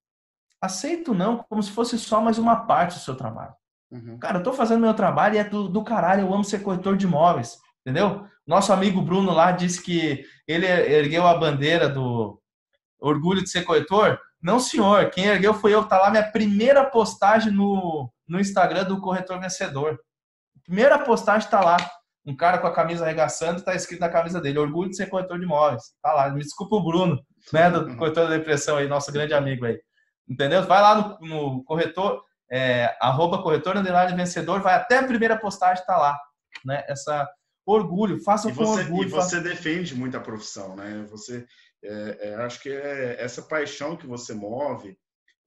Aceita 0.62 1.12
o 1.12 1.16
não 1.16 1.44
como 1.50 1.62
se 1.62 1.72
fosse 1.72 1.98
só 1.98 2.22
mais 2.22 2.38
uma 2.38 2.66
parte 2.66 2.96
do 2.96 3.02
seu 3.02 3.16
trabalho. 3.16 3.54
Uhum. 3.92 4.18
Cara, 4.18 4.40
eu 4.40 4.44
tô 4.44 4.54
fazendo 4.54 4.82
meu 4.82 4.94
trabalho 4.94 5.36
e 5.36 5.38
é 5.38 5.44
do, 5.44 5.68
do 5.68 5.84
caralho, 5.84 6.22
eu 6.22 6.34
amo 6.34 6.44
ser 6.44 6.60
corretor 6.60 6.96
de 6.96 7.06
imóveis. 7.06 7.58
Entendeu? 7.82 8.26
Nosso 8.46 8.72
amigo 8.72 9.02
Bruno 9.02 9.32
lá 9.32 9.52
disse 9.52 9.82
que 9.82 10.24
ele 10.48 10.66
ergueu 10.66 11.28
a 11.28 11.38
bandeira 11.38 11.90
do 11.90 12.40
orgulho 13.00 13.44
de 13.44 13.50
ser 13.50 13.64
corretor. 13.64 14.20
Não, 14.42 14.60
senhor. 14.60 15.10
Quem 15.10 15.26
ergueu 15.26 15.54
foi 15.54 15.74
eu. 15.74 15.84
Tá 15.84 16.00
lá 16.00 16.10
minha 16.10 16.32
primeira 16.32 16.84
postagem 16.86 17.52
no, 17.52 18.12
no 18.28 18.40
Instagram 18.40 18.86
do 18.86 19.00
Corretor 19.00 19.40
Vencedor. 19.40 20.00
Primeira 20.66 21.00
postagem 21.00 21.50
tá 21.50 21.62
lá. 21.62 21.78
Um 22.26 22.36
cara 22.36 22.60
com 22.60 22.68
a 22.68 22.74
camisa 22.74 23.04
arregaçando, 23.04 23.64
tá 23.64 23.74
escrito 23.74 24.00
na 24.00 24.10
camisa 24.10 24.40
dele, 24.40 24.60
orgulho 24.60 24.92
de 24.92 24.96
ser 24.96 25.08
corretor 25.08 25.40
de 25.40 25.46
imóveis. 25.46 25.84
Tá 26.02 26.14
lá. 26.14 26.30
Me 26.30 26.42
desculpa 26.42 26.76
o 26.76 26.84
Bruno, 26.84 27.20
né, 27.52 27.70
do 27.70 27.82
uhum. 27.82 27.98
corretor 27.98 28.28
da 28.28 28.38
depressão 28.38 28.78
aí, 28.78 28.88
nosso 28.88 29.12
grande 29.12 29.34
amigo 29.34 29.66
aí. 29.66 29.80
Entendeu? 30.30 30.64
Vai 30.64 30.82
lá 30.82 31.18
no, 31.20 31.28
no 31.28 31.64
corretor, 31.64 32.22
é, 32.52 32.96
arroba 33.00 33.42
corretor 33.42 33.78
underline 33.78 34.16
vencedor, 34.16 34.62
vai 34.62 34.76
até 34.76 34.98
a 34.98 35.08
primeira 35.08 35.38
postagem, 35.38 35.86
tá 35.86 35.98
lá. 35.98 36.20
Né? 36.66 36.84
Essa 36.88 37.30
orgulho, 37.66 38.22
faça 38.22 38.50
com 38.50 38.56
você, 38.56 38.82
orgulho. 38.82 39.08
E 39.08 39.12
você 39.12 39.38
faça... 39.38 39.42
defende 39.42 39.96
muito 39.96 40.18
a 40.18 40.20
profissão, 40.20 40.76
né? 40.76 41.06
Você 41.10 41.46
é, 41.84 42.18
é, 42.20 42.36
acho 42.36 42.62
que 42.62 42.70
é 42.70 43.22
essa 43.22 43.42
paixão 43.42 43.96
que 43.96 44.06
você 44.06 44.34
move 44.34 44.98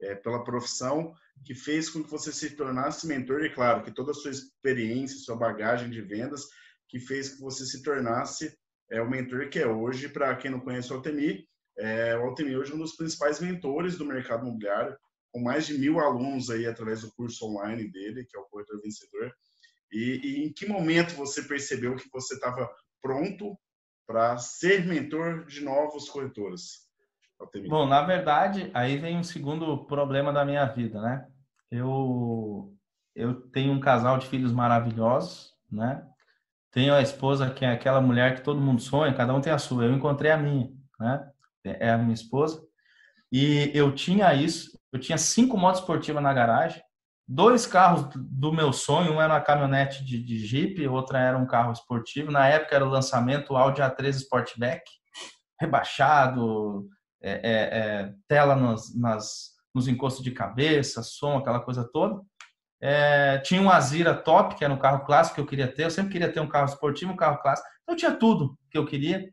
é, 0.01 0.15
pela 0.15 0.43
profissão 0.43 1.13
que 1.45 1.55
fez 1.55 1.91
com 1.91 2.03
que 2.03 2.11
você 2.11 2.33
se 2.33 2.51
tornasse 2.51 3.07
mentor 3.07 3.45
e 3.45 3.51
claro 3.51 3.83
que 3.83 3.91
toda 3.91 4.13
a 4.13 4.15
sua 4.15 4.31
experiência, 4.31 5.19
sua 5.19 5.37
bagagem 5.37 5.91
de 5.91 6.01
vendas 6.01 6.47
que 6.89 6.99
fez 6.99 7.31
que 7.31 7.41
você 7.41 7.65
se 7.67 7.83
tornasse 7.83 8.57
é, 8.91 9.01
o 9.01 9.11
mentor 9.11 9.49
que 9.49 9.59
é 9.59 9.67
hoje. 9.67 10.09
Para 10.09 10.35
quem 10.37 10.51
não 10.51 10.61
conhece 10.61 10.93
o 10.93 10.97
Altemi, 10.97 11.47
é, 11.79 12.17
o 12.17 12.23
Altemi 12.23 12.57
hoje 12.57 12.73
é 12.73 12.75
um 12.75 12.79
dos 12.79 12.97
principais 12.97 13.41
mentores 13.41 13.97
do 13.97 14.05
mercado 14.05 14.47
imobiliário, 14.47 14.97
com 15.35 15.41
mais 15.41 15.67
de 15.67 15.77
mil 15.77 15.99
alunos 15.99 16.49
aí 16.49 16.65
através 16.65 17.01
do 17.01 17.13
curso 17.13 17.45
online 17.45 17.91
dele, 17.91 18.25
que 18.25 18.37
é 18.37 18.41
o 18.41 18.45
Corretor 18.45 18.81
Vencedor. 18.81 19.35
E, 19.91 20.21
e 20.23 20.47
em 20.47 20.53
que 20.53 20.65
momento 20.65 21.17
você 21.17 21.43
percebeu 21.43 21.97
que 21.97 22.09
você 22.13 22.35
estava 22.35 22.71
pronto 23.03 23.59
para 24.07 24.39
ser 24.39 24.87
mentor 24.87 25.45
de 25.47 25.61
novos 25.61 26.09
corretores? 26.09 26.85
Bom, 27.69 27.85
na 27.85 28.03
verdade, 28.03 28.71
aí 28.73 28.97
vem 28.97 29.19
um 29.19 29.25
segundo 29.25 29.85
problema 29.87 30.33
da 30.33 30.45
minha 30.45 30.67
vida, 30.67 31.03
né? 31.03 31.27
Eu, 31.69 32.73
eu 33.13 33.35
tenho 33.51 33.73
um 33.73 33.81
casal 33.81 34.19
de 34.19 34.29
filhos 34.29 34.53
maravilhosos, 34.53 35.53
né? 35.69 36.07
Tenho 36.71 36.95
a 36.95 37.03
esposa 37.03 37.51
que 37.51 37.65
é 37.65 37.73
aquela 37.73 38.01
mulher 38.01 38.37
que 38.37 38.43
todo 38.43 38.61
mundo 38.61 38.81
sonha, 38.81 39.13
cada 39.13 39.35
um 39.35 39.41
tem 39.41 39.53
a 39.53 39.59
sua. 39.59 39.85
Eu 39.85 39.93
encontrei 39.93 40.31
a 40.31 40.39
minha, 40.39 40.71
né? 41.01 41.29
É 41.65 41.91
a 41.91 41.99
minha 41.99 42.15
esposa. 42.15 42.65
E 43.33 43.73
eu 43.75 43.93
tinha 43.93 44.33
isso, 44.33 44.79
eu 44.95 45.01
tinha 45.01 45.19
cinco 45.19 45.59
motos 45.59 45.81
esportivas 45.81 46.23
na 46.23 46.33
garagem, 46.33 46.81
dois 47.27 47.67
carros 47.67 48.09
do 48.15 48.53
meu 48.53 48.73
sonho, 48.73 49.13
um 49.13 49.21
era 49.21 49.35
uma 49.35 49.41
caminhonete 49.41 50.05
de, 50.05 50.23
de 50.23 50.39
Jeep, 50.47 50.87
outra 50.87 51.19
era 51.19 51.37
um 51.37 51.49
carro 51.49 51.73
esportivo. 51.73 52.31
Na 52.31 52.47
época 52.47 52.77
era 52.77 52.87
o 52.87 52.91
lançamento 52.91 53.53
o 53.53 53.57
Audi 53.57 53.83
A3 53.83 54.11
Sportback, 54.11 54.85
rebaixado, 55.61 56.87
é, 57.21 57.33
é, 57.33 57.79
é, 57.79 58.15
tela 58.29 58.55
nas, 58.55 58.95
nas, 58.95 59.51
nos 59.75 59.89
encostos 59.89 60.23
de 60.23 60.31
cabeça, 60.31 61.03
som, 61.03 61.39
aquela 61.39 61.59
coisa 61.59 61.83
toda. 61.93 62.23
É, 62.81 63.39
tinha 63.39 63.61
um 63.61 63.71
Azira 63.71 64.15
top, 64.15 64.55
que 64.55 64.65
era 64.65 64.73
um 64.73 64.79
carro 64.79 65.05
clássico 65.05 65.35
que 65.35 65.41
eu 65.41 65.47
queria 65.47 65.67
ter. 65.67 65.87
Eu 65.87 65.91
sempre 65.91 66.13
queria 66.13 66.33
ter 66.33 66.39
um 66.39 66.49
carro 66.49 66.67
esportivo, 66.67 67.13
um 67.13 67.17
carro 67.17 67.43
clássico. 67.43 67.69
Então, 67.83 67.95
eu 67.95 67.99
tinha 67.99 68.13
tudo 68.13 68.57
que 68.71 68.79
eu 68.79 68.87
queria. 68.87 69.29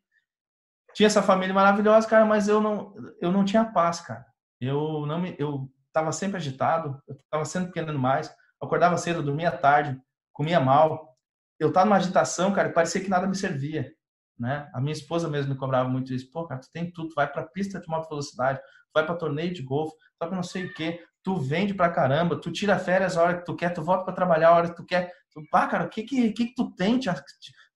Tinha 0.95 1.05
essa 1.05 1.21
família 1.21 1.53
maravilhosa, 1.53 2.07
cara, 2.07 2.25
mas 2.25 2.47
eu 2.47 2.59
não, 2.59 2.95
eu 3.21 3.31
não 3.31 3.45
tinha 3.45 3.63
paz, 3.63 4.01
cara. 4.01 4.30
Eu 4.61 5.05
não 5.07 5.19
me, 5.19 5.35
eu 5.39 5.67
estava 5.87 6.11
sempre 6.11 6.37
agitado, 6.37 7.01
eu 7.07 7.15
estava 7.15 7.43
sempre 7.43 7.71
querendo 7.71 7.97
mais, 7.97 8.33
acordava 8.61 8.95
cedo, 8.97 9.23
dormia 9.23 9.51
tarde, 9.51 9.99
comia 10.31 10.59
mal. 10.59 11.17
Eu 11.59 11.69
estava 11.69 11.85
numa 11.85 11.97
agitação, 11.97 12.53
cara, 12.53 12.71
parecia 12.71 13.01
que 13.01 13.09
nada 13.09 13.27
me 13.27 13.35
servia, 13.35 13.91
né? 14.39 14.69
A 14.73 14.79
minha 14.79 14.93
esposa 14.93 15.27
mesmo 15.27 15.53
me 15.53 15.59
cobrava 15.59 15.89
muito 15.89 16.13
isso. 16.13 16.31
Pô, 16.31 16.45
cara, 16.47 16.61
tu 16.61 16.71
tem 16.71 16.91
tudo, 16.91 17.13
vai 17.15 17.27
para 17.29 17.43
pista 17.43 17.79
de 17.79 17.93
alta 17.93 18.07
velocidade, 18.07 18.59
vai 18.93 19.05
para 19.05 19.15
torneio 19.15 19.53
de 19.53 19.63
golfe, 19.63 19.95
vai 20.19 20.29
para 20.29 20.35
não 20.35 20.43
sei 20.43 20.65
o 20.65 20.73
quê, 20.73 21.03
tu 21.23 21.37
vende 21.37 21.73
pra 21.73 21.89
caramba, 21.89 22.39
tu 22.39 22.51
tira 22.51 22.77
férias 22.79 23.17
a 23.17 23.23
hora 23.23 23.37
que 23.39 23.45
tu 23.45 23.55
quer, 23.55 23.71
tu 23.71 23.83
volta 23.83 24.05
para 24.05 24.13
trabalhar 24.13 24.49
a 24.49 24.55
hora 24.55 24.69
que 24.69 24.75
tu 24.75 24.85
quer. 24.85 25.11
Pá, 25.49 25.67
cara, 25.67 25.85
o 25.85 25.89
que 25.89 26.03
que, 26.03 26.31
que 26.31 26.47
que 26.47 26.55
tu 26.55 26.71
tem, 26.75 26.99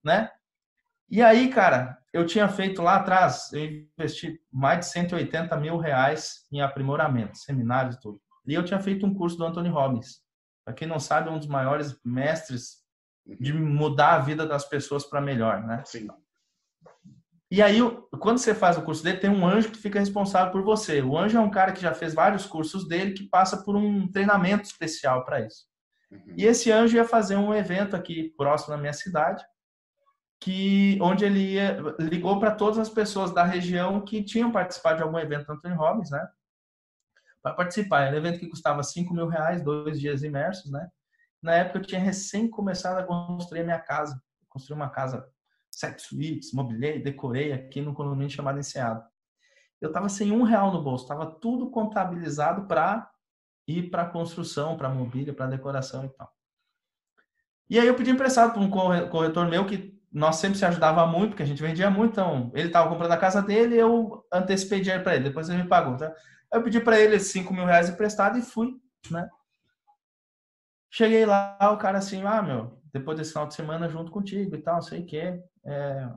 né? 0.04 0.30
E 1.10 1.22
aí, 1.22 1.50
cara, 1.50 1.98
eu 2.16 2.26
tinha 2.26 2.48
feito 2.48 2.82
lá 2.82 2.96
atrás, 2.96 3.52
eu 3.52 3.66
investi 4.00 4.40
mais 4.50 4.80
de 4.80 4.86
180 4.86 5.54
mil 5.58 5.78
reais 5.78 6.48
em 6.50 6.62
aprimoramento, 6.62 7.38
seminários 7.38 7.96
e 7.96 8.00
tudo. 8.00 8.22
E 8.48 8.54
eu 8.54 8.64
tinha 8.64 8.80
feito 8.80 9.06
um 9.06 9.14
curso 9.14 9.38
do 9.38 9.44
Anthony 9.44 9.68
Robbins. 9.68 10.22
Para 10.64 10.74
quem 10.74 10.88
não 10.88 10.98
sabe, 10.98 11.28
é 11.28 11.32
um 11.34 11.38
dos 11.38 11.50
maiores 11.50 12.00
mestres 12.06 12.78
de 13.38 13.52
mudar 13.52 14.14
a 14.14 14.20
vida 14.20 14.48
das 14.48 14.64
pessoas 14.64 15.04
para 15.06 15.20
melhor, 15.20 15.62
né? 15.68 15.84
Sim. 15.86 16.08
E 17.52 17.62
aí, 17.62 17.80
quando 18.22 18.38
você 18.38 18.56
faz 18.56 18.78
o 18.78 18.84
curso 18.84 19.04
dele, 19.04 19.18
tem 19.18 19.30
um 19.30 19.46
anjo 19.46 19.70
que 19.70 19.78
fica 19.78 20.00
responsável 20.00 20.54
por 20.54 20.64
você. 20.64 21.02
O 21.02 21.18
anjo 21.18 21.38
é 21.38 21.42
um 21.42 21.52
cara 21.52 21.74
que 21.74 21.82
já 21.82 21.94
fez 21.94 22.14
vários 22.14 22.46
cursos 22.46 22.88
dele, 22.88 23.12
que 23.12 23.28
passa 23.28 23.62
por 23.62 23.76
um 23.76 24.10
treinamento 24.10 24.64
especial 24.64 25.26
para 25.26 25.46
isso. 25.46 25.66
Uhum. 26.10 26.36
E 26.38 26.46
esse 26.46 26.72
anjo 26.72 26.96
ia 26.96 27.06
fazer 27.06 27.36
um 27.36 27.54
evento 27.54 27.94
aqui 27.94 28.34
próximo 28.38 28.74
da 28.74 28.82
minha 28.82 28.94
cidade, 28.94 29.44
que 30.40 31.00
onde 31.02 31.26
ele 31.26 31.54
ia, 31.54 31.78
ligou 32.00 32.40
para 32.40 32.52
todas 32.52 32.78
as 32.78 32.90
pessoas 32.90 33.34
da 33.34 33.44
região 33.44 34.02
que 34.02 34.24
tinham 34.24 34.52
participado 34.52 34.98
de 34.98 35.04
algum 35.04 35.18
evento 35.18 35.48
do 35.48 35.54
Anthony 35.54 35.76
Robbins, 35.76 36.12
né? 36.12 36.28
Para 37.42 37.54
participar. 37.54 38.04
Era 38.04 38.16
um 38.16 38.20
evento 38.20 38.40
que 38.40 38.50
custava 38.50 38.84
5 38.84 39.14
mil 39.14 39.28
reais, 39.28 39.64
dois 39.64 40.00
dias 40.00 40.24
imersos, 40.24 40.72
né? 40.72 40.90
Na 41.42 41.54
época 41.54 41.80
eu 41.80 41.86
tinha 41.86 42.02
recém 42.02 42.50
começado 42.50 42.98
a 42.98 43.04
construir 43.04 43.62
a 43.62 43.64
minha 43.64 43.80
casa. 43.80 44.22
Construí 44.50 44.76
uma 44.76 44.90
casa 44.90 45.28
sete 45.72 46.02
suítes, 46.02 46.54
mobilei, 46.54 47.02
decorei 47.02 47.52
aqui 47.52 47.82
no 47.82 47.94
condomínio 47.94 48.30
chamado 48.30 48.60
Enseado. 48.60 49.04
Eu 49.82 49.90
estava 49.90 50.08
sem 50.08 50.32
um 50.32 50.44
real 50.44 50.72
no 50.72 50.82
bolso, 50.82 51.04
estava 51.04 51.26
tudo 51.26 51.70
contabilizado 51.70 52.66
para 52.66 53.12
ir 53.68 53.90
para 53.90 54.06
construção, 54.06 54.78
para 54.78 54.90
mobília, 54.90 55.34
para 55.34 55.48
decoração 55.48 56.06
e 56.06 56.10
tal. 56.10 56.32
E 57.70 57.80
aí 57.80 57.88
eu 57.88 57.96
pedi 57.96 58.12
emprestado 58.12 58.54
para 58.54 58.62
um 58.62 58.70
corretor 59.10 59.48
meu 59.48 59.66
que 59.66 59.95
nós 60.16 60.38
sempre 60.38 60.58
se 60.58 60.66
ajudava 60.66 61.06
muito, 61.06 61.32
porque 61.32 61.44
a 61.44 61.46
gente 61.46 61.62
vendia 61.62 61.90
muito, 61.90 62.12
então 62.12 62.50
ele 62.56 62.68
estava 62.68 62.88
comprando 62.88 63.12
a 63.12 63.18
casa 63.18 63.42
dele, 63.42 63.76
eu 63.76 64.26
antecipei 64.32 64.80
dinheiro 64.80 65.04
para 65.04 65.14
ele, 65.14 65.26
depois 65.26 65.50
ele 65.50 65.64
me 65.64 65.68
pagou. 65.68 65.98
Tá? 65.98 66.16
Eu 66.54 66.64
pedi 66.64 66.80
para 66.80 66.98
ele 66.98 67.20
5 67.20 67.54
mil 67.54 67.66
reais 67.66 67.90
emprestado 67.90 68.40
e 68.40 68.42
fui, 68.42 68.80
né? 69.12 69.30
Cheguei 70.90 71.26
lá, 71.26 71.58
o 71.74 71.78
cara 71.78 71.98
assim, 71.98 72.24
ah, 72.24 72.42
meu, 72.42 72.82
depois 72.94 73.18
desse 73.18 73.34
final 73.34 73.46
de 73.46 73.56
semana 73.56 73.90
junto 73.90 74.10
contigo 74.10 74.56
e 74.56 74.62
tal, 74.62 74.82
sei 74.82 75.04
que. 75.04 75.18
É... 75.66 76.10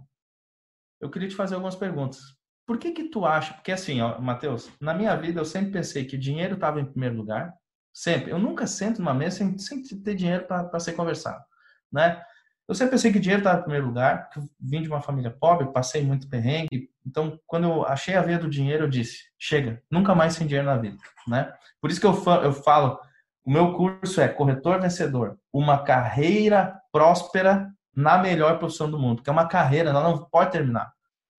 Eu 1.01 1.11
queria 1.11 1.29
te 1.29 1.35
fazer 1.35 1.57
algumas 1.57 1.75
perguntas. 1.75 2.21
Por 2.65 2.79
que 2.79 2.93
que 2.93 3.09
tu 3.09 3.27
acha? 3.27 3.55
Porque 3.55 3.73
assim, 3.73 4.01
ó, 4.01 4.21
Matheus, 4.21 4.71
na 4.81 4.95
minha 4.95 5.17
vida 5.17 5.41
eu 5.41 5.45
sempre 5.45 5.73
pensei 5.73 6.05
que 6.05 6.17
dinheiro 6.17 6.55
estava 6.55 6.81
em 6.81 6.85
primeiro 6.85 7.17
lugar, 7.17 7.53
sempre. 7.93 8.31
Eu 8.31 8.39
nunca 8.39 8.65
sento 8.65 9.01
numa 9.01 9.13
mesa 9.13 9.39
sem, 9.39 9.59
sem 9.59 9.83
ter 9.83 10.15
dinheiro 10.15 10.47
para 10.47 10.79
ser 10.79 10.93
conversado, 10.93 11.43
né? 11.91 12.23
Eu 12.69 12.75
sempre 12.75 12.93
pensei 12.93 13.11
que 13.11 13.19
dinheiro 13.19 13.41
estava 13.41 13.61
em 13.61 13.63
primeiro 13.63 13.87
lugar, 13.87 14.25
porque 14.25 14.41
eu 14.41 14.49
vim 14.61 14.83
de 14.83 14.89
uma 14.89 15.01
família 15.01 15.31
pobre, 15.31 15.73
passei 15.73 16.03
muito 16.05 16.29
perrengue. 16.29 16.91
Então, 17.07 17.41
quando 17.47 17.65
eu 17.65 17.87
achei 17.87 18.15
a 18.15 18.21
veia 18.23 18.39
do 18.39 18.51
dinheiro, 18.51 18.85
eu 18.85 18.89
disse: 18.89 19.25
chega, 19.39 19.83
nunca 19.91 20.15
mais 20.15 20.35
sem 20.35 20.47
dinheiro 20.47 20.67
na 20.67 20.77
vida, 20.77 20.99
né? 21.27 21.53
Por 21.81 21.91
isso 21.91 22.01
que 22.01 22.07
eu, 22.07 22.13
eu 22.43 22.53
falo 22.53 23.01
o 23.49 23.51
meu 23.51 23.73
curso 23.73 24.21
é 24.21 24.29
Corretor 24.29 24.79
Vencedor, 24.79 25.39
uma 25.51 25.83
carreira 25.83 26.79
próspera 26.93 27.73
na 27.97 28.19
melhor 28.19 28.59
profissão 28.59 28.91
do 28.91 28.99
mundo, 28.99 29.17
porque 29.17 29.31
é 29.31 29.33
uma 29.33 29.49
carreira, 29.49 29.89
ela 29.89 30.03
não 30.03 30.19
pode 30.19 30.53
terminar, 30.53 30.93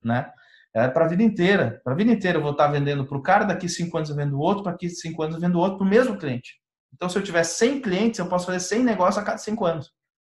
né? 0.04 0.32
É 0.74 0.88
para 0.88 1.06
a 1.06 1.08
vida 1.08 1.22
inteira. 1.22 1.80
Para 1.84 1.94
a 1.94 1.96
vida 1.96 2.12
inteira 2.12 2.40
eu 2.40 2.42
vou 2.42 2.54
estar 2.54 2.66
vendendo 2.66 3.06
para 3.06 3.16
o 3.16 3.22
cara, 3.22 3.46
daqui 3.46 3.70
cinco 3.70 3.96
anos 3.96 4.10
eu 4.10 4.16
vendo 4.16 4.40
outro, 4.40 4.64
daqui 4.64 4.90
cinco 4.90 5.22
anos 5.22 5.36
eu 5.36 5.42
vendo 5.42 5.60
outro 5.60 5.78
para 5.78 5.86
o 5.86 5.90
mesmo 5.90 6.18
cliente. 6.18 6.60
Então, 6.92 7.08
se 7.08 7.16
eu 7.16 7.22
tiver 7.22 7.44
100 7.44 7.80
clientes, 7.80 8.20
eu 8.20 8.28
posso 8.28 8.48
fazer 8.48 8.60
100 8.60 8.84
negócios 8.84 9.22
a 9.22 9.24
cada 9.24 9.38
cinco 9.38 9.64
anos, 9.64 9.92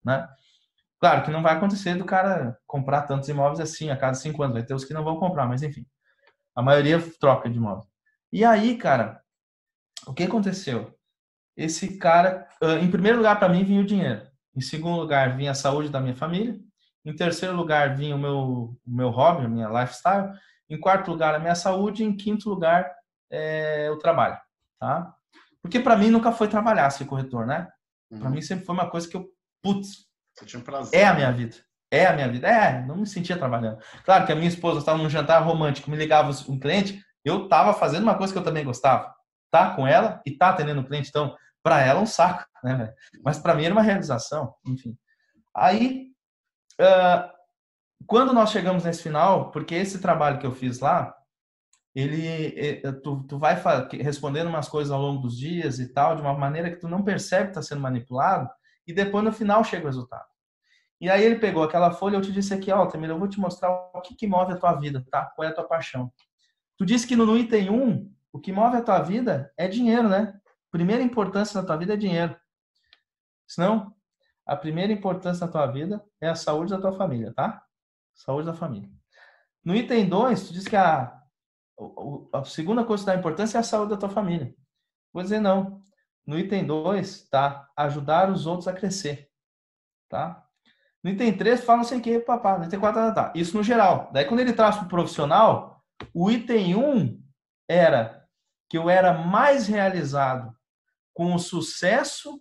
né? 0.05 0.29
Claro 1.03 1.25
que 1.25 1.33
não 1.33 1.43
vai 1.43 1.55
acontecer 1.55 1.97
do 1.97 2.05
cara 2.05 2.57
comprar 2.65 3.03
tantos 3.03 3.29
imóveis 3.29 3.59
assim 3.59 3.91
a 3.91 3.97
cada 3.97 4.15
cinco 4.15 4.41
anos. 4.43 4.55
Vai 4.55 4.65
ter 4.65 4.73
os 4.73 4.85
que 4.85 4.95
não 4.95 5.03
vão 5.03 5.19
comprar, 5.19 5.47
mas 5.47 5.61
enfim. 5.61 5.85
A 6.55 6.63
maioria 6.63 7.03
troca 7.19 7.51
de 7.51 7.57
imóvel. 7.57 7.85
E 8.33 8.45
aí, 8.45 8.79
cara, 8.79 9.21
o 10.07 10.15
que 10.15 10.23
aconteceu? 10.23 10.97
esse 11.57 11.99
cara, 11.99 12.49
em 12.81 12.91
primeiro 12.91 13.19
lugar, 13.19 13.39
para 13.39 13.49
mim, 13.49 13.65
vinha 13.65 13.81
o 13.81 13.87
dinheiro. 13.87 14.23
Em 14.55 14.61
segundo 14.61 15.01
lugar, 15.01 15.37
vinha 15.37 15.51
a 15.51 15.55
saúde 15.55 15.89
da 15.89 16.01
minha 16.01 16.15
família. 16.15 16.59
Em 17.05 17.15
terceiro 17.15 17.55
lugar, 17.55 17.97
vinha 17.97 18.15
o 18.15 18.19
meu, 18.19 18.39
o 18.39 18.79
meu 18.87 19.11
hobby, 19.11 19.45
a 19.45 19.49
minha 19.49 19.69
lifestyle. 19.69 20.33
Em 20.69 20.79
quarto 20.79 21.11
lugar, 21.11 21.35
a 21.35 21.39
minha 21.39 21.55
saúde. 21.55 22.05
Em 22.05 22.17
quinto 22.17 22.49
lugar, 22.49 22.91
é, 23.31 23.91
o 23.91 23.99
trabalho. 23.99 24.39
Tá? 24.79 25.13
Porque 25.61 25.79
para 25.79 25.97
mim 25.97 26.11
nunca 26.11 26.33
foi 26.33 26.49
trabalhar 26.49 26.91
ser 26.91 27.05
corretor, 27.05 27.47
né? 27.47 27.69
Uhum. 28.11 28.21
Para 28.21 28.31
mim 28.31 28.43
sempre 28.43 28.65
foi 28.65 28.75
uma 28.75 28.91
coisa 28.91 29.09
que 29.09 29.17
eu, 29.17 29.29
putz, 29.63 30.09
é 30.93 31.07
a 31.07 31.15
minha 31.15 31.33
vida. 31.33 31.57
É 31.91 32.07
a 32.07 32.13
minha 32.15 32.29
vida. 32.29 32.49
É, 32.49 32.85
não 32.87 32.97
me 32.97 33.07
sentia 33.07 33.37
trabalhando. 33.37 33.79
Claro 34.05 34.25
que 34.27 34.33
a 34.33 34.35
minha 34.35 34.49
esposa 34.49 34.79
estava 34.81 34.99
num 34.99 35.11
jantar 35.11 35.43
romântico, 35.43 35.91
me 35.91 35.97
ligava 35.97 36.31
um 36.49 36.59
cliente, 36.59 37.03
eu 37.25 37.45
estava 37.45 37.75
fazendo 37.75 38.03
uma 38.03 38.17
coisa 38.17 38.33
que 38.33 38.39
eu 38.39 38.45
também 38.45 38.65
gostava 38.65 39.13
tá 39.53 39.77
com 39.77 39.87
ela 39.87 40.21
e 40.25 40.31
tá 40.31 40.49
atendendo 40.49 40.81
o 40.81 40.87
cliente. 40.87 41.11
Então, 41.11 41.37
para 41.63 41.81
ela 41.83 42.01
é 42.01 42.03
um 42.03 42.07
saco, 42.07 42.45
né? 42.65 42.93
Mas 43.23 43.39
para 43.39 43.55
mim 43.55 43.65
era 43.65 43.75
uma 43.75 43.83
realização, 43.83 44.55
enfim. 44.67 44.97
Aí, 45.55 46.09
uh, 46.81 47.31
quando 48.07 48.33
nós 48.33 48.51
chegamos 48.51 48.85
nesse 48.85 49.03
final, 49.03 49.51
porque 49.53 49.75
esse 49.75 50.01
trabalho 50.01 50.39
que 50.39 50.47
eu 50.47 50.53
fiz 50.53 50.81
lá, 50.81 51.15
ele, 51.95 52.81
tu, 53.03 53.23
tu 53.25 53.39
vai 53.39 53.63
respondendo 54.01 54.49
umas 54.49 54.67
coisas 54.67 54.91
ao 54.91 55.01
longo 55.01 55.21
dos 55.21 55.37
dias 55.37 55.79
e 55.79 55.93
tal, 55.93 56.17
de 56.17 56.23
uma 56.23 56.33
maneira 56.33 56.71
que 56.71 56.81
tu 56.81 56.89
não 56.89 57.05
percebe 57.05 57.45
que 57.45 57.51
está 57.51 57.63
sendo 57.63 57.83
manipulado, 57.83 58.49
e 58.87 58.95
depois 58.95 59.23
no 59.23 59.33
final 59.33 59.63
chega 59.63 59.85
o 59.85 59.87
resultado. 59.87 60.25
E 61.03 61.11
aí 61.11 61.25
ele 61.25 61.41
pegou 61.41 61.65
aquela 61.65 61.91
folha, 61.91 62.15
eu 62.15 62.21
te 62.21 62.31
disse 62.31 62.55
aqui, 62.55 62.71
ó, 62.71 62.87
Tamir, 62.87 63.11
eu 63.11 63.19
vou 63.19 63.27
te 63.27 63.41
mostrar 63.41 63.73
o 63.93 64.01
que, 64.01 64.15
que 64.15 64.25
move 64.25 64.53
a 64.53 64.57
tua 64.57 64.75
vida, 64.75 65.05
tá? 65.11 65.27
Qual 65.35 65.45
é 65.45 65.51
a 65.51 65.53
tua 65.53 65.67
paixão. 65.67 66.13
Tu 66.79 66.87
disse 66.87 67.09
que 67.09 67.17
no, 67.17 67.37
item 67.37 67.71
1, 67.71 68.15
o 68.33 68.39
que 68.39 68.53
move 68.53 68.77
a 68.77 68.83
tua 68.83 69.01
vida 69.01 69.53
é 69.57 69.67
dinheiro, 69.67 70.09
né? 70.09 70.41
Primeira 70.71 71.03
importância 71.03 71.61
na 71.61 71.67
tua 71.67 71.77
vida 71.77 71.95
é 71.95 71.97
dinheiro. 71.97 72.37
Senão, 73.49 73.93
a 74.47 74.55
primeira 74.55 74.93
importância 74.93 75.45
na 75.45 75.51
tua 75.51 75.67
vida 75.67 76.01
é 76.21 76.29
a 76.29 76.37
saúde 76.37 76.71
da 76.71 76.81
tua 76.81 76.93
família, 76.93 77.35
tá? 77.35 77.65
Saúde 78.15 78.47
da 78.47 78.55
família. 78.55 78.89
No 79.65 79.75
item 79.75 80.09
2, 80.09 80.47
tu 80.47 80.53
diz 80.53 80.69
que 80.69 80.77
a, 80.77 81.21
a 82.33 82.45
segunda 82.45 82.85
coisa 82.85 83.07
dá 83.07 83.17
importância 83.17 83.59
é 83.59 83.61
a 83.61 83.65
saúde 83.65 83.91
da 83.91 83.97
tua 83.97 84.09
família. 84.09 84.55
Vou 85.13 85.21
dizer 85.21 85.41
não. 85.41 85.83
No 86.25 86.39
item 86.39 86.65
2, 86.65 87.29
tá? 87.29 87.69
Ajudar 87.77 88.31
os 88.31 88.47
outros 88.47 88.69
a 88.69 88.73
crescer. 88.73 89.29
Tá? 90.09 90.42
No 91.03 91.11
item 91.11 91.37
3, 91.37 91.65
fala 91.65 91.79
não 91.79 91.85
sei 91.85 91.99
o 91.99 92.01
que, 92.01 92.21
papá. 92.21 92.59
No 92.59 92.65
item 92.65 92.79
4, 92.79 93.01
tá, 93.01 93.13
tá, 93.13 93.25
tá. 93.25 93.33
Isso 93.35 93.57
no 93.57 93.63
geral. 93.63 94.11
Daí, 94.13 94.25
quando 94.25 94.41
ele 94.41 94.53
traz 94.53 94.77
para 94.77 94.85
o 94.85 94.89
profissional, 94.89 95.83
o 96.15 96.31
item 96.31 96.77
1 96.77 96.79
um 96.79 97.23
era 97.69 98.23
que 98.69 98.79
eu 98.79 98.89
era 98.89 99.13
mais 99.13 99.67
realizado 99.67 100.55
com 101.13 101.35
o 101.35 101.39
sucesso 101.39 102.41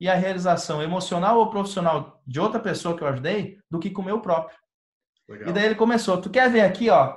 e 0.00 0.08
a 0.08 0.14
realização 0.14 0.82
emocional 0.82 1.38
ou 1.38 1.50
profissional 1.50 2.22
de 2.26 2.40
outra 2.40 2.60
pessoa 2.60 2.96
que 2.96 3.02
eu 3.02 3.08
ajudei 3.08 3.58
do 3.70 3.78
que 3.78 3.90
com 3.90 4.00
o 4.00 4.04
meu 4.04 4.20
próprio. 4.20 4.56
Legal. 5.28 5.50
E 5.50 5.52
daí 5.52 5.66
ele 5.66 5.74
começou, 5.74 6.20
tu 6.20 6.30
quer 6.30 6.50
ver 6.50 6.62
aqui, 6.62 6.88
ó, 6.88 7.16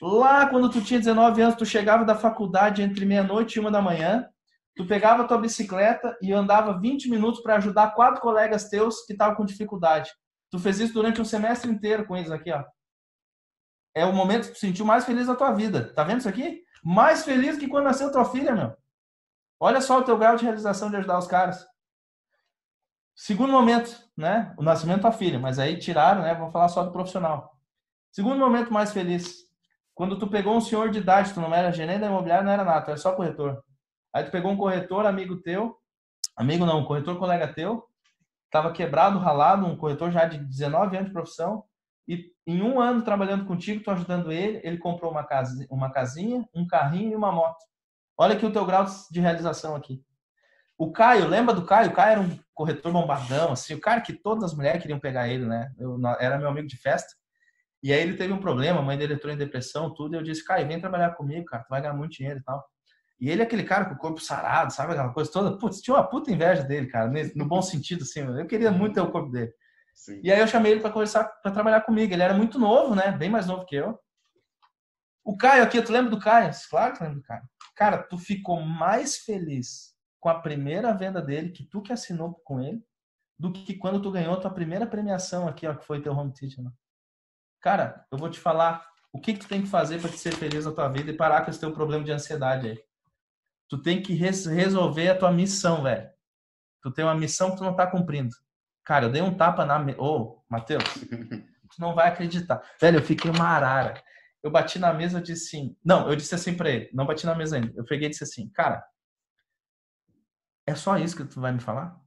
lá 0.00 0.48
quando 0.48 0.70
tu 0.70 0.80
tinha 0.80 0.98
19 0.98 1.42
anos, 1.42 1.56
tu 1.56 1.66
chegava 1.66 2.04
da 2.04 2.14
faculdade 2.14 2.82
entre 2.82 3.04
meia-noite 3.04 3.56
e 3.56 3.60
uma 3.60 3.70
da 3.70 3.82
manhã, 3.82 4.28
tu 4.76 4.86
pegava 4.86 5.26
tua 5.26 5.38
bicicleta 5.38 6.16
e 6.22 6.32
andava 6.32 6.78
20 6.78 7.08
minutos 7.08 7.42
para 7.42 7.56
ajudar 7.56 7.94
quatro 7.94 8.20
colegas 8.20 8.68
teus 8.68 9.04
que 9.04 9.12
estavam 9.12 9.36
com 9.36 9.44
dificuldade. 9.44 10.10
Tu 10.50 10.58
fez 10.58 10.80
isso 10.80 10.94
durante 10.94 11.20
um 11.20 11.24
semestre 11.24 11.70
inteiro 11.70 12.06
com 12.06 12.16
eles 12.16 12.30
aqui, 12.30 12.50
ó. 12.52 12.64
É 13.94 14.04
o 14.04 14.12
momento 14.12 14.48
que 14.48 14.54
tu 14.54 14.58
sentiu 14.58 14.84
mais 14.84 15.04
feliz 15.04 15.26
da 15.26 15.34
tua 15.34 15.52
vida. 15.52 15.92
Tá 15.94 16.04
vendo 16.04 16.20
isso 16.20 16.28
aqui? 16.28 16.62
Mais 16.82 17.24
feliz 17.24 17.58
que 17.58 17.68
quando 17.68 17.84
nasceu 17.84 18.10
tua 18.12 18.24
filha, 18.24 18.54
meu. 18.54 18.76
Olha 19.58 19.80
só 19.80 19.98
o 19.98 20.02
teu 20.02 20.16
grau 20.16 20.36
de 20.36 20.44
realização 20.44 20.88
de 20.90 20.96
ajudar 20.96 21.18
os 21.18 21.26
caras. 21.26 21.66
Segundo 23.14 23.52
momento, 23.52 23.94
né? 24.16 24.54
O 24.56 24.62
nascimento 24.62 25.02
da 25.02 25.12
filha, 25.12 25.38
mas 25.38 25.58
aí 25.58 25.78
tiraram, 25.78 26.22
né? 26.22 26.34
Vamos 26.34 26.52
falar 26.52 26.68
só 26.68 26.82
do 26.82 26.92
profissional. 26.92 27.54
Segundo 28.10 28.38
momento 28.38 28.72
mais 28.72 28.92
feliz. 28.92 29.50
Quando 29.94 30.18
tu 30.18 30.26
pegou 30.26 30.56
um 30.56 30.60
senhor 30.60 30.90
de 30.90 30.98
idade, 30.98 31.34
tu 31.34 31.40
não 31.40 31.54
era 31.54 31.70
gerente 31.70 32.00
da 32.00 32.06
imobiliária, 32.06 32.44
não 32.44 32.52
era 32.52 32.64
nada, 32.64 32.82
tu 32.82 32.88
era 32.88 32.96
só 32.96 33.12
corretor. 33.12 33.62
Aí 34.12 34.24
tu 34.24 34.30
pegou 34.30 34.50
um 34.50 34.56
corretor 34.56 35.06
amigo 35.06 35.36
teu, 35.36 35.76
amigo 36.36 36.66
não, 36.66 36.80
um 36.80 36.84
corretor 36.84 37.18
colega 37.18 37.52
teu, 37.52 37.84
tava 38.50 38.72
quebrado, 38.72 39.18
ralado, 39.18 39.66
um 39.66 39.76
corretor 39.76 40.10
já 40.10 40.24
de 40.24 40.38
19 40.38 40.96
anos 40.96 41.08
de 41.08 41.12
profissão, 41.12 41.64
e 42.08 42.32
em 42.46 42.60
um 42.60 42.80
ano 42.80 43.02
trabalhando 43.02 43.46
contigo, 43.46 43.84
tu 43.84 43.90
ajudando 43.90 44.32
ele, 44.32 44.60
ele 44.64 44.78
comprou 44.78 45.12
uma, 45.12 45.22
casa, 45.22 45.64
uma 45.70 45.92
casinha, 45.92 46.44
um 46.52 46.66
carrinho 46.66 47.12
e 47.12 47.14
uma 47.14 47.30
moto. 47.30 47.64
Olha 48.18 48.34
aqui 48.34 48.44
o 48.44 48.52
teu 48.52 48.66
grau 48.66 48.84
de 49.10 49.20
realização 49.20 49.76
aqui. 49.76 50.04
O 50.76 50.90
Caio, 50.90 51.28
lembra 51.28 51.54
do 51.54 51.64
Caio? 51.64 51.90
O 51.90 51.92
Caio 51.92 52.12
era 52.12 52.20
um 52.20 52.38
corretor 52.52 52.90
bombardão, 52.90 53.52
assim, 53.52 53.74
o 53.74 53.80
cara 53.80 54.00
que 54.00 54.12
todas 54.12 54.44
as 54.44 54.54
mulheres 54.54 54.82
queriam 54.82 54.98
pegar 54.98 55.28
ele, 55.28 55.44
né? 55.44 55.72
Eu, 55.78 55.98
era 56.18 56.38
meu 56.38 56.48
amigo 56.48 56.66
de 56.66 56.76
festa. 56.76 57.14
E 57.82 57.92
aí 57.92 58.00
ele 58.00 58.16
teve 58.16 58.32
um 58.32 58.40
problema, 58.40 58.80
a 58.80 58.82
mãe 58.82 58.98
dele 58.98 59.14
entrou 59.14 59.32
em 59.32 59.36
depressão, 59.36 59.94
tudo, 59.94 60.14
e 60.14 60.18
eu 60.18 60.22
disse, 60.22 60.44
Caio, 60.44 60.66
vem 60.66 60.80
trabalhar 60.80 61.10
comigo, 61.12 61.46
cara, 61.46 61.62
tu 61.62 61.68
vai 61.68 61.80
ganhar 61.80 61.94
muito 61.94 62.12
dinheiro 62.12 62.40
e 62.40 62.42
tal. 62.42 62.66
E 63.20 63.28
ele 63.28 63.42
é 63.42 63.44
aquele 63.44 63.64
cara 63.64 63.84
com 63.84 63.94
o 63.94 63.98
corpo 63.98 64.20
sarado, 64.20 64.72
sabe 64.72 64.92
aquela 64.92 65.12
coisa 65.12 65.30
toda? 65.30 65.58
Putz, 65.58 65.82
tinha 65.82 65.94
uma 65.94 66.08
puta 66.08 66.32
inveja 66.32 66.62
dele, 66.62 66.86
cara, 66.86 67.10
no 67.34 67.46
bom 67.46 67.60
sentido, 67.60 68.02
assim. 68.02 68.20
Eu 68.20 68.46
queria 68.46 68.70
muito 68.70 68.94
ter 68.94 69.00
o 69.00 69.10
corpo 69.10 69.30
dele. 69.30 69.52
Sim. 69.94 70.20
E 70.24 70.32
aí 70.32 70.40
eu 70.40 70.46
chamei 70.46 70.72
ele 70.72 70.80
para 70.80 70.90
conversar, 70.90 71.24
para 71.24 71.52
trabalhar 71.52 71.82
comigo. 71.82 72.12
Ele 72.12 72.22
era 72.22 72.32
muito 72.32 72.58
novo, 72.58 72.94
né? 72.94 73.12
Bem 73.12 73.28
mais 73.28 73.46
novo 73.46 73.66
que 73.66 73.76
eu. 73.76 73.98
O 75.22 75.36
Caio 75.36 75.62
aqui, 75.62 75.82
tu 75.82 75.92
lembra 75.92 76.10
do 76.10 76.18
Caio? 76.18 76.50
Claro 76.70 76.94
que 76.94 77.02
lembro 77.02 77.18
do 77.18 77.22
Caio. 77.22 77.42
Cara, 77.76 77.98
tu 77.98 78.16
ficou 78.16 78.62
mais 78.62 79.18
feliz 79.18 79.94
com 80.18 80.30
a 80.30 80.40
primeira 80.40 80.94
venda 80.94 81.20
dele, 81.20 81.50
que 81.50 81.64
tu 81.64 81.82
que 81.82 81.92
assinou 81.92 82.40
com 82.44 82.60
ele, 82.60 82.82
do 83.38 83.52
que 83.52 83.74
quando 83.74 84.00
tu 84.00 84.10
ganhou 84.10 84.34
a 84.34 84.40
tua 84.40 84.50
primeira 84.50 84.86
premiação 84.86 85.46
aqui, 85.46 85.66
ó, 85.66 85.74
que 85.74 85.84
foi 85.84 86.00
teu 86.00 86.14
home 86.14 86.32
teacher. 86.32 86.64
Né? 86.64 86.70
Cara, 87.60 88.06
eu 88.10 88.18
vou 88.18 88.30
te 88.30 88.40
falar 88.40 88.86
o 89.12 89.20
que, 89.20 89.34
que 89.34 89.40
tu 89.40 89.48
tem 89.48 89.62
que 89.62 89.68
fazer 89.68 90.00
para 90.00 90.10
te 90.10 90.18
ser 90.18 90.34
feliz 90.34 90.64
na 90.64 90.72
tua 90.72 90.88
vida 90.88 91.10
e 91.10 91.16
parar 91.16 91.44
com 91.44 91.50
esse 91.50 91.60
teu 91.60 91.72
problema 91.72 92.04
de 92.04 92.12
ansiedade 92.12 92.68
aí. 92.68 92.89
Tu 93.70 93.80
tem 93.80 94.02
que 94.02 94.12
res 94.12 94.44
resolver 94.44 95.08
a 95.08 95.18
tua 95.18 95.32
missão, 95.32 95.82
velho. 95.82 96.10
Tu 96.82 96.90
tem 96.90 97.04
uma 97.04 97.14
missão 97.14 97.52
que 97.52 97.56
tu 97.56 97.64
não 97.64 97.74
tá 97.74 97.86
cumprindo. 97.86 98.34
Cara, 98.84 99.06
eu 99.06 99.10
dei 99.10 99.22
um 99.22 99.34
tapa 99.34 99.64
na... 99.64 99.80
Ô, 99.96 100.16
oh, 100.16 100.44
Matheus, 100.50 100.84
tu 101.70 101.80
não 101.80 101.94
vai 101.94 102.08
acreditar. 102.08 102.60
Velho, 102.78 102.98
eu 102.98 103.02
fiquei 103.02 103.30
uma 103.30 103.46
arara 103.46 103.94
eu 104.42 104.50
bati 104.50 104.78
na 104.78 104.92
mesa 104.92 105.18
e 105.18 105.22
disse 105.22 105.56
assim, 105.56 105.76
não, 105.84 106.08
eu 106.08 106.16
disse 106.16 106.34
assim 106.34 106.56
para 106.56 106.70
ele, 106.70 106.90
não 106.92 107.06
bati 107.06 107.26
na 107.26 107.34
mesa 107.34 107.56
ainda. 107.56 107.72
Eu 107.76 107.84
peguei 107.84 108.08
e 108.08 108.10
disse 108.10 108.24
assim, 108.24 108.48
cara, 108.50 108.84
é 110.66 110.74
só 110.74 110.96
isso 110.96 111.16
que 111.16 111.24
tu 111.24 111.40
vai 111.40 111.52
me 111.52 111.60
falar? 111.60 111.98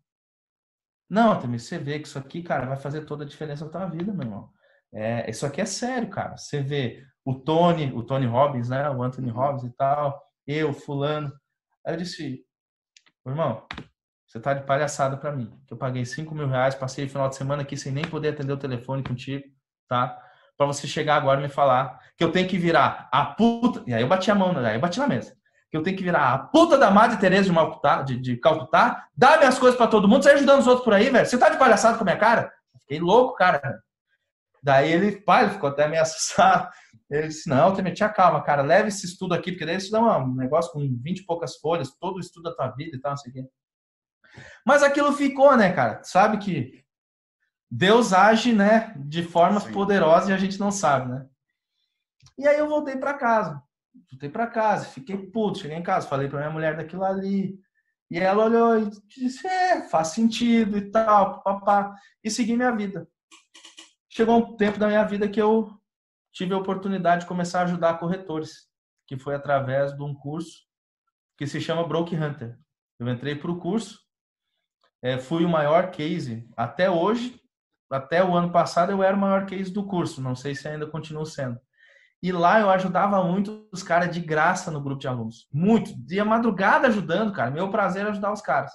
Não, 1.09 1.39
Temir, 1.39 1.59
você 1.59 1.77
vê 1.77 1.99
que 1.99 2.07
isso 2.07 2.17
aqui, 2.17 2.41
cara, 2.41 2.65
vai 2.65 2.77
fazer 2.77 3.05
toda 3.05 3.23
a 3.23 3.27
diferença 3.27 3.65
na 3.65 3.71
tua 3.71 3.85
vida, 3.85 4.11
meu 4.11 4.23
irmão. 4.23 4.51
É, 4.91 5.29
isso 5.29 5.45
aqui 5.45 5.61
é 5.61 5.65
sério, 5.65 6.09
cara. 6.09 6.37
Você 6.37 6.61
vê 6.61 7.05
o 7.23 7.35
Tony, 7.35 7.91
o 7.93 8.03
Tony 8.03 8.25
Robbins, 8.25 8.69
né? 8.69 8.89
O 8.89 9.03
Anthony 9.03 9.29
uhum. 9.29 9.37
Robbins 9.37 9.63
e 9.63 9.75
tal, 9.75 10.21
eu, 10.47 10.73
fulano. 10.73 11.31
Aí 11.85 11.93
eu 11.93 11.97
disse, 11.97 12.45
irmão, 13.25 13.65
você 14.25 14.39
tá 14.39 14.53
de 14.53 14.65
palhaçada 14.65 15.17
para 15.17 15.31
mim. 15.31 15.51
Que 15.67 15.73
eu 15.73 15.77
paguei 15.77 16.05
5 16.05 16.33
mil 16.33 16.47
reais, 16.47 16.75
passei 16.75 17.05
o 17.05 17.09
final 17.09 17.29
de 17.29 17.35
semana 17.35 17.61
aqui 17.61 17.77
sem 17.77 17.91
nem 17.91 18.07
poder 18.07 18.29
atender 18.29 18.53
o 18.53 18.57
telefone 18.57 19.03
contigo, 19.03 19.43
tá? 19.87 20.19
para 20.57 20.67
você 20.67 20.87
chegar 20.87 21.15
agora 21.15 21.39
e 21.39 21.43
me 21.43 21.49
falar 21.49 21.99
que 22.17 22.23
eu 22.23 22.31
tenho 22.31 22.47
que 22.47 22.57
virar 22.57 23.09
a 23.11 23.25
puta. 23.25 23.83
E 23.87 23.93
aí 23.93 24.01
eu 24.01 24.07
bati 24.07 24.29
a 24.29 24.35
mão, 24.35 24.55
aí 24.57 24.75
eu 24.75 24.79
bati 24.79 24.99
na 24.99 25.07
mesa. 25.07 25.35
Que 25.69 25.77
eu 25.77 25.83
tenho 25.83 25.97
que 25.97 26.03
virar 26.03 26.33
a 26.33 26.37
puta 26.37 26.77
da 26.77 26.91
Madre 26.91 27.17
Teresa 27.17 27.45
de, 27.45 27.51
Malcutá, 27.51 28.03
de, 28.03 28.17
de 28.17 28.37
Calcutá, 28.37 29.07
dar 29.15 29.39
minhas 29.39 29.57
coisas 29.57 29.77
para 29.77 29.87
todo 29.87 30.07
mundo, 30.07 30.23
você 30.23 30.31
ajudando 30.31 30.59
os 30.59 30.67
outros 30.67 30.85
por 30.85 30.93
aí, 30.93 31.09
velho. 31.09 31.25
Você 31.25 31.37
tá 31.37 31.49
de 31.49 31.57
palhaçada 31.57 31.97
com 31.97 32.03
a 32.03 32.05
minha 32.05 32.17
cara? 32.17 32.51
fiquei 32.81 32.99
louco, 32.99 33.35
cara. 33.35 33.81
Daí 34.63 34.93
ele, 34.93 35.11
pai, 35.11 35.43
ele 35.43 35.53
ficou 35.53 35.69
até 35.69 35.89
meio 35.89 36.01
assustado. 36.03 36.71
Ele 37.09 37.27
disse: 37.27 37.49
Não, 37.49 37.75
te 37.75 38.09
calma, 38.09 38.41
cara, 38.41 38.61
leve 38.61 38.87
esse 38.87 39.05
estudo 39.05 39.33
aqui, 39.33 39.51
porque 39.51 39.65
daí 39.65 39.75
isso 39.75 39.91
dá 39.91 39.99
um 39.99 40.33
negócio 40.33 40.71
com 40.71 40.79
20 40.79 41.19
e 41.19 41.25
poucas 41.25 41.57
folhas, 41.57 41.93
todo 41.99 42.15
o 42.15 42.19
estudo 42.19 42.43
da 42.43 42.55
tua 42.55 42.69
vida 42.69 42.95
e 42.95 42.99
tal, 42.99 43.11
não 43.11 43.17
sei 43.17 43.31
o 43.31 43.33
quê. 43.33 43.45
Mas 44.65 44.81
aquilo 44.81 45.11
ficou, 45.11 45.55
né, 45.57 45.73
cara? 45.73 46.01
Sabe 46.03 46.37
que 46.37 46.81
Deus 47.69 48.13
age, 48.13 48.53
né, 48.53 48.93
de 48.97 49.21
formas 49.21 49.63
Sim. 49.63 49.73
poderosas 49.73 50.29
e 50.29 50.33
a 50.33 50.37
gente 50.37 50.59
não 50.59 50.71
sabe, 50.71 51.11
né? 51.11 51.27
E 52.37 52.47
aí 52.47 52.57
eu 52.57 52.69
voltei 52.69 52.95
para 52.95 53.13
casa. 53.15 53.61
Voltei 54.11 54.29
para 54.29 54.47
casa, 54.47 54.85
fiquei 54.85 55.17
puto, 55.17 55.59
cheguei 55.59 55.77
em 55.77 55.83
casa, 55.83 56.07
falei 56.07 56.29
para 56.29 56.39
minha 56.39 56.49
mulher 56.51 56.77
daquilo 56.77 57.03
ali. 57.03 57.59
E 58.09 58.17
ela 58.17 58.45
olhou 58.45 58.79
e 58.79 58.89
disse: 59.07 59.45
"É, 59.45 59.81
faz 59.89 60.09
sentido 60.09 60.77
e 60.77 60.89
tal, 60.89 61.43
papá", 61.43 61.93
e 62.23 62.31
segui 62.31 62.55
minha 62.55 62.71
vida. 62.71 63.07
Chegou 64.15 64.37
um 64.37 64.55
tempo 64.55 64.77
da 64.77 64.87
minha 64.87 65.03
vida 65.03 65.27
que 65.27 65.41
eu 65.41 65.71
tive 66.31 66.53
a 66.53 66.57
oportunidade 66.57 67.21
de 67.21 67.27
começar 67.27 67.61
a 67.61 67.63
ajudar 67.63 67.99
corretores, 67.99 68.67
que 69.07 69.17
foi 69.17 69.35
através 69.35 69.95
de 69.95 70.03
um 70.03 70.13
curso 70.13 70.61
que 71.37 71.47
se 71.47 71.59
chama 71.59 71.87
Broke 71.87 72.15
Hunter. 72.15 72.57
Eu 72.99 73.09
entrei 73.09 73.35
para 73.35 73.51
o 73.51 73.59
curso, 73.59 73.99
é, 75.01 75.17
fui 75.17 75.43
o 75.43 75.49
maior 75.49 75.91
case 75.91 76.47
até 76.55 76.89
hoje 76.89 77.43
até 77.93 78.23
o 78.23 78.35
ano 78.35 78.51
passado 78.51 78.91
eu 78.91 79.03
era 79.03 79.15
o 79.15 79.19
maior 79.19 79.45
case 79.45 79.71
do 79.71 79.85
curso, 79.85 80.21
não 80.21 80.35
sei 80.35 80.55
se 80.55 80.67
ainda 80.67 80.87
continuo 80.87 81.25
sendo. 81.25 81.59
E 82.21 82.31
lá 82.31 82.59
eu 82.59 82.69
ajudava 82.69 83.23
muito 83.23 83.67
os 83.71 83.83
caras 83.83 84.09
de 84.11 84.19
graça 84.19 84.71
no 84.71 84.81
grupo 84.81 84.99
de 84.99 85.07
alunos. 85.07 85.47
Muito. 85.53 85.93
Dia 86.03 86.25
madrugada 86.25 86.87
ajudando, 86.87 87.33
cara. 87.33 87.51
Meu 87.51 87.69
prazer 87.69 88.01
era 88.01 88.11
ajudar 88.11 88.31
os 88.31 88.41
caras. 88.41 88.71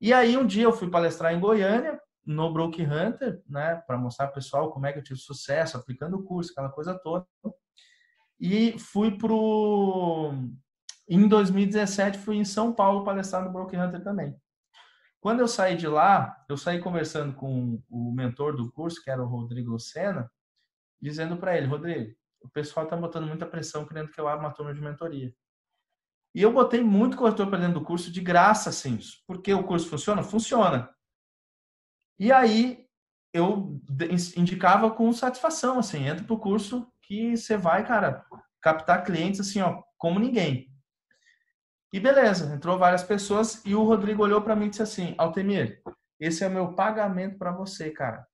E 0.00 0.12
aí 0.12 0.36
um 0.36 0.46
dia 0.46 0.64
eu 0.64 0.72
fui 0.72 0.90
palestrar 0.90 1.32
em 1.32 1.40
Goiânia, 1.40 2.00
no 2.28 2.52
Broke 2.52 2.82
Hunter, 2.82 3.42
né, 3.48 3.76
para 3.86 3.96
mostrar 3.96 4.28
pessoal 4.28 4.70
como 4.70 4.84
é 4.84 4.92
que 4.92 4.98
eu 4.98 5.02
tive 5.02 5.18
sucesso 5.18 5.78
aplicando 5.78 6.18
o 6.18 6.22
curso, 6.22 6.52
aquela 6.52 6.68
coisa 6.68 6.94
toda. 6.98 7.26
E 8.38 8.78
fui 8.78 9.16
pro 9.16 10.34
em 11.08 11.26
2017 11.26 12.18
fui 12.18 12.36
em 12.36 12.44
São 12.44 12.70
Paulo 12.70 13.02
palestrar 13.02 13.42
no 13.42 13.50
Broke 13.50 13.74
Hunter 13.74 14.04
também. 14.04 14.36
Quando 15.20 15.40
eu 15.40 15.48
saí 15.48 15.74
de 15.74 15.88
lá, 15.88 16.36
eu 16.50 16.58
saí 16.58 16.78
conversando 16.80 17.34
com 17.34 17.82
o 17.88 18.12
mentor 18.12 18.54
do 18.54 18.70
curso, 18.70 19.02
que 19.02 19.10
era 19.10 19.22
o 19.22 19.26
Rodrigo 19.26 19.70
Lucena, 19.70 20.30
dizendo 21.00 21.38
para 21.38 21.56
ele, 21.56 21.66
Rodrigo, 21.66 22.14
o 22.42 22.48
pessoal 22.50 22.84
está 22.84 22.94
botando 22.94 23.26
muita 23.26 23.46
pressão 23.46 23.86
querendo 23.86 24.12
que 24.12 24.20
eu 24.20 24.28
abra 24.28 24.46
uma 24.46 24.54
turma 24.54 24.74
de 24.74 24.82
mentoria. 24.82 25.34
E 26.34 26.42
eu 26.42 26.52
botei 26.52 26.84
muito 26.84 27.16
corretor 27.16 27.48
para 27.48 27.58
dentro 27.58 27.80
do 27.80 27.86
curso 27.86 28.12
de 28.12 28.20
graça, 28.20 28.68
assim. 28.68 28.98
Porque 29.26 29.52
o 29.52 29.64
curso 29.64 29.88
funciona? 29.88 30.22
Funciona. 30.22 30.94
E 32.18 32.32
aí 32.32 32.86
eu 33.32 33.80
indicava 34.36 34.90
com 34.90 35.12
satisfação, 35.12 35.78
assim, 35.78 36.06
entra 36.06 36.24
pro 36.24 36.38
curso 36.38 36.90
que 37.02 37.36
você 37.36 37.56
vai, 37.56 37.86
cara, 37.86 38.24
captar 38.60 39.04
clientes 39.04 39.40
assim, 39.40 39.60
ó, 39.60 39.82
como 39.96 40.18
ninguém. 40.18 40.68
E 41.92 41.98
beleza, 41.98 42.54
entrou 42.54 42.78
várias 42.78 43.02
pessoas 43.02 43.64
e 43.64 43.74
o 43.74 43.82
Rodrigo 43.82 44.22
olhou 44.22 44.42
para 44.42 44.54
mim 44.54 44.66
e 44.66 44.70
disse 44.70 44.82
assim: 44.82 45.14
Altemir, 45.16 45.80
esse 46.20 46.44
é 46.44 46.48
o 46.48 46.50
meu 46.50 46.74
pagamento 46.74 47.38
para 47.38 47.50
você, 47.50 47.90
cara. 47.90 48.26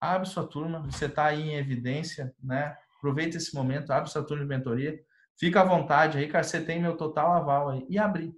Abre 0.00 0.28
sua 0.28 0.46
turma, 0.46 0.80
você 0.80 1.06
está 1.06 1.26
aí 1.26 1.42
em 1.42 1.56
evidência, 1.56 2.32
né? 2.40 2.76
Aproveita 2.98 3.36
esse 3.36 3.54
momento, 3.54 3.90
abre 3.90 4.10
sua 4.10 4.24
turma 4.24 4.44
de 4.44 4.48
mentoria. 4.48 5.00
Fica 5.38 5.60
à 5.60 5.64
vontade 5.64 6.18
aí, 6.18 6.28
cara, 6.28 6.44
você 6.44 6.60
tem 6.60 6.80
meu 6.80 6.96
total 6.96 7.32
aval 7.32 7.70
aí. 7.70 7.86
E 7.88 7.98
abri. 7.98 8.32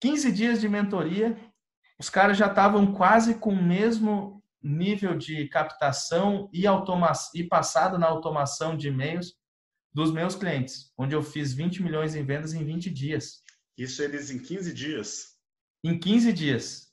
15 0.00 0.32
dias 0.32 0.60
de 0.60 0.68
mentoria, 0.68 1.36
os 2.00 2.08
caras 2.08 2.38
já 2.38 2.46
estavam 2.46 2.94
quase 2.94 3.34
com 3.34 3.50
o 3.50 3.62
mesmo 3.62 4.42
nível 4.62 5.14
de 5.18 5.46
captação 5.48 6.48
e, 6.50 6.66
automa 6.66 7.12
e 7.34 7.44
passado 7.44 7.98
na 7.98 8.06
automação 8.06 8.74
de 8.74 8.88
e-mails 8.88 9.34
dos 9.92 10.10
meus 10.10 10.34
clientes, 10.34 10.90
onde 10.96 11.14
eu 11.14 11.22
fiz 11.22 11.52
20 11.52 11.82
milhões 11.82 12.14
em 12.14 12.24
vendas 12.24 12.54
em 12.54 12.64
20 12.64 12.88
dias. 12.88 13.42
Isso 13.76 14.02
eles 14.02 14.30
em 14.30 14.38
15 14.38 14.72
dias? 14.72 15.36
Em 15.84 15.98
15 15.98 16.32
dias. 16.32 16.90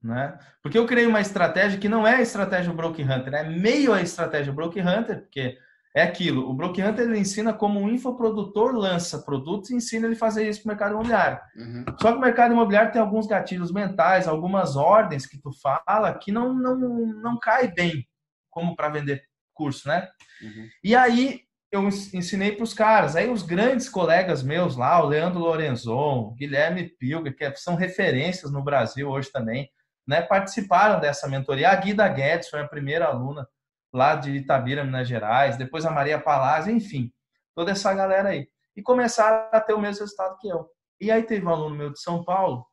Né? 0.00 0.38
Porque 0.62 0.78
eu 0.78 0.86
criei 0.86 1.06
uma 1.06 1.20
estratégia 1.20 1.80
que 1.80 1.88
não 1.88 2.06
é 2.06 2.14
a 2.14 2.22
estratégia 2.22 2.72
Broke 2.72 3.02
Hunter, 3.02 3.34
é 3.34 3.42
meio 3.42 3.92
a 3.92 4.02
estratégia 4.02 4.52
Broke 4.52 4.80
Hunter, 4.80 5.22
porque 5.22 5.58
é 5.94 6.02
aquilo. 6.02 6.50
O 6.50 6.52
Hunter 6.52 7.00
ele 7.00 7.18
ensina 7.18 7.52
como 7.52 7.78
um 7.80 7.88
infoprodutor 7.88 8.74
lança 8.74 9.20
produtos 9.20 9.70
e 9.70 9.76
ensina 9.76 10.06
ele 10.06 10.16
a 10.16 10.18
fazer 10.18 10.48
isso 10.48 10.62
para 10.62 10.66
o 10.66 10.72
mercado 10.72 10.92
imobiliário. 10.92 11.40
Uhum. 11.56 11.84
Só 12.00 12.10
que 12.10 12.18
o 12.18 12.20
mercado 12.20 12.52
imobiliário 12.52 12.92
tem 12.92 13.00
alguns 13.00 13.28
gatilhos 13.28 13.70
mentais, 13.70 14.26
algumas 14.26 14.74
ordens 14.74 15.24
que 15.24 15.40
tu 15.40 15.50
fala 15.62 16.12
que 16.14 16.32
não, 16.32 16.52
não, 16.52 16.76
não 16.76 17.38
cai 17.38 17.68
bem 17.72 18.04
como 18.50 18.74
para 18.74 18.88
vender 18.88 19.22
curso, 19.52 19.86
né? 19.86 20.08
Uhum. 20.42 20.68
E 20.82 20.96
aí 20.96 21.42
eu 21.70 21.86
ensinei 21.86 22.52
para 22.52 22.64
os 22.64 22.74
caras. 22.74 23.14
Aí 23.14 23.28
os 23.28 23.42
grandes 23.42 23.88
colegas 23.88 24.42
meus 24.42 24.76
lá, 24.76 25.00
o 25.00 25.06
Leandro 25.06 25.40
Lorenzon, 25.40 26.34
Guilherme 26.36 26.88
Pilga, 26.88 27.32
que 27.32 27.56
são 27.56 27.76
referências 27.76 28.50
no 28.50 28.62
Brasil 28.62 29.08
hoje 29.08 29.30
também, 29.30 29.70
né, 30.06 30.22
participaram 30.22 31.00
dessa 31.00 31.28
mentoria. 31.28 31.70
A 31.70 31.76
Guida 31.76 32.06
Guedes 32.08 32.48
foi 32.48 32.60
a 32.60 32.68
primeira 32.68 33.06
aluna 33.06 33.46
lá 33.94 34.16
de 34.16 34.32
Itabira, 34.32 34.84
Minas 34.84 35.08
Gerais, 35.08 35.56
depois 35.56 35.86
a 35.86 35.90
Maria 35.90 36.20
Palazzi, 36.20 36.72
enfim, 36.72 37.12
toda 37.54 37.70
essa 37.70 37.94
galera 37.94 38.30
aí. 38.30 38.48
E 38.76 38.82
começaram 38.82 39.48
a 39.52 39.60
ter 39.60 39.72
o 39.72 39.80
mesmo 39.80 40.00
resultado 40.00 40.36
que 40.38 40.48
eu. 40.48 40.68
E 41.00 41.10
aí 41.10 41.22
teve 41.22 41.46
um 41.46 41.50
aluno 41.50 41.76
meu 41.76 41.92
de 41.92 42.00
São 42.00 42.24
Paulo, 42.24 42.66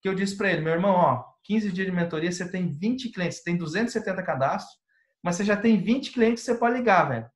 que 0.00 0.08
eu 0.08 0.14
disse 0.14 0.36
para 0.36 0.50
ele, 0.50 0.62
meu 0.62 0.72
irmão, 0.72 0.94
ó, 0.94 1.24
15 1.44 1.70
dias 1.70 1.86
de 1.86 1.92
mentoria, 1.92 2.32
você 2.32 2.50
tem 2.50 2.72
20 2.76 3.10
clientes, 3.10 3.38
você 3.38 3.44
tem 3.44 3.56
270 3.56 4.22
cadastros, 4.22 4.76
mas 5.22 5.36
você 5.36 5.44
já 5.44 5.56
tem 5.56 5.80
20 5.80 6.12
clientes 6.12 6.42
que 6.42 6.50
você 6.50 6.58
pode 6.58 6.76
ligar, 6.76 7.08
velho 7.08 7.30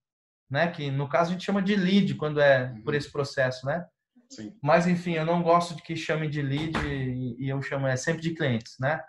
né? 0.51 0.71
Que 0.71 0.91
no 0.91 1.09
caso 1.09 1.31
a 1.31 1.33
gente 1.33 1.45
chama 1.45 1.63
de 1.63 1.77
lead 1.77 2.15
quando 2.15 2.41
é 2.41 2.69
por 2.85 2.93
uhum. 2.93 2.99
esse 2.99 3.11
processo, 3.11 3.67
né? 3.67 3.85
Sim. 4.31 4.57
Mas 4.63 4.87
enfim, 4.87 5.13
eu 5.13 5.25
não 5.25 5.43
gosto 5.43 5.75
de 5.77 5.83
que 5.83 5.97
chame 5.97 6.29
de 6.29 6.43
lead 6.43 6.77
e 7.39 7.49
eu 7.49 7.61
chamo 7.63 7.87
é 7.87 7.97
sempre 7.97 8.23
de 8.23 8.35
clientes, 8.35 8.77
né? 8.81 9.01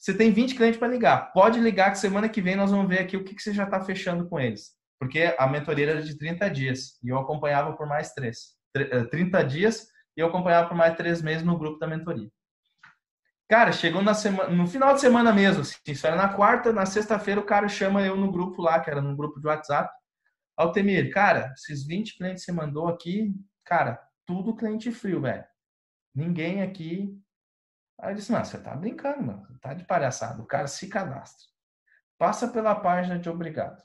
Você 0.00 0.14
tem 0.14 0.32
20 0.32 0.54
clientes 0.54 0.78
para 0.78 0.88
ligar. 0.88 1.30
Pode 1.30 1.60
ligar 1.60 1.90
que 1.90 1.98
semana 1.98 2.26
que 2.26 2.40
vem 2.40 2.56
nós 2.56 2.70
vamos 2.70 2.88
ver 2.88 3.00
aqui 3.00 3.18
o 3.18 3.22
que, 3.22 3.34
que 3.34 3.42
você 3.42 3.52
já 3.52 3.64
está 3.64 3.78
fechando 3.82 4.26
com 4.26 4.40
eles. 4.40 4.70
Porque 4.98 5.34
a 5.38 5.46
mentoria 5.46 5.90
era 5.90 6.02
de 6.02 6.16
30 6.16 6.48
dias 6.48 6.98
e 7.04 7.10
eu 7.10 7.18
acompanhava 7.18 7.76
por 7.76 7.86
mais 7.86 8.14
três. 8.14 8.56
30 9.10 9.40
eh, 9.40 9.44
dias 9.44 9.88
e 10.16 10.20
eu 10.20 10.28
acompanhava 10.28 10.68
por 10.68 10.76
mais 10.76 10.96
três 10.96 11.20
meses 11.20 11.42
no 11.42 11.58
grupo 11.58 11.78
da 11.78 11.86
mentoria. 11.86 12.30
Cara, 13.46 13.72
chegou 13.72 14.00
na 14.00 14.14
semana, 14.14 14.48
no 14.48 14.66
final 14.66 14.94
de 14.94 15.00
semana 15.00 15.32
mesmo, 15.32 15.62
assim, 15.62 15.76
isso 15.88 16.06
era 16.06 16.16
na 16.16 16.28
quarta, 16.28 16.72
na 16.72 16.86
sexta-feira 16.86 17.40
o 17.40 17.44
cara 17.44 17.68
chama 17.68 18.00
eu 18.00 18.16
no 18.16 18.30
grupo 18.30 18.62
lá, 18.62 18.80
que 18.80 18.88
era 18.88 19.02
no 19.02 19.14
grupo 19.14 19.38
de 19.38 19.48
WhatsApp. 19.48 19.92
Altemir, 20.56 21.12
cara, 21.12 21.52
esses 21.54 21.84
20 21.86 22.16
clientes 22.16 22.44
que 22.44 22.52
você 22.52 22.56
mandou 22.56 22.86
aqui, 22.88 23.34
cara, 23.64 24.00
tudo 24.24 24.54
cliente 24.54 24.90
frio, 24.92 25.20
velho. 25.20 25.44
Ninguém 26.14 26.62
aqui. 26.62 27.18
Aí 28.00 28.12
eu 28.12 28.16
disse, 28.16 28.32
não, 28.32 28.44
você 28.44 28.58
tá 28.58 28.74
brincando, 28.74 29.22
mano. 29.22 29.46
Tá 29.60 29.74
de 29.74 29.84
palhaçada. 29.84 30.42
O 30.42 30.46
cara 30.46 30.66
se 30.66 30.88
cadastra. 30.88 31.46
Passa 32.18 32.48
pela 32.48 32.74
página 32.74 33.18
de 33.18 33.28
obrigado. 33.28 33.82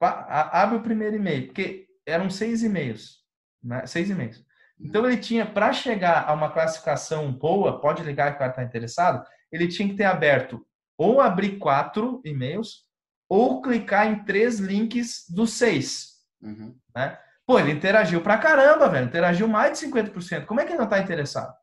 Abre 0.00 0.76
o 0.76 0.82
primeiro 0.82 1.16
e-mail, 1.16 1.46
porque 1.46 1.86
eram 2.06 2.28
seis 2.28 2.62
e-mails. 2.62 3.18
Né? 3.62 3.86
Seis 3.86 4.10
e-mails. 4.10 4.44
Então 4.80 5.06
ele 5.06 5.16
tinha, 5.16 5.46
para 5.46 5.72
chegar 5.72 6.28
a 6.28 6.32
uma 6.32 6.50
classificação 6.50 7.32
boa, 7.32 7.80
pode 7.80 8.02
ligar 8.02 8.30
que 8.30 8.36
o 8.36 8.38
cara 8.38 8.50
está 8.50 8.62
interessado, 8.64 9.24
ele 9.50 9.68
tinha 9.68 9.88
que 9.88 9.94
ter 9.94 10.04
aberto 10.04 10.66
ou 10.98 11.20
abrir 11.20 11.58
quatro 11.58 12.20
e-mails 12.24 12.84
ou 13.28 13.62
clicar 13.62 14.08
em 14.08 14.24
três 14.24 14.58
links 14.58 15.24
dos 15.28 15.52
seis. 15.52 16.14
Uhum. 16.42 16.76
Né? 16.94 17.18
Pô, 17.46 17.58
ele 17.58 17.70
interagiu 17.70 18.20
pra 18.22 18.38
caramba, 18.38 18.88
velho. 18.88 19.06
Interagiu 19.06 19.46
mais 19.46 19.78
de 19.78 19.86
50%. 19.86 20.46
Como 20.46 20.60
é 20.60 20.64
que 20.64 20.72
ele 20.72 20.78
não 20.78 20.88
tá 20.88 20.98
interessado? 20.98 21.54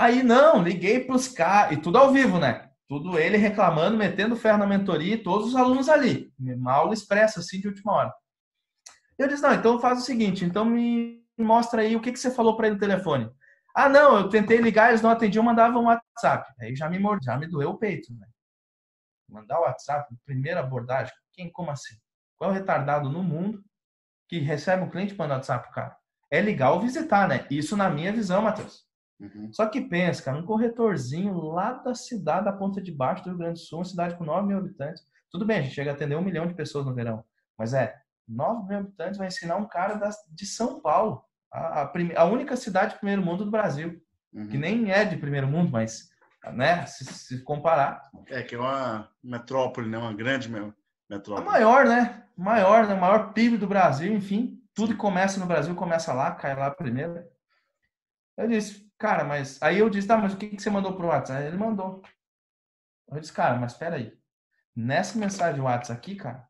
Aí, 0.00 0.22
não, 0.22 0.62
liguei 0.62 1.04
pros 1.04 1.28
caras. 1.28 1.76
E 1.76 1.76
tudo 1.76 1.98
ao 1.98 2.10
vivo, 2.10 2.38
né? 2.38 2.70
Tudo 2.88 3.18
ele 3.18 3.36
reclamando, 3.36 3.98
metendo 3.98 4.34
ferro 4.34 4.56
na 4.56 4.66
mentoria 4.66 5.12
e 5.12 5.22
todos 5.22 5.48
os 5.48 5.56
alunos 5.56 5.90
ali. 5.90 6.32
Uma 6.40 6.72
aula 6.72 6.94
expressa, 6.94 7.40
assim, 7.40 7.60
de 7.60 7.68
última 7.68 7.92
hora. 7.92 8.14
Eu 9.18 9.28
disse, 9.28 9.42
não, 9.42 9.52
então 9.52 9.78
faz 9.78 9.98
o 9.98 10.02
seguinte, 10.02 10.42
então 10.42 10.64
me 10.64 11.22
mostra 11.38 11.82
aí 11.82 11.94
o 11.94 12.00
que, 12.00 12.12
que 12.12 12.18
você 12.18 12.30
falou 12.30 12.56
para 12.56 12.68
ele 12.68 12.76
no 12.76 12.80
telefone. 12.80 13.30
Ah, 13.76 13.90
não, 13.90 14.16
eu 14.16 14.30
tentei 14.30 14.56
ligar, 14.56 14.88
eles 14.88 15.02
não 15.02 15.10
atendiam, 15.10 15.44
mandavam 15.44 15.82
um 15.82 15.86
WhatsApp. 15.86 16.50
Aí 16.58 16.74
já 16.74 16.88
me 16.88 16.98
mordi, 16.98 17.26
já 17.26 17.36
me 17.36 17.46
doeu 17.46 17.68
o 17.68 17.78
peito, 17.78 18.10
né? 18.14 18.26
Mandar 19.28 19.58
o 19.58 19.64
WhatsApp, 19.64 20.08
primeira 20.24 20.60
abordagem, 20.60 21.12
quem, 21.34 21.52
como 21.52 21.70
assim? 21.70 21.94
Qual 22.38 22.48
é 22.48 22.54
o 22.54 22.56
retardado 22.56 23.10
no 23.10 23.22
mundo 23.22 23.62
que 24.26 24.38
recebe 24.38 24.82
um 24.82 24.88
cliente 24.88 25.14
mandar 25.14 25.34
WhatsApp 25.34 25.64
pro 25.64 25.74
cara? 25.74 25.94
É 26.30 26.40
ligar 26.40 26.72
ou 26.72 26.80
visitar, 26.80 27.28
né? 27.28 27.46
Isso 27.50 27.76
na 27.76 27.90
minha 27.90 28.14
visão, 28.14 28.40
Matheus. 28.40 28.89
Uhum. 29.20 29.52
Só 29.52 29.66
que 29.66 29.82
pensa, 29.82 30.22
cara, 30.22 30.38
um 30.38 30.46
corretorzinho 30.46 31.38
lá 31.38 31.72
da 31.72 31.94
cidade 31.94 32.46
da 32.46 32.52
Ponta 32.52 32.80
de 32.80 32.90
Baixo 32.90 33.22
do 33.22 33.30
Rio 33.30 33.38
Grande 33.38 33.60
do 33.60 33.64
Sul, 33.64 33.80
uma 33.80 33.84
cidade 33.84 34.16
com 34.16 34.24
9 34.24 34.48
mil 34.48 34.58
habitantes. 34.58 35.04
Tudo 35.30 35.44
bem, 35.44 35.58
a 35.58 35.62
gente 35.62 35.74
chega 35.74 35.90
a 35.90 35.94
atender 35.94 36.16
um 36.16 36.22
milhão 36.22 36.46
de 36.46 36.54
pessoas 36.54 36.86
no 36.86 36.94
verão. 36.94 37.22
Mas 37.58 37.74
é, 37.74 37.94
9 38.26 38.68
mil 38.68 38.78
habitantes 38.78 39.18
vai 39.18 39.28
ensinar 39.28 39.56
um 39.56 39.68
cara 39.68 39.94
da, 39.94 40.10
de 40.30 40.46
São 40.46 40.80
Paulo, 40.80 41.22
a, 41.52 41.82
a, 41.82 41.92
a, 42.16 42.24
única 42.24 42.56
cidade 42.56 42.94
de 42.94 42.98
primeiro 42.98 43.22
mundo 43.22 43.44
do 43.44 43.50
Brasil. 43.50 44.00
Uhum. 44.32 44.48
Que 44.48 44.56
nem 44.56 44.90
é 44.90 45.04
de 45.04 45.16
primeiro 45.16 45.46
mundo, 45.46 45.70
mas 45.70 46.10
né? 46.52 46.86
Se, 46.86 47.04
se, 47.04 47.44
comparar. 47.44 48.08
É, 48.28 48.42
que 48.42 48.54
é 48.54 48.58
uma 48.58 49.08
metrópole, 49.22 49.88
né? 49.88 49.98
Uma 49.98 50.14
grande 50.14 50.48
metrópole. 51.08 51.46
A 51.46 51.50
maior, 51.50 51.84
né? 51.84 52.24
Maior, 52.36 52.86
né? 52.86 52.94
Maior 52.94 53.32
PIB 53.32 53.58
do 53.58 53.66
Brasil, 53.66 54.12
enfim. 54.14 54.58
Tudo 54.74 54.92
que 54.92 54.98
começa 54.98 55.38
no 55.38 55.46
Brasil 55.46 55.74
começa 55.74 56.12
lá, 56.12 56.30
cai 56.32 56.56
lá 56.56 56.70
primeiro. 56.70 57.22
Eu 58.40 58.48
disse, 58.48 58.90
cara, 58.98 59.22
mas. 59.22 59.62
Aí 59.62 59.78
eu 59.78 59.90
disse, 59.90 60.08
tá, 60.08 60.16
mas 60.16 60.32
o 60.32 60.36
que, 60.36 60.48
que 60.48 60.62
você 60.62 60.70
mandou 60.70 60.94
pro 60.94 61.08
WhatsApp? 61.08 61.40
Aí 61.40 61.48
ele 61.48 61.58
mandou. 61.58 62.02
Eu 63.08 63.20
disse, 63.20 63.32
cara, 63.32 63.58
mas 63.58 63.72
espera 63.72 63.96
aí. 63.96 64.18
Nessa 64.74 65.18
mensagem 65.18 65.60
WhatsApp 65.60 65.98
aqui, 65.98 66.14
cara, 66.16 66.48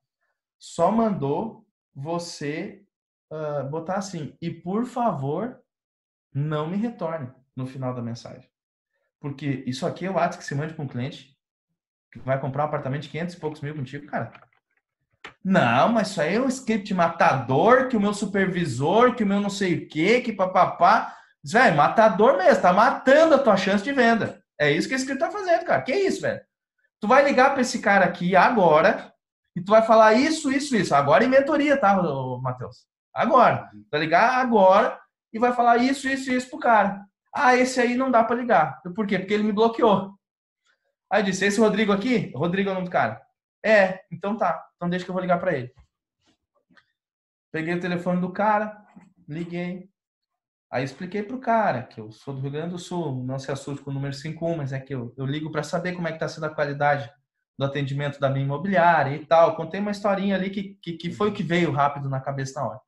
só 0.56 0.92
mandou 0.92 1.66
você 1.92 2.84
uh, 3.32 3.68
botar 3.68 3.96
assim, 3.96 4.36
e 4.40 4.50
por 4.50 4.86
favor, 4.86 5.60
não 6.32 6.68
me 6.68 6.76
retorne 6.76 7.32
no 7.56 7.66
final 7.66 7.92
da 7.92 8.02
mensagem. 8.02 8.48
Porque 9.18 9.64
isso 9.66 9.84
aqui 9.84 10.06
é 10.06 10.10
o 10.10 10.18
ato 10.18 10.38
que 10.38 10.44
se 10.44 10.54
mande 10.54 10.74
para 10.74 10.84
um 10.84 10.88
cliente 10.88 11.36
que 12.12 12.18
vai 12.20 12.40
comprar 12.40 12.64
um 12.64 12.66
apartamento 12.66 13.02
de 13.02 13.08
500 13.08 13.34
e 13.34 13.40
poucos 13.40 13.60
mil 13.60 13.74
contigo, 13.74 14.06
cara. 14.06 14.32
Não, 15.44 15.90
mas 15.90 16.10
isso 16.10 16.20
aí 16.20 16.36
é 16.36 16.40
um 16.40 16.48
script 16.48 16.92
matador, 16.94 17.88
que 17.88 17.96
o 17.96 18.00
meu 18.00 18.14
supervisor, 18.14 19.14
que 19.14 19.24
o 19.24 19.26
meu 19.26 19.40
não 19.40 19.50
sei 19.50 19.74
o 19.74 19.88
quê, 19.88 20.20
que 20.20 20.32
papapá. 20.32 21.19
Velho, 21.44 21.76
matador 21.76 22.36
mesmo, 22.36 22.62
tá 22.62 22.72
matando 22.72 23.34
a 23.34 23.38
tua 23.38 23.56
chance 23.56 23.82
de 23.82 23.92
venda. 23.92 24.42
É 24.58 24.70
isso 24.70 24.88
que 24.88 24.94
esse 24.94 25.04
script 25.04 25.24
tá 25.24 25.30
fazendo, 25.30 25.64
cara. 25.64 25.82
Que 25.82 25.94
isso, 25.94 26.20
velho? 26.20 26.40
Tu 27.00 27.08
vai 27.08 27.24
ligar 27.24 27.52
para 27.52 27.62
esse 27.62 27.80
cara 27.80 28.04
aqui 28.04 28.36
agora 28.36 29.10
e 29.56 29.62
tu 29.62 29.70
vai 29.70 29.82
falar 29.82 30.14
isso, 30.14 30.52
isso, 30.52 30.76
isso. 30.76 30.94
Agora 30.94 31.24
em 31.24 31.28
mentoria, 31.28 31.78
tá, 31.78 31.94
Matheus? 32.42 32.86
Agora. 33.14 33.68
Tu 33.72 33.86
vai 33.90 34.00
ligar 34.00 34.38
agora 34.38 35.00
e 35.32 35.38
vai 35.38 35.52
falar 35.52 35.78
isso, 35.78 36.08
isso, 36.08 36.30
isso 36.30 36.50
pro 36.50 36.58
cara. 36.58 37.04
Ah, 37.34 37.56
esse 37.56 37.80
aí 37.80 37.96
não 37.96 38.10
dá 38.10 38.22
para 38.22 38.36
ligar. 38.36 38.80
Por 38.94 39.06
quê? 39.06 39.18
Porque 39.18 39.32
ele 39.32 39.44
me 39.44 39.52
bloqueou. 39.52 40.14
Aí 41.10 41.22
eu 41.22 41.24
disse, 41.24 41.46
esse 41.46 41.58
Rodrigo 41.58 41.92
aqui? 41.92 42.32
Rodrigo 42.34 42.68
é 42.68 42.72
o 42.72 42.74
nome 42.74 42.86
do 42.86 42.92
cara. 42.92 43.20
É, 43.64 44.00
então 44.12 44.36
tá. 44.36 44.64
Então 44.76 44.88
deixa 44.88 45.04
que 45.04 45.10
eu 45.10 45.14
vou 45.14 45.22
ligar 45.22 45.40
para 45.40 45.56
ele. 45.56 45.72
Peguei 47.50 47.74
o 47.74 47.80
telefone 47.80 48.20
do 48.20 48.32
cara, 48.32 48.80
liguei. 49.28 49.89
Aí 50.70 50.84
expliquei 50.84 51.22
pro 51.22 51.40
cara 51.40 51.82
que 51.82 52.00
eu 52.00 52.12
sou 52.12 52.32
do 52.32 52.40
Rio 52.40 52.52
Grande 52.52 52.70
do 52.70 52.78
Sul, 52.78 53.24
não 53.24 53.40
se 53.40 53.50
assuste 53.50 53.82
com 53.82 53.90
o 53.90 53.94
número 53.94 54.14
51, 54.14 54.56
mas 54.56 54.72
é 54.72 54.78
que 54.78 54.94
eu, 54.94 55.12
eu 55.18 55.26
ligo 55.26 55.50
para 55.50 55.64
saber 55.64 55.94
como 55.94 56.06
é 56.06 56.12
que 56.12 56.18
tá 56.18 56.28
sendo 56.28 56.46
a 56.46 56.54
qualidade 56.54 57.12
do 57.58 57.64
atendimento 57.64 58.20
da 58.20 58.30
minha 58.30 58.44
imobiliária 58.44 59.16
e 59.16 59.26
tal. 59.26 59.56
Contei 59.56 59.80
uma 59.80 59.90
historinha 59.90 60.36
ali 60.36 60.48
que, 60.48 60.78
que, 60.80 60.92
que 60.92 61.12
foi 61.12 61.30
o 61.30 61.32
que 61.32 61.42
veio 61.42 61.72
rápido 61.72 62.08
na 62.08 62.20
cabeça 62.20 62.60
na 62.60 62.68
hora. 62.68 62.80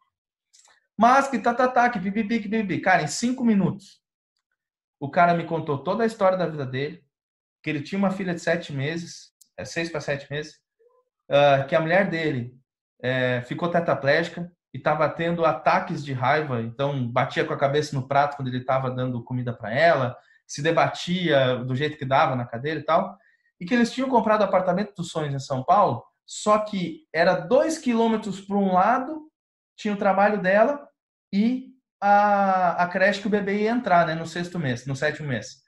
Mas 0.97 1.27
que 1.27 1.41
tá, 1.41 1.53
tá, 1.53 1.67
tá, 1.67 1.91
que 1.91 1.99
bibibi, 1.99 2.41
que 2.41 2.49
bibibi. 2.49 2.81
Cara, 2.81 3.03
em 3.03 3.09
cinco 3.09 3.45
minutos, 3.45 4.01
o 5.01 5.11
cara 5.11 5.35
me 5.35 5.45
contou 5.45 5.83
toda 5.83 6.05
a 6.05 6.07
história 6.07 6.39
da 6.39 6.47
vida 6.47 6.65
dele, 6.65 7.05
que 7.61 7.69
ele 7.69 7.83
tinha 7.83 7.99
uma 7.99 8.13
filha 8.13 8.33
de 8.33 8.41
sete 8.41 8.73
meses, 8.73 9.33
é, 9.57 9.65
seis 9.65 9.91
para 9.91 10.01
sete 10.01 10.31
meses, 10.31 10.55
uh, 11.29 11.67
que 11.67 11.75
a 11.75 11.81
mulher 11.81 12.09
dele 12.09 12.57
é, 13.03 13.43
ficou 13.43 13.69
tetraplégica 13.69 14.51
e 14.73 14.79
estava 14.79 15.09
tendo 15.09 15.45
ataques 15.45 16.05
de 16.05 16.13
raiva, 16.13 16.63
então 16.63 17.07
batia 17.07 17.45
com 17.45 17.53
a 17.53 17.59
cabeça 17.59 17.95
no 17.95 18.09
prato 18.09 18.37
quando 18.37 18.49
ele 18.49 18.59
estava 18.59 18.91
dando 18.91 19.23
comida 19.23 19.53
para 19.53 19.73
ela, 19.73 20.17
se 20.47 20.63
debatia 20.63 21.57
do 21.59 21.75
jeito 21.75 21.99
que 21.99 22.05
dava 22.05 22.35
na 22.35 22.47
cadeira 22.47 22.81
e 22.81 22.83
tal, 22.83 23.17
e 23.61 23.67
que 23.67 23.75
eles 23.75 23.93
tinham 23.93 24.09
comprado 24.09 24.41
o 24.41 24.45
apartamento 24.45 24.95
dos 24.95 25.11
sonhos 25.11 25.35
em 25.35 25.39
São 25.39 25.63
Paulo, 25.63 26.03
só 26.27 26.59
que 26.59 27.07
era 27.13 27.35
dois 27.35 27.79
quilômetros 27.79 28.41
para 28.41 28.57
um 28.57 28.73
lado, 28.73 29.29
tinha 29.77 29.95
o 29.95 29.99
trabalho 29.99 30.41
dela, 30.41 30.89
e 31.33 31.73
a, 32.01 32.83
a 32.83 32.89
creche 32.89 33.21
que 33.21 33.27
o 33.27 33.31
bebê 33.31 33.63
ia 33.63 33.71
entrar, 33.71 34.07
né, 34.07 34.15
no 34.15 34.27
sexto 34.27 34.59
mês, 34.59 34.87
no 34.87 34.97
sétimo 34.97 35.29
mês. 35.29 35.63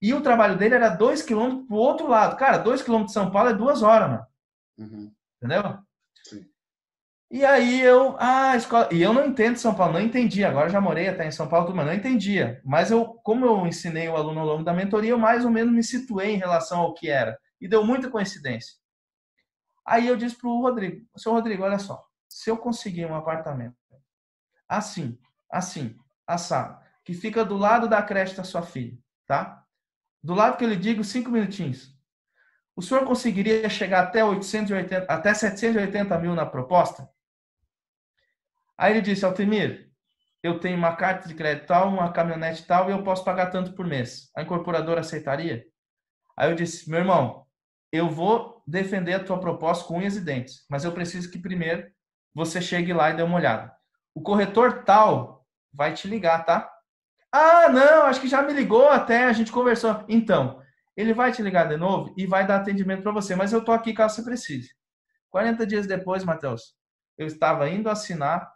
E 0.00 0.14
o 0.14 0.20
trabalho 0.20 0.56
dele 0.56 0.74
era 0.74 0.90
dois 0.90 1.22
quilômetros 1.22 1.66
pro 1.66 1.76
outro 1.76 2.06
lado. 2.06 2.36
Cara, 2.36 2.58
dois 2.58 2.82
quilômetros 2.82 3.12
de 3.12 3.20
São 3.20 3.30
Paulo 3.32 3.50
é 3.50 3.54
duas 3.54 3.82
horas, 3.82 4.10
mano. 4.10 4.26
Uhum. 4.78 5.12
Entendeu? 5.36 5.78
Sim. 6.24 6.46
E 7.30 7.44
aí 7.44 7.80
eu, 7.82 8.16
ah, 8.18 8.56
escola, 8.56 8.88
e 8.90 9.02
eu 9.02 9.12
não 9.12 9.26
entendo 9.26 9.58
São 9.58 9.74
Paulo, 9.74 9.92
não 9.92 10.00
entendi. 10.00 10.44
Agora 10.44 10.70
já 10.70 10.80
morei 10.80 11.08
até 11.08 11.26
em 11.26 11.30
São 11.30 11.46
Paulo, 11.46 11.74
mas 11.74 11.86
não 11.86 11.92
entendia. 11.92 12.60
Mas 12.64 12.90
eu, 12.90 13.04
como 13.22 13.44
eu 13.44 13.66
ensinei 13.66 14.08
o 14.08 14.16
aluno 14.16 14.40
ao 14.40 14.46
longo 14.46 14.64
da 14.64 14.72
mentoria, 14.72 15.10
eu 15.10 15.18
mais 15.18 15.44
ou 15.44 15.50
menos 15.50 15.72
me 15.72 15.82
situei 15.82 16.30
em 16.30 16.38
relação 16.38 16.80
ao 16.80 16.94
que 16.94 17.10
era. 17.10 17.38
E 17.60 17.68
deu 17.68 17.84
muita 17.84 18.10
coincidência. 18.10 18.76
Aí 19.84 20.06
eu 20.06 20.16
disse 20.16 20.36
pro 20.36 20.60
Rodrigo, 20.60 21.06
seu 21.16 21.32
Rodrigo, 21.32 21.62
olha 21.64 21.78
só, 21.78 22.02
se 22.28 22.50
eu 22.50 22.56
conseguir 22.56 23.06
um 23.06 23.14
apartamento 23.14 23.76
assim, 24.68 25.18
assim, 25.50 25.96
assado, 26.26 26.78
que 27.04 27.14
fica 27.14 27.44
do 27.44 27.56
lado 27.56 27.88
da 27.88 28.02
creche 28.02 28.36
da 28.36 28.44
sua 28.44 28.62
filha, 28.62 28.98
tá? 29.26 29.64
Do 30.22 30.34
lado 30.34 30.58
que 30.58 30.64
eu 30.64 30.68
lhe 30.68 30.76
digo, 30.76 31.02
cinco 31.02 31.30
minutinhos. 31.30 31.96
O 32.76 32.82
senhor 32.82 33.04
conseguiria 33.04 33.68
chegar 33.70 34.02
até 34.04 34.22
880, 34.22 35.06
até 35.10 35.32
780 35.32 36.18
mil 36.18 36.34
na 36.34 36.44
proposta? 36.44 37.08
Aí 38.78 38.92
ele 38.92 39.00
disse, 39.00 39.24
Altemir, 39.24 39.90
eu 40.42 40.60
tenho 40.60 40.78
uma 40.78 40.94
carta 40.94 41.26
de 41.26 41.34
crédito 41.34 41.66
tal, 41.66 41.88
uma 41.88 42.12
caminhonete 42.12 42.64
tal, 42.64 42.88
e 42.88 42.92
eu 42.92 43.02
posso 43.02 43.24
pagar 43.24 43.50
tanto 43.50 43.74
por 43.74 43.84
mês. 43.84 44.30
A 44.36 44.42
incorporadora 44.42 45.00
aceitaria? 45.00 45.64
Aí 46.36 46.48
eu 46.50 46.54
disse, 46.54 46.88
meu 46.88 47.00
irmão, 47.00 47.44
eu 47.90 48.08
vou 48.08 48.62
defender 48.66 49.14
a 49.14 49.24
tua 49.24 49.40
proposta 49.40 49.84
com 49.84 49.98
unhas 49.98 50.16
e 50.16 50.20
dentes, 50.20 50.64
mas 50.70 50.84
eu 50.84 50.92
preciso 50.92 51.30
que 51.30 51.38
primeiro 51.38 51.90
você 52.32 52.62
chegue 52.62 52.92
lá 52.92 53.10
e 53.10 53.16
dê 53.16 53.22
uma 53.22 53.36
olhada. 53.36 53.72
O 54.14 54.22
corretor 54.22 54.84
tal 54.84 55.44
vai 55.72 55.92
te 55.92 56.06
ligar, 56.06 56.44
tá? 56.44 56.70
Ah, 57.32 57.68
não, 57.68 58.04
acho 58.04 58.20
que 58.20 58.28
já 58.28 58.42
me 58.42 58.52
ligou 58.52 58.88
até, 58.88 59.24
a 59.24 59.32
gente 59.32 59.50
conversou. 59.50 60.04
Então, 60.08 60.62
ele 60.96 61.12
vai 61.12 61.32
te 61.32 61.42
ligar 61.42 61.68
de 61.68 61.76
novo 61.76 62.14
e 62.16 62.26
vai 62.26 62.46
dar 62.46 62.56
atendimento 62.56 63.02
para 63.02 63.12
você, 63.12 63.34
mas 63.34 63.52
eu 63.52 63.64
tô 63.64 63.72
aqui 63.72 63.92
caso 63.92 64.16
você 64.16 64.22
precise. 64.22 64.70
40 65.30 65.66
dias 65.66 65.86
depois, 65.86 66.24
Matheus, 66.24 66.74
eu 67.16 67.26
estava 67.26 67.68
indo 67.68 67.90
assinar 67.90 68.50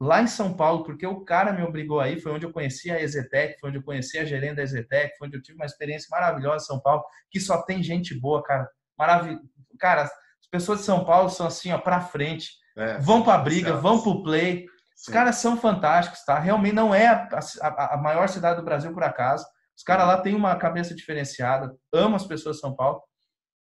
lá 0.00 0.22
em 0.22 0.26
São 0.26 0.54
Paulo, 0.54 0.82
porque 0.82 1.06
o 1.06 1.24
cara 1.24 1.52
me 1.52 1.62
obrigou 1.62 2.00
aí, 2.00 2.18
foi 2.18 2.32
onde 2.32 2.46
eu 2.46 2.52
conheci 2.52 2.90
a 2.90 3.00
Exetec, 3.00 3.60
foi 3.60 3.68
onde 3.68 3.78
eu 3.78 3.82
conheci 3.82 4.18
a 4.18 4.24
gerente 4.24 4.56
da 4.56 4.62
Exetec, 4.62 5.16
foi 5.18 5.28
onde 5.28 5.36
eu 5.36 5.42
tive 5.42 5.56
uma 5.56 5.66
experiência 5.66 6.08
maravilhosa 6.10 6.64
em 6.64 6.66
São 6.66 6.80
Paulo, 6.80 7.04
que 7.30 7.38
só 7.38 7.62
tem 7.62 7.82
gente 7.82 8.18
boa, 8.18 8.42
cara. 8.42 8.68
Maravilhoso. 8.98 9.42
Cara, 9.78 10.02
as 10.04 10.46
pessoas 10.50 10.80
de 10.80 10.86
São 10.86 11.04
Paulo 11.04 11.28
são 11.28 11.46
assim, 11.46 11.70
ó, 11.70 11.78
para 11.78 12.00
frente. 12.00 12.52
É, 12.76 12.98
vão 12.98 13.22
para 13.22 13.42
briga, 13.42 13.74
vão 13.76 14.02
para 14.02 14.10
o 14.10 14.22
play. 14.22 14.64
Os 14.96 15.12
caras 15.12 15.36
são 15.36 15.56
fantásticos, 15.56 16.24
tá? 16.24 16.38
Realmente 16.38 16.74
não 16.74 16.94
é 16.94 17.06
a, 17.06 17.28
a, 17.60 17.94
a 17.94 17.96
maior 17.98 18.28
cidade 18.28 18.58
do 18.58 18.64
Brasil 18.64 18.92
por 18.92 19.02
acaso. 19.02 19.44
Os 19.76 19.82
caras 19.82 20.06
lá 20.06 20.20
têm 20.20 20.34
uma 20.34 20.56
cabeça 20.56 20.94
diferenciada, 20.94 21.74
amam 21.92 22.16
as 22.16 22.26
pessoas 22.26 22.56
de 22.56 22.62
São 22.62 22.74
Paulo. 22.74 23.02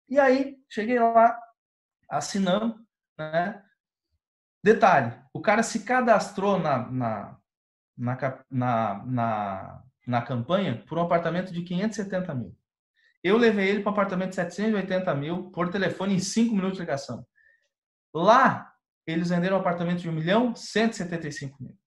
E 0.10 0.20
aí, 0.20 0.56
cheguei 0.70 1.00
lá, 1.00 1.38
assinando, 2.10 2.76
né? 3.18 3.62
Detalhe, 4.64 5.14
o 5.34 5.42
cara 5.42 5.64
se 5.64 5.84
cadastrou 5.84 6.60
na, 6.60 6.90
na, 6.92 7.38
na, 7.98 8.44
na, 8.50 9.06
na, 9.06 9.84
na 10.06 10.22
campanha 10.22 10.84
por 10.88 10.98
um 10.98 11.02
apartamento 11.02 11.54
de 11.54 11.62
570 11.62 12.34
mil. 12.34 12.58
Eu 13.24 13.38
levei 13.38 13.70
ele 13.70 13.82
para 13.82 13.90
um 13.90 13.94
apartamento 13.94 14.30
de 14.30 14.36
780 14.36 15.14
mil 15.16 15.52
por 15.52 15.70
telefone 15.70 16.16
em 16.16 16.20
5 16.20 16.56
minutos 16.56 16.78
de 16.78 16.84
ligação. 16.84 17.26
Lá, 18.14 18.74
eles 19.06 19.30
venderam 19.30 19.58
um 19.58 19.60
apartamento 19.60 20.00
de 20.00 20.10
1 20.10 20.12
milhão 20.12 20.56
175 20.56 21.62
mil. 21.62 21.78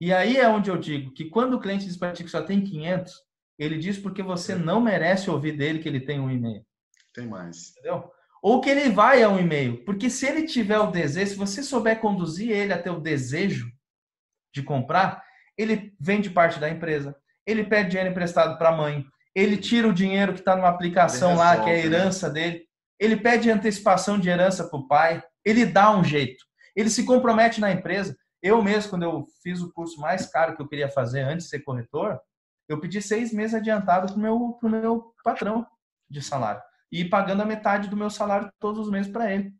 E 0.00 0.12
aí 0.12 0.36
é 0.36 0.48
onde 0.48 0.70
eu 0.70 0.76
digo 0.76 1.12
que 1.12 1.26
quando 1.26 1.54
o 1.54 1.60
cliente 1.60 1.86
diz 1.86 1.96
para 1.96 2.12
ti 2.12 2.24
que 2.24 2.30
só 2.30 2.42
tem 2.42 2.64
500, 2.64 3.12
ele 3.58 3.78
diz 3.78 3.98
porque 3.98 4.22
você 4.22 4.54
não 4.54 4.80
merece 4.80 5.30
ouvir 5.30 5.56
dele 5.56 5.78
que 5.78 5.88
ele 5.88 6.00
tem 6.00 6.18
um 6.18 6.30
e-mail. 6.30 6.66
Tem 7.12 7.26
mais. 7.26 7.70
Entendeu? 7.70 8.10
Ou 8.42 8.60
que 8.60 8.68
ele 8.68 8.90
vai 8.90 9.22
a 9.22 9.28
um 9.28 9.38
e-mail. 9.38 9.84
Porque 9.84 10.10
se 10.10 10.26
ele 10.26 10.46
tiver 10.46 10.78
o 10.78 10.90
desejo, 10.90 11.30
se 11.30 11.36
você 11.36 11.62
souber 11.62 12.00
conduzir 12.00 12.50
ele 12.50 12.72
até 12.72 12.90
o 12.90 13.00
desejo 13.00 13.70
de 14.52 14.62
comprar, 14.62 15.22
ele 15.56 15.94
vende 16.00 16.28
parte 16.28 16.58
da 16.58 16.68
empresa, 16.68 17.16
ele 17.46 17.64
pede 17.64 17.90
dinheiro 17.90 18.10
emprestado 18.10 18.58
para 18.58 18.70
a 18.70 18.76
mãe, 18.76 19.04
ele 19.34 19.56
tira 19.56 19.88
o 19.88 19.92
dinheiro 19.92 20.32
que 20.32 20.40
está 20.40 20.56
numa 20.56 20.68
aplicação 20.68 21.30
resolve, 21.30 21.56
lá, 21.56 21.64
que 21.64 21.70
é 21.70 21.72
a 21.72 21.76
né? 21.76 21.84
herança 21.84 22.28
né? 22.28 22.34
dele, 22.34 22.64
ele 22.98 23.16
pede 23.16 23.50
antecipação 23.50 24.18
de 24.18 24.28
herança 24.28 24.68
para 24.68 24.78
o 24.78 24.86
pai, 24.86 25.22
ele 25.44 25.64
dá 25.64 25.96
um 25.96 26.04
jeito, 26.04 26.44
ele 26.76 26.90
se 26.90 27.04
compromete 27.04 27.60
na 27.60 27.72
empresa. 27.72 28.16
Eu 28.42 28.62
mesmo, 28.62 28.90
quando 28.90 29.04
eu 29.04 29.24
fiz 29.42 29.60
o 29.60 29.72
curso 29.72 30.00
mais 30.00 30.26
caro 30.26 30.56
que 30.56 30.62
eu 30.62 30.68
queria 30.68 30.88
fazer 30.88 31.20
antes 31.20 31.44
de 31.46 31.50
ser 31.50 31.60
corretor, 31.60 32.20
eu 32.68 32.80
pedi 32.80 33.00
seis 33.00 33.32
meses 33.32 33.54
adiantado 33.54 34.06
para 34.06 34.16
o 34.16 34.20
meu, 34.20 34.52
pro 34.60 34.68
meu 34.68 35.14
patrão 35.22 35.66
de 36.10 36.20
salário. 36.20 36.60
E 36.92 37.04
pagando 37.04 37.42
a 37.42 37.46
metade 37.46 37.88
do 37.88 37.96
meu 37.96 38.10
salário 38.10 38.52
todos 38.60 38.86
os 38.86 38.90
meses 38.90 39.10
para 39.10 39.32
ele. 39.32 39.52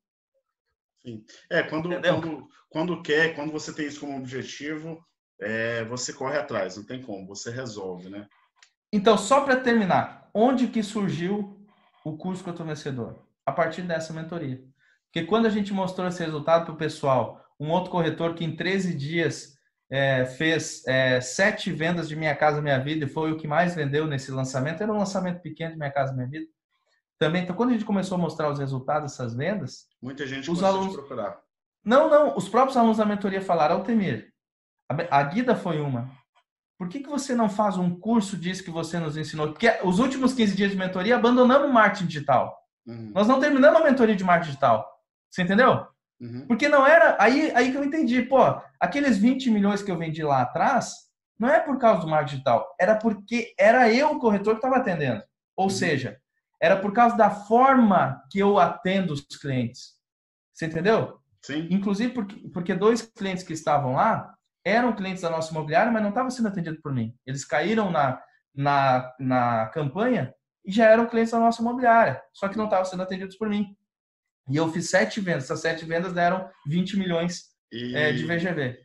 Sim. 1.04 1.24
É, 1.50 1.62
quando, 1.62 1.88
quando, 1.88 2.48
quando 2.68 3.02
quer, 3.02 3.34
quando 3.34 3.50
você 3.50 3.72
tem 3.72 3.86
isso 3.86 4.00
como 4.00 4.16
objetivo, 4.16 5.04
é, 5.40 5.84
você 5.84 6.12
corre 6.12 6.38
atrás, 6.38 6.76
não 6.76 6.84
tem 6.84 7.02
como, 7.02 7.26
você 7.26 7.50
resolve, 7.50 8.08
né? 8.08 8.28
Então, 8.92 9.16
só 9.16 9.40
para 9.40 9.56
terminar, 9.56 10.30
onde 10.34 10.68
que 10.68 10.82
surgiu 10.82 11.66
o 12.04 12.16
curso 12.16 12.44
Coto 12.44 12.64
Vencedor? 12.64 13.26
A 13.44 13.50
partir 13.50 13.82
dessa 13.82 14.12
mentoria. 14.12 14.62
Porque 15.06 15.26
quando 15.26 15.46
a 15.46 15.50
gente 15.50 15.72
mostrou 15.72 16.06
esse 16.06 16.22
resultado 16.22 16.64
para 16.64 16.74
o 16.74 16.78
pessoal, 16.78 17.44
um 17.58 17.70
outro 17.70 17.90
corretor 17.90 18.34
que 18.34 18.44
em 18.44 18.54
13 18.54 18.94
dias 18.94 19.58
é, 19.90 20.24
fez 20.24 20.86
é, 20.86 21.20
sete 21.20 21.72
vendas 21.72 22.08
de 22.08 22.16
Minha 22.16 22.34
Casa 22.34 22.62
Minha 22.62 22.78
Vida 22.78 23.04
e 23.04 23.08
foi 23.08 23.32
o 23.32 23.36
que 23.36 23.46
mais 23.46 23.74
vendeu 23.74 24.06
nesse 24.06 24.30
lançamento, 24.30 24.82
era 24.82 24.92
um 24.92 24.98
lançamento 24.98 25.42
pequeno 25.42 25.72
de 25.72 25.78
Minha 25.78 25.90
Casa 25.90 26.14
Minha 26.14 26.28
Vida. 26.28 26.46
Também, 27.22 27.44
então, 27.44 27.54
quando 27.54 27.68
a 27.70 27.72
gente 27.74 27.84
começou 27.84 28.16
a 28.16 28.20
mostrar 28.20 28.50
os 28.50 28.58
resultados 28.58 29.12
dessas 29.12 29.32
vendas, 29.32 29.86
muita 30.02 30.26
gente 30.26 30.50
os 30.50 30.60
alunos 30.60 30.92
procurar. 30.92 31.38
Não, 31.84 32.10
não, 32.10 32.36
os 32.36 32.48
próprios 32.48 32.76
alunos 32.76 32.96
da 32.96 33.04
mentoria 33.04 33.40
falaram, 33.40 33.76
Altemir, 33.76 34.32
a 35.08 35.22
Guida 35.22 35.54
foi 35.54 35.80
uma. 35.80 36.10
Por 36.76 36.88
que, 36.88 36.98
que 36.98 37.08
você 37.08 37.32
não 37.32 37.48
faz 37.48 37.76
um 37.76 37.94
curso 37.94 38.36
disso 38.36 38.64
que 38.64 38.72
você 38.72 38.98
nos 38.98 39.16
ensinou? 39.16 39.52
Porque 39.52 39.70
os 39.84 40.00
últimos 40.00 40.34
15 40.34 40.56
dias 40.56 40.72
de 40.72 40.76
mentoria 40.76 41.14
abandonamos 41.14 41.70
o 41.70 41.72
marketing 41.72 42.06
digital. 42.06 42.58
Uhum. 42.84 43.12
Nós 43.14 43.28
não 43.28 43.38
terminamos 43.38 43.80
a 43.80 43.84
mentoria 43.84 44.16
de 44.16 44.24
marketing 44.24 44.48
digital. 44.50 44.84
Você 45.30 45.42
entendeu? 45.42 45.86
Uhum. 46.20 46.44
Porque 46.48 46.68
não 46.68 46.84
era. 46.84 47.16
Aí, 47.20 47.52
aí 47.54 47.70
que 47.70 47.76
eu 47.76 47.84
entendi, 47.84 48.22
pô, 48.22 48.38
aqueles 48.80 49.16
20 49.16 49.48
milhões 49.48 49.80
que 49.80 49.92
eu 49.92 49.96
vendi 49.96 50.24
lá 50.24 50.42
atrás, 50.42 50.92
não 51.38 51.48
é 51.48 51.60
por 51.60 51.78
causa 51.78 52.00
do 52.00 52.08
marketing 52.08 52.32
digital, 52.32 52.74
era 52.80 52.96
porque 52.96 53.54
era 53.56 53.88
eu 53.92 54.10
o 54.10 54.18
corretor 54.18 54.54
que 54.54 54.58
estava 54.58 54.78
atendendo. 54.78 55.22
Ou 55.56 55.66
uhum. 55.66 55.70
seja, 55.70 56.20
era 56.62 56.76
por 56.76 56.92
causa 56.92 57.16
da 57.16 57.28
forma 57.28 58.22
que 58.30 58.38
eu 58.38 58.56
atendo 58.56 59.12
os 59.12 59.22
clientes. 59.22 59.94
Você 60.54 60.66
entendeu? 60.66 61.18
Sim. 61.44 61.66
Inclusive 61.70 62.14
porque, 62.14 62.48
porque 62.50 62.74
dois 62.74 63.02
clientes 63.02 63.42
que 63.42 63.52
estavam 63.52 63.94
lá, 63.94 64.32
eram 64.64 64.94
clientes 64.94 65.22
da 65.22 65.30
nossa 65.30 65.50
imobiliária, 65.50 65.90
mas 65.90 66.00
não 66.00 66.10
estavam 66.10 66.30
sendo 66.30 66.46
atendidos 66.46 66.80
por 66.80 66.92
mim. 66.92 67.12
Eles 67.26 67.44
caíram 67.44 67.90
na, 67.90 68.22
na, 68.54 69.12
na 69.18 69.66
campanha 69.74 70.32
e 70.64 70.70
já 70.70 70.86
eram 70.86 71.08
clientes 71.08 71.32
da 71.32 71.40
nossa 71.40 71.60
imobiliária, 71.60 72.22
só 72.32 72.48
que 72.48 72.56
não 72.56 72.66
estavam 72.66 72.84
sendo 72.84 73.02
atendidos 73.02 73.36
por 73.36 73.48
mim. 73.48 73.76
E 74.48 74.56
eu 74.56 74.70
fiz 74.70 74.88
sete 74.88 75.20
vendas. 75.20 75.44
Essas 75.44 75.60
sete 75.60 75.84
vendas 75.84 76.12
deram 76.12 76.48
20 76.66 76.96
milhões 76.96 77.46
e... 77.72 77.96
é, 77.96 78.12
de 78.12 78.24
VGV. 78.24 78.78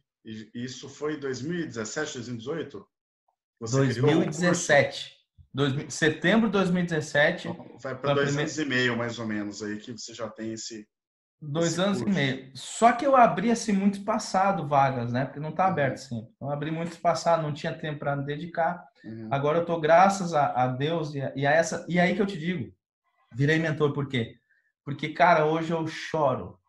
Isso 0.53 0.89
foi 0.89 1.19
2017, 1.19 2.15
2018? 2.15 2.88
Você 3.59 3.78
2017. 3.78 5.16
Dois, 5.53 5.93
setembro 5.93 6.47
de 6.47 6.53
2017. 6.53 7.47
Então, 7.47 7.77
vai 7.81 7.95
para 7.95 8.13
dois 8.13 8.27
primeira... 8.27 8.51
anos 8.51 8.57
e 8.59 8.65
meio, 8.65 8.97
mais 8.97 9.19
ou 9.19 9.25
menos, 9.25 9.63
aí 9.63 9.77
que 9.77 9.91
você 9.91 10.13
já 10.13 10.29
tem 10.29 10.53
esse, 10.53 10.87
Dois 11.39 11.77
anos 11.77 12.01
curso. 12.01 12.11
e 12.11 12.15
meio. 12.15 12.51
Só 12.55 12.91
que 12.93 13.05
eu 13.05 13.15
abri 13.15 13.51
assim 13.51 13.71
muito 13.71 13.99
espaçado 13.99 14.67
vagas, 14.67 15.13
né? 15.13 15.25
Porque 15.25 15.39
não 15.39 15.49
está 15.49 15.65
uhum. 15.65 15.71
aberto 15.71 15.97
sempre. 15.97 16.31
Então, 16.35 16.47
eu 16.47 16.53
abri 16.53 16.71
muito 16.71 16.91
espaçado, 16.91 17.43
não 17.43 17.53
tinha 17.53 17.77
tempo 17.77 17.99
para 17.99 18.15
me 18.15 18.25
dedicar. 18.25 18.83
Uhum. 19.03 19.29
Agora 19.31 19.59
eu 19.59 19.65
tô 19.65 19.79
graças 19.79 20.33
a, 20.33 20.47
a 20.63 20.67
Deus 20.67 21.13
e 21.13 21.21
a, 21.21 21.31
e 21.35 21.45
a, 21.45 21.51
essa. 21.51 21.85
E 21.87 21.99
aí 21.99 22.15
que 22.15 22.21
eu 22.21 22.25
te 22.25 22.39
digo, 22.39 22.73
virei 23.35 23.59
mentor 23.59 23.93
por 23.93 24.07
quê? 24.07 24.35
Porque 24.83 25.09
cara, 25.09 25.45
hoje 25.45 25.71
eu 25.71 25.85
choro, 25.85 26.59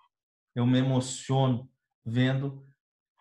eu 0.54 0.66
me 0.66 0.78
emociono 0.78 1.70
vendo 2.04 2.62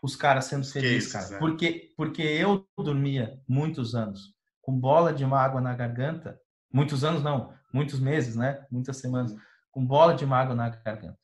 os 0.04 0.16
caras 0.16 0.46
sendo 0.46 0.66
felizes, 0.66 1.14
cara. 1.14 1.30
Né? 1.30 1.40
Porque 1.40 1.94
porque 1.96 2.24
eu 2.24 2.68
dormia 2.78 3.40
muitos 3.48 3.96
anos 3.96 4.36
com 4.68 4.78
bola 4.78 5.14
de 5.14 5.26
mágoa 5.26 5.62
na 5.62 5.74
garganta, 5.74 6.38
muitos 6.74 7.06
anos 7.06 7.24
não, 7.24 7.54
muitos 7.74 8.02
meses, 8.02 8.36
né? 8.36 8.66
Muitas 8.70 8.98
semanas 8.98 9.32
uhum. 9.32 9.40
com 9.72 9.88
bola 9.88 10.14
de 10.14 10.26
mágoa 10.26 10.54
na 10.54 10.68
garganta 10.68 11.18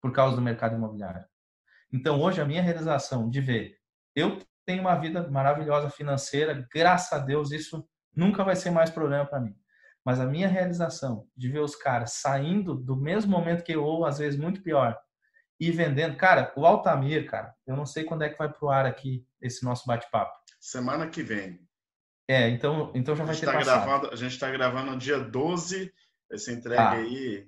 por 0.00 0.12
causa 0.12 0.36
do 0.36 0.42
mercado 0.42 0.76
imobiliário. 0.76 1.24
Então, 1.92 2.22
hoje, 2.22 2.40
a 2.40 2.44
minha 2.44 2.62
realização 2.62 3.28
de 3.28 3.40
ver, 3.40 3.78
eu 4.14 4.38
tenho 4.64 4.80
uma 4.80 4.94
vida 4.94 5.28
maravilhosa 5.28 5.90
financeira, 5.90 6.68
graças 6.72 7.12
a 7.12 7.18
Deus, 7.18 7.50
isso 7.50 7.84
nunca 8.14 8.44
vai 8.44 8.54
ser 8.54 8.70
mais 8.70 8.90
problema 8.90 9.26
para 9.26 9.40
mim. 9.40 9.56
Mas 10.04 10.20
a 10.20 10.26
minha 10.26 10.46
realização 10.46 11.26
de 11.36 11.48
ver 11.48 11.60
os 11.60 11.74
caras 11.74 12.12
saindo 12.12 12.76
do 12.76 12.94
mesmo 12.94 13.32
momento 13.32 13.64
que 13.64 13.72
eu, 13.72 13.82
ou 13.82 14.06
às 14.06 14.18
vezes 14.18 14.38
muito 14.38 14.62
pior, 14.62 14.96
e 15.58 15.72
vendendo. 15.72 16.16
Cara, 16.16 16.52
o 16.56 16.64
Altamir, 16.64 17.28
cara, 17.28 17.52
eu 17.66 17.74
não 17.74 17.86
sei 17.86 18.04
quando 18.04 18.22
é 18.22 18.28
que 18.28 18.38
vai 18.38 18.52
pro 18.52 18.68
ar 18.68 18.86
aqui 18.86 19.26
esse 19.40 19.64
nosso 19.64 19.84
bate-papo. 19.84 20.32
Semana 20.60 21.08
que 21.08 21.22
vem. 21.24 21.63
É, 22.26 22.48
então, 22.48 22.90
então 22.94 23.14
já 23.14 23.24
vai 23.24 23.36
ter 23.36 23.46
tá 23.46 23.52
passado. 23.52 23.84
Gravando, 23.84 24.12
a 24.12 24.16
gente 24.16 24.32
está 24.32 24.50
gravando 24.50 24.92
no 24.92 24.98
dia 24.98 25.18
12, 25.18 25.92
essa 26.30 26.52
entrega 26.52 26.82
ah, 26.82 26.92
aí 26.92 27.46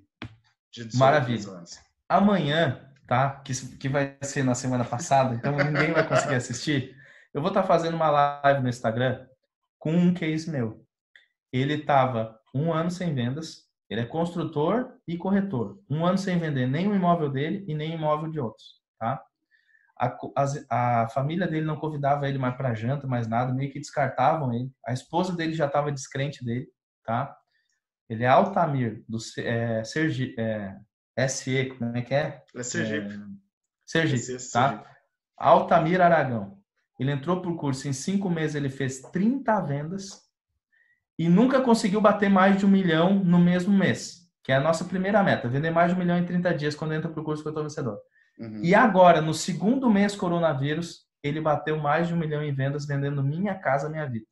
de 0.71 0.85
18 0.85 0.97
Maravilha. 0.97 1.49
Anos 1.49 1.87
amanhã, 2.07 2.81
tá? 3.05 3.41
Que, 3.41 3.53
que 3.77 3.89
vai 3.89 4.17
ser 4.21 4.43
na 4.43 4.55
semana 4.55 4.85
passada, 4.85 5.35
então 5.35 5.55
ninguém 5.57 5.91
vai 5.91 6.07
conseguir 6.07 6.35
assistir. 6.35 6.95
Eu 7.33 7.41
vou 7.41 7.49
estar 7.49 7.61
tá 7.61 7.67
fazendo 7.67 7.95
uma 7.95 8.09
live 8.09 8.61
no 8.61 8.69
Instagram 8.69 9.27
com 9.77 9.91
um 9.91 10.13
case 10.13 10.49
meu. 10.49 10.85
Ele 11.51 11.75
estava 11.75 12.39
um 12.53 12.73
ano 12.73 12.89
sem 12.89 13.13
vendas, 13.13 13.67
ele 13.89 14.01
é 14.01 14.05
construtor 14.05 14.93
e 15.07 15.17
corretor. 15.17 15.79
Um 15.89 16.05
ano 16.05 16.17
sem 16.17 16.37
vender 16.39 16.67
nem 16.67 16.87
o 16.87 16.95
imóvel 16.95 17.29
dele 17.29 17.63
e 17.67 17.73
nem 17.73 17.91
o 17.91 17.95
imóvel 17.95 18.29
de 18.31 18.39
outros, 18.39 18.81
tá? 18.99 19.21
A, 19.99 20.17
a, 20.35 21.03
a 21.03 21.09
família 21.09 21.47
dele 21.47 21.65
não 21.65 21.77
convidava 21.77 22.27
ele 22.27 22.37
mais 22.37 22.55
para 22.55 22.73
janta, 22.73 23.07
mais 23.07 23.27
nada, 23.27 23.53
meio 23.53 23.71
que 23.71 23.79
descartavam 23.79 24.53
ele. 24.53 24.71
A 24.85 24.93
esposa 24.93 25.35
dele 25.35 25.53
já 25.53 25.65
estava 25.65 25.91
descrente 25.91 26.43
dele, 26.43 26.67
tá? 27.03 27.35
Ele 28.09 28.23
é 28.23 28.27
Altamir, 28.27 29.03
do 29.07 29.17
é, 29.39 29.83
Sergi, 29.83 30.33
é, 30.37 30.77
SE, 31.27 31.65
como 31.77 31.97
é 31.97 32.01
que 32.01 32.13
é? 32.13 32.43
É 32.55 32.63
Sergipe. 32.63 33.13
É, 33.13 33.19
Sergipe, 33.85 34.51
tá? 34.51 34.85
Altamir 35.35 36.01
Aragão. 36.01 36.57
Ele 36.99 37.11
entrou 37.11 37.41
por 37.41 37.55
curso, 37.57 37.87
em 37.87 37.93
cinco 37.93 38.29
meses 38.29 38.55
ele 38.55 38.69
fez 38.69 39.01
30 39.01 39.59
vendas 39.61 40.27
e 41.17 41.29
nunca 41.29 41.61
conseguiu 41.61 42.01
bater 42.01 42.29
mais 42.29 42.57
de 42.57 42.65
um 42.65 42.69
milhão 42.69 43.23
no 43.23 43.39
mesmo 43.39 43.75
mês, 43.75 44.31
que 44.43 44.51
é 44.51 44.55
a 44.55 44.61
nossa 44.61 44.85
primeira 44.85 45.23
meta, 45.23 45.47
vender 45.47 45.71
mais 45.71 45.91
de 45.91 45.95
um 45.95 45.99
milhão 45.99 46.17
em 46.17 46.25
30 46.25 46.53
dias 46.55 46.75
quando 46.75 46.93
entra 46.93 47.09
por 47.09 47.23
curso 47.23 47.43
que 47.43 47.49
eu 47.49 47.53
tô 47.53 47.63
vencedor. 47.63 47.99
Uhum. 48.37 48.61
E 48.63 48.75
agora, 48.75 49.21
no 49.21 49.33
segundo 49.33 49.89
mês 49.89 50.15
coronavírus, 50.15 51.05
ele 51.23 51.41
bateu 51.41 51.77
mais 51.77 52.07
de 52.07 52.13
um 52.13 52.17
milhão 52.17 52.43
em 52.43 52.53
vendas 52.53 52.85
vendendo 52.85 53.23
Minha 53.23 53.55
Casa 53.55 53.89
Minha 53.89 54.07
Vida. 54.07 54.25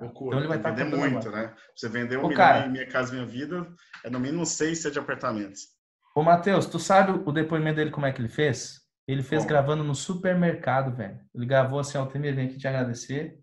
Loucura, 0.00 0.28
então 0.28 0.38
ele 0.38 0.48
vai 0.48 0.58
estar 0.58 0.70
tá 0.70 0.76
vender 0.76 0.96
muito, 0.96 1.28
agora. 1.28 1.48
né? 1.48 1.56
Você 1.74 1.88
vender 1.88 2.18
um 2.18 2.24
Ô, 2.24 2.28
milhão 2.28 2.36
cara, 2.36 2.66
em 2.66 2.70
Minha 2.70 2.86
Casa 2.86 3.12
Minha 3.12 3.26
Vida, 3.26 3.66
é 4.04 4.10
no 4.10 4.20
mínimo 4.20 4.46
seis, 4.46 4.80
sete 4.82 4.98
apartamentos. 4.98 5.62
Ô, 6.14 6.22
Matheus, 6.22 6.66
tu 6.66 6.78
sabe 6.78 7.12
o 7.12 7.32
depoimento 7.32 7.76
dele 7.76 7.90
como 7.90 8.06
é 8.06 8.12
que 8.12 8.20
ele 8.20 8.28
fez? 8.28 8.80
Ele 9.08 9.22
fez 9.22 9.42
Bom. 9.42 9.48
gravando 9.48 9.82
no 9.82 9.94
supermercado, 9.94 10.94
velho. 10.94 11.18
Ele 11.34 11.46
gravou 11.46 11.80
assim, 11.80 11.96
Altemir, 11.96 12.34
vem 12.34 12.46
aqui 12.46 12.58
te 12.58 12.68
agradecer. 12.68 13.38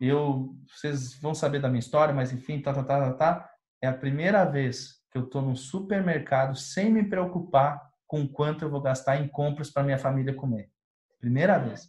Eu, 0.00 0.54
vocês 0.68 1.18
vão 1.20 1.34
saber 1.34 1.60
da 1.60 1.68
minha 1.68 1.80
história, 1.80 2.14
mas 2.14 2.32
enfim, 2.32 2.62
tá, 2.62 2.72
tá, 2.72 2.82
tá, 2.82 3.00
tá, 3.00 3.12
tá. 3.14 3.50
É 3.82 3.88
a 3.88 3.92
primeira 3.92 4.44
vez 4.44 5.00
que 5.10 5.18
eu 5.18 5.26
tô 5.26 5.40
num 5.40 5.56
supermercado 5.56 6.56
sem 6.56 6.90
me 6.90 7.02
preocupar 7.08 7.80
com 8.06 8.26
quanto 8.26 8.64
eu 8.64 8.70
vou 8.70 8.80
gastar 8.80 9.16
em 9.16 9.28
compras 9.28 9.70
para 9.70 9.82
minha 9.82 9.98
família 9.98 10.34
comer. 10.34 10.68
Primeira 11.20 11.58
vez. 11.58 11.88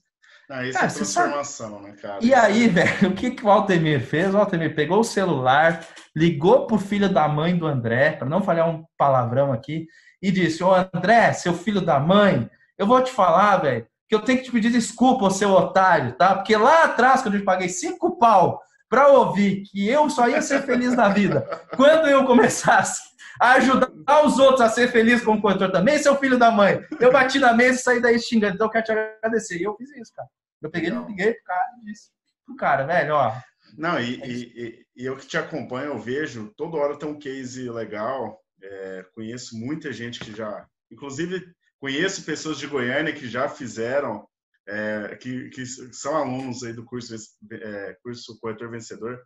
Ah, 0.50 0.64
isso 0.64 0.74
cara, 0.74 0.92
é 0.92 0.94
transformação, 0.94 1.82
né, 1.82 1.94
cara? 1.94 2.20
E 2.22 2.34
aí, 2.34 2.68
velho, 2.68 3.10
o 3.10 3.14
que, 3.14 3.32
que 3.32 3.46
o 3.46 3.50
Altemir 3.50 4.02
fez? 4.02 4.34
O 4.34 4.38
Altemir 4.38 4.76
pegou 4.76 5.00
o 5.00 5.04
celular, 5.04 5.86
ligou 6.16 6.68
pro 6.68 6.78
filho 6.78 7.10
da 7.10 7.28
mãe 7.28 7.58
do 7.58 7.66
André, 7.66 8.12
para 8.12 8.30
não 8.30 8.44
falhar 8.44 8.70
um 8.70 8.86
palavrão 8.98 9.52
aqui, 9.52 9.88
e 10.22 10.32
disse: 10.32 10.64
Ô 10.64 10.72
André, 10.74 11.34
seu 11.34 11.54
filho 11.54 11.82
da 11.82 12.00
mãe, 12.00 12.50
eu 12.78 12.86
vou 12.86 13.02
te 13.02 13.12
falar, 13.12 13.58
velho, 13.58 13.88
que 14.08 14.14
eu 14.14 14.22
tenho 14.22 14.40
que 14.40 14.46
te 14.46 14.52
pedir 14.52 14.72
desculpa, 14.72 15.30
seu 15.32 15.50
otário, 15.52 16.14
tá? 16.14 16.36
Porque 16.36 16.56
lá 16.56 16.84
atrás, 16.84 17.24
quando 17.24 17.36
eu 17.36 17.44
paguei 17.44 17.70
cinco 17.70 18.18
pau 18.18 18.62
para 18.88 19.08
ouvir 19.08 19.64
que 19.64 19.88
eu 19.88 20.10
só 20.10 20.30
ia 20.30 20.42
ser 20.42 20.62
feliz 20.62 20.96
na 20.96 21.10
vida 21.10 21.42
quando 21.76 22.08
eu 22.08 22.24
começasse 22.26 23.02
ajudar 23.40 24.26
os 24.26 24.38
outros 24.40 24.62
a 24.62 24.70
ser 24.70 24.92
felizes 24.92 25.24
como 25.24 25.42
corretor 25.42 25.72
também, 25.72 25.98
seu 25.98 26.16
filho 26.18 26.38
da 26.38 26.52
mãe. 26.52 26.86
Eu 27.00 27.12
bati 27.12 27.40
na 27.40 27.54
mesa 27.54 27.80
e 27.80 27.84
saí 27.84 28.02
daí 28.02 28.20
xingando. 28.20 28.56
Então 28.56 28.68
eu 28.68 28.72
quero 28.72 28.86
te 28.86 28.92
agradecer. 28.92 29.58
E 29.60 29.64
eu 29.64 29.76
fiz 29.76 29.90
isso, 29.96 30.14
cara. 30.16 30.28
Eu 30.62 30.70
peguei 30.70 30.90
e 30.90 30.94
liguei 30.94 31.34
pro 31.34 31.44
cara 31.44 31.66
e 31.82 31.86
disse 31.86 32.10
pro 32.46 32.56
cara, 32.56 32.86
velho, 32.86 33.16
ó. 33.16 33.34
Não, 33.78 34.00
e, 34.00 34.22
é 34.22 34.28
e, 34.28 34.86
e, 34.96 35.06
eu 35.06 35.18
que 35.18 35.28
te 35.28 35.38
acompanho, 35.38 35.88
eu 35.88 36.00
vejo, 36.00 36.54
toda 36.56 36.78
hora 36.78 36.98
tem 36.98 37.10
um 37.10 37.20
case 37.20 37.70
legal. 37.70 38.40
É, 38.64 39.06
conheço 39.14 39.58
muita 39.58 39.92
gente 39.92 40.20
que 40.20 40.36
já. 40.36 40.66
Inclusive, 40.92 41.46
conheço 41.80 42.24
pessoas 42.24 42.58
de 42.58 42.68
Goiânia 42.68 43.14
que 43.14 43.28
já 43.28 43.50
fizeram 43.50 44.28
é, 44.68 45.16
que, 45.16 45.50
que, 45.50 45.66
são 45.66 46.16
alunos 46.16 46.64
aí 46.64 46.74
do 46.74 46.84
curso, 46.84 47.16
é, 47.52 47.96
curso 48.02 48.38
Corretor 48.40 48.72
Vencedor, 48.72 49.22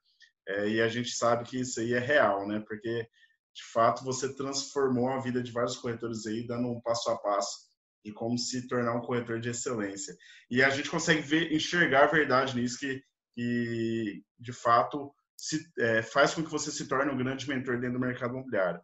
é, 0.48 0.68
e 0.68 0.82
a 0.82 0.88
gente 0.88 1.12
sabe 1.12 1.46
que 1.46 1.60
isso 1.60 1.80
aí 1.80 1.94
é 1.94 2.00
real, 2.00 2.48
né? 2.48 2.62
Porque, 2.68 3.08
de 3.54 3.64
fato, 3.72 4.04
você 4.04 4.34
transformou 4.36 5.10
a 5.10 5.20
vida 5.20 5.42
de 5.42 5.52
vários 5.52 5.78
corretores 5.78 6.26
aí, 6.26 6.46
dando 6.46 6.70
um 6.70 6.82
passo 6.82 7.10
a 7.10 7.18
passo 7.18 7.70
e 8.06 8.12
como 8.12 8.38
se 8.38 8.68
tornar 8.68 8.96
um 8.96 9.02
corretor 9.02 9.40
de 9.40 9.50
excelência. 9.50 10.16
E 10.50 10.64
a 10.64 10.70
gente 10.70 10.90
consegue 10.90 11.22
ver, 11.22 11.52
enxergar 11.52 12.04
a 12.04 12.12
verdade 12.12 12.56
nisso, 12.56 12.80
que, 12.80 13.04
que 13.36 14.24
de 14.40 14.54
fato, 14.54 15.14
se, 15.38 15.66
é, 15.78 16.02
faz 16.02 16.34
com 16.34 16.44
que 16.44 16.52
você 16.52 16.72
se 16.72 16.88
torne 16.88 17.12
um 17.12 17.18
grande 17.18 17.48
mentor 17.48 17.80
dentro 17.80 18.00
do 18.00 18.06
mercado 18.06 18.34
imobiliário. 18.34 18.82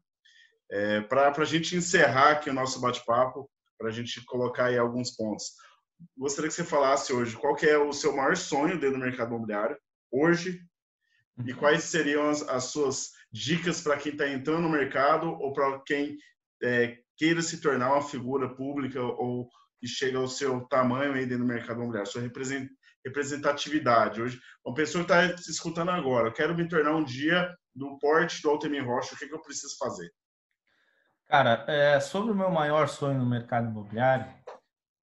É, 0.69 1.01
Para 1.01 1.31
a 1.31 1.45
gente 1.45 1.75
encerrar 1.75 2.31
aqui 2.31 2.49
o 2.49 2.53
nosso 2.53 2.81
bate-papo, 2.81 3.49
para 3.77 3.89
a 3.89 3.91
gente 3.91 4.23
colocar 4.25 4.65
aí 4.65 4.77
alguns 4.77 5.11
pontos 5.11 5.53
gostaria 6.17 6.49
que 6.49 6.55
você 6.55 6.63
falasse 6.63 7.13
hoje 7.13 7.35
qual 7.37 7.55
é 7.61 7.77
o 7.77 7.93
seu 7.93 8.15
maior 8.15 8.35
sonho 8.35 8.79
dentro 8.79 8.99
do 8.99 9.05
mercado 9.05 9.29
imobiliário, 9.29 9.77
hoje, 10.11 10.61
e 11.43 11.51
uhum. 11.51 11.57
quais 11.57 11.83
seriam 11.83 12.29
as, 12.29 12.41
as 12.43 12.65
suas 12.65 13.11
dicas 13.31 13.81
para 13.81 13.97
quem 13.97 14.11
está 14.11 14.27
entrando 14.27 14.61
no 14.61 14.69
mercado 14.69 15.27
ou 15.27 15.51
para 15.51 15.79
quem 15.81 16.17
é, 16.63 16.97
queira 17.17 17.41
se 17.41 17.59
tornar 17.59 17.91
uma 17.91 18.01
figura 18.01 18.53
pública 18.55 19.01
ou 19.01 19.49
que 19.79 19.87
chega 19.87 20.17
ao 20.17 20.27
seu 20.27 20.61
tamanho 20.67 21.13
aí 21.13 21.25
dentro 21.25 21.43
do 21.43 21.47
mercado 21.47 21.77
imobiliário, 21.77 22.09
sua 22.09 22.21
representatividade. 23.03 24.21
Hoje, 24.21 24.39
uma 24.65 24.73
pessoa 24.73 25.03
que 25.03 25.11
está 25.11 25.37
se 25.37 25.51
escutando 25.51 25.91
agora, 25.91 26.29
eu 26.29 26.33
quero 26.33 26.55
me 26.55 26.67
tornar 26.67 26.95
um 26.95 27.03
dia 27.03 27.53
do 27.73 27.97
porte 27.99 28.41
do 28.41 28.49
Altemir 28.49 28.85
Rocha, 28.85 29.13
o 29.13 29.17
que, 29.17 29.27
que 29.27 29.33
eu 29.33 29.41
preciso 29.41 29.77
fazer? 29.77 30.09
Cara, 31.25 31.65
é, 31.67 31.99
sobre 31.99 32.31
o 32.31 32.35
meu 32.35 32.49
maior 32.49 32.87
sonho 32.87 33.19
no 33.19 33.25
mercado 33.25 33.69
imobiliário, 33.69 34.31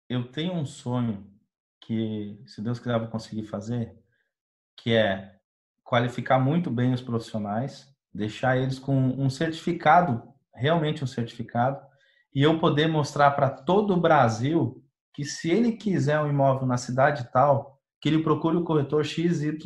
eu 0.09 0.30
tenho 0.30 0.53
um 0.53 0.65
sonho 0.65 1.32
que, 1.82 2.41
se 2.45 2.61
Deus 2.61 2.80
quiser, 2.80 2.95
eu 2.95 2.99
vou 2.99 3.09
conseguir 3.09 3.43
fazer, 3.43 3.95
que 4.75 4.93
é 4.93 5.36
qualificar 5.88 6.38
muito 6.38 6.69
bem 6.69 6.93
os 6.93 7.01
profissionais, 7.01 7.88
deixar 8.13 8.57
eles 8.57 8.77
com 8.77 8.93
um 8.93 9.29
certificado, 9.29 10.21
realmente 10.53 11.01
um 11.01 11.07
certificado, 11.07 11.79
e 12.35 12.43
eu 12.43 12.59
poder 12.59 12.88
mostrar 12.88 13.31
para 13.31 13.49
todo 13.49 13.93
o 13.93 13.99
Brasil 13.99 14.83
que 15.13 15.23
se 15.23 15.49
ele 15.49 15.71
quiser 15.71 16.19
um 16.19 16.29
imóvel 16.29 16.67
na 16.67 16.75
cidade 16.75 17.31
tal, 17.31 17.79
que 18.01 18.09
ele 18.09 18.21
procure 18.21 18.57
o 18.57 18.65
corretor 18.65 19.05
XYZ, 19.05 19.57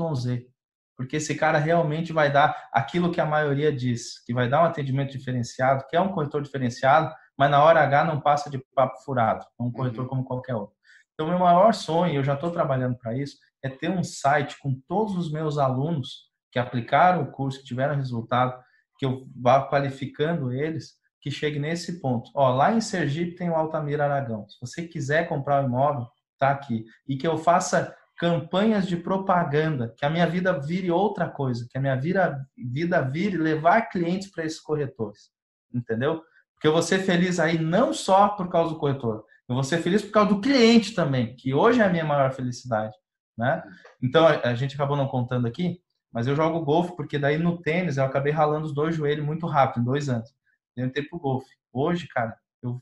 porque 0.95 1.15
esse 1.15 1.33
cara 1.33 1.57
realmente 1.57 2.13
vai 2.13 2.31
dar 2.31 2.69
aquilo 2.71 3.11
que 3.11 3.19
a 3.19 3.25
maioria 3.25 3.73
diz, 3.73 4.23
que 4.23 4.31
vai 4.31 4.47
dar 4.47 4.61
um 4.61 4.65
atendimento 4.65 5.17
diferenciado, 5.17 5.85
que 5.89 5.95
é 5.95 5.99
um 5.99 6.13
corretor 6.13 6.43
diferenciado, 6.43 7.11
mas 7.35 7.49
na 7.49 7.63
hora 7.63 7.81
H 7.81 8.03
não 8.05 8.21
passa 8.21 8.47
de 8.47 8.63
papo 8.75 9.01
furado, 9.03 9.43
é 9.59 9.63
um 9.63 9.71
corretor 9.71 10.03
uhum. 10.03 10.09
como 10.09 10.23
qualquer 10.23 10.53
outro. 10.53 10.75
Então, 11.15 11.27
meu 11.27 11.39
maior 11.39 11.73
sonho, 11.73 12.13
eu 12.13 12.23
já 12.23 12.35
estou 12.35 12.51
trabalhando 12.51 12.95
para 12.95 13.17
isso, 13.17 13.37
é 13.63 13.69
ter 13.69 13.89
um 13.89 14.03
site 14.03 14.57
com 14.59 14.79
todos 14.87 15.15
os 15.15 15.31
meus 15.31 15.57
alunos 15.57 16.29
que 16.51 16.59
aplicaram 16.59 17.23
o 17.23 17.31
curso, 17.31 17.59
que 17.59 17.65
tiveram 17.65 17.95
resultado, 17.95 18.59
que 18.97 19.05
eu 19.05 19.27
vá 19.35 19.67
qualificando 19.67 20.51
eles, 20.51 20.95
que 21.21 21.31
chegue 21.31 21.59
nesse 21.59 22.01
ponto. 22.01 22.29
Ó, 22.35 22.53
lá 22.53 22.73
em 22.73 22.81
Sergipe 22.81 23.35
tem 23.35 23.49
o 23.49 23.55
Altamira 23.55 24.05
Aragão. 24.05 24.47
Se 24.49 24.57
você 24.59 24.87
quiser 24.87 25.27
comprar 25.27 25.63
um 25.63 25.67
imóvel, 25.67 26.07
tá 26.37 26.49
aqui. 26.49 26.85
E 27.07 27.15
que 27.15 27.27
eu 27.27 27.37
faça 27.37 27.95
campanhas 28.17 28.87
de 28.87 28.97
propaganda, 28.97 29.93
que 29.97 30.05
a 30.05 30.09
minha 30.09 30.27
vida 30.27 30.59
vire 30.59 30.91
outra 30.91 31.27
coisa, 31.27 31.65
que 31.69 31.77
a 31.77 31.81
minha 31.81 31.95
vida, 31.95 32.39
vida 32.55 33.01
vire 33.01 33.37
levar 33.37 33.89
clientes 33.89 34.29
para 34.29 34.45
esses 34.45 34.59
corretores. 34.59 35.31
Entendeu? 35.73 36.21
Porque 36.53 36.67
eu 36.67 36.73
vou 36.73 36.83
ser 36.83 36.99
feliz 36.99 37.39
aí 37.39 37.57
não 37.57 37.91
só 37.91 38.29
por 38.29 38.47
causa 38.49 38.73
do 38.73 38.79
corretor, 38.79 39.25
eu 39.49 39.55
vou 39.55 39.63
ser 39.63 39.79
feliz 39.79 40.03
por 40.03 40.11
causa 40.11 40.29
do 40.29 40.39
cliente 40.39 40.93
também, 40.93 41.35
que 41.35 41.53
hoje 41.53 41.81
é 41.81 41.83
a 41.83 41.89
minha 41.89 42.05
maior 42.05 42.31
felicidade, 42.31 42.95
né? 43.41 43.63
Então 44.01 44.27
a 44.27 44.53
gente 44.53 44.75
acabou 44.75 44.95
não 44.95 45.07
contando 45.07 45.47
aqui, 45.47 45.81
mas 46.13 46.27
eu 46.27 46.35
jogo 46.35 46.61
golfe 46.61 46.95
porque 46.95 47.17
daí 47.17 47.37
no 47.37 47.57
tênis 47.57 47.97
eu 47.97 48.05
acabei 48.05 48.31
ralando 48.31 48.67
os 48.67 48.73
dois 48.73 48.95
joelhos 48.95 49.25
muito 49.25 49.47
rápido, 49.47 49.81
em 49.81 49.85
dois 49.85 50.07
anos. 50.07 50.29
Eu 50.77 50.85
entrei 50.85 51.03
pro 51.03 51.19
golfe. 51.19 51.49
Hoje, 51.73 52.07
cara, 52.07 52.37
eu, 52.61 52.81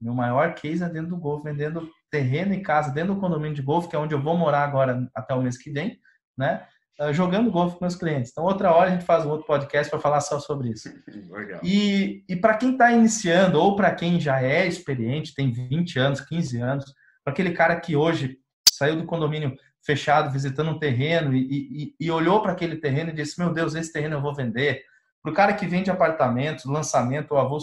meu 0.00 0.14
maior 0.14 0.54
case 0.54 0.82
é 0.82 0.88
dentro 0.88 1.10
do 1.10 1.18
golfe, 1.18 1.44
vendendo 1.44 1.90
terreno 2.10 2.54
e 2.54 2.62
casa 2.62 2.90
dentro 2.90 3.14
do 3.14 3.20
condomínio 3.20 3.54
de 3.54 3.62
golfe, 3.62 3.88
que 3.88 3.96
é 3.96 3.98
onde 3.98 4.14
eu 4.14 4.22
vou 4.22 4.36
morar 4.36 4.64
agora 4.64 5.06
até 5.14 5.34
o 5.34 5.42
mês 5.42 5.58
que 5.58 5.70
vem, 5.70 6.00
né? 6.36 6.66
uh, 7.00 7.12
jogando 7.12 7.50
golfe 7.50 7.76
com 7.76 7.84
meus 7.84 7.96
clientes. 7.96 8.30
Então, 8.32 8.44
outra 8.44 8.72
hora 8.72 8.90
a 8.90 8.92
gente 8.92 9.04
faz 9.04 9.24
um 9.24 9.30
outro 9.30 9.46
podcast 9.46 9.90
para 9.90 10.00
falar 10.00 10.20
só 10.20 10.40
sobre 10.40 10.70
isso. 10.70 10.88
Legal. 11.30 11.60
E, 11.62 12.24
e 12.28 12.36
para 12.36 12.56
quem 12.56 12.72
está 12.72 12.90
iniciando, 12.92 13.60
ou 13.60 13.76
para 13.76 13.94
quem 13.94 14.20
já 14.20 14.42
é 14.42 14.66
experiente, 14.66 15.34
tem 15.34 15.52
20 15.52 15.98
anos, 15.98 16.20
15 16.20 16.60
anos, 16.60 16.94
para 17.22 17.32
aquele 17.32 17.52
cara 17.52 17.78
que 17.78 17.94
hoje 17.94 18.38
saiu 18.70 18.96
do 18.96 19.06
condomínio 19.06 19.56
fechado, 19.82 20.30
visitando 20.30 20.70
um 20.70 20.78
terreno 20.78 21.34
e, 21.34 21.94
e, 21.98 22.06
e 22.06 22.10
olhou 22.10 22.42
para 22.42 22.52
aquele 22.52 22.76
terreno 22.76 23.10
e 23.10 23.14
disse: 23.14 23.38
Meu 23.38 23.52
Deus, 23.52 23.74
esse 23.74 23.92
terreno 23.92 24.16
eu 24.16 24.22
vou 24.22 24.34
vender. 24.34 24.84
Para 25.22 25.32
o 25.32 25.34
cara 25.34 25.54
que 25.54 25.66
vende 25.66 25.90
apartamentos, 25.90 26.64
lançamento, 26.64 27.32
o 27.32 27.38
avô 27.38 27.58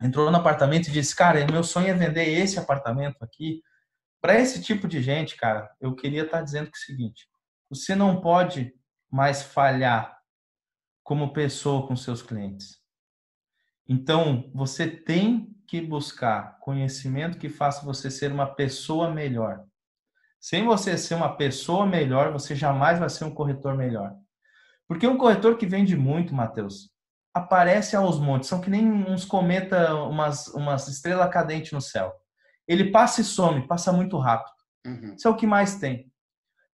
entrou 0.00 0.30
no 0.30 0.36
apartamento 0.36 0.88
e 0.88 0.92
disse: 0.92 1.14
Cara, 1.14 1.44
meu 1.50 1.62
sonho 1.62 1.88
é 1.88 1.94
vender 1.94 2.28
esse 2.28 2.58
apartamento 2.58 3.22
aqui. 3.22 3.62
Para 4.20 4.38
esse 4.38 4.62
tipo 4.62 4.86
de 4.86 5.02
gente, 5.02 5.36
cara, 5.36 5.70
eu 5.80 5.94
queria 5.94 6.22
estar 6.22 6.38
tá 6.38 6.44
dizendo 6.44 6.70
que 6.70 6.76
é 6.76 6.80
o 6.80 6.84
seguinte: 6.84 7.28
você 7.68 7.94
não 7.94 8.20
pode 8.20 8.74
mais 9.10 9.42
falhar 9.42 10.18
como 11.02 11.32
pessoa 11.32 11.86
com 11.86 11.96
seus 11.96 12.22
clientes. 12.22 12.80
Então, 13.88 14.50
você 14.54 14.86
tem 14.86 15.54
que 15.66 15.80
buscar 15.80 16.58
conhecimento 16.60 17.38
que 17.38 17.48
faça 17.48 17.84
você 17.84 18.10
ser 18.10 18.30
uma 18.30 18.46
pessoa 18.46 19.10
melhor. 19.10 19.64
Sem 20.42 20.64
você 20.64 20.98
ser 20.98 21.14
uma 21.14 21.36
pessoa 21.36 21.86
melhor, 21.86 22.32
você 22.32 22.56
jamais 22.56 22.98
vai 22.98 23.08
ser 23.08 23.24
um 23.24 23.32
corretor 23.32 23.76
melhor. 23.76 24.12
Porque 24.88 25.06
um 25.06 25.16
corretor 25.16 25.56
que 25.56 25.64
vende 25.64 25.96
muito, 25.96 26.34
Matheus, 26.34 26.90
aparece 27.32 27.94
aos 27.94 28.18
montes, 28.18 28.48
são 28.48 28.60
que 28.60 28.68
nem 28.68 28.84
uns 28.84 29.24
cometa, 29.24 29.94
umas, 29.94 30.48
umas 30.48 30.88
estrelas 30.88 31.32
cadentes 31.32 31.70
no 31.70 31.80
céu. 31.80 32.12
Ele 32.66 32.90
passa 32.90 33.20
e 33.20 33.24
some, 33.24 33.68
passa 33.68 33.92
muito 33.92 34.18
rápido. 34.18 34.52
Uhum. 34.84 35.14
Isso 35.16 35.28
é 35.28 35.30
o 35.30 35.36
que 35.36 35.46
mais 35.46 35.76
tem. 35.76 36.10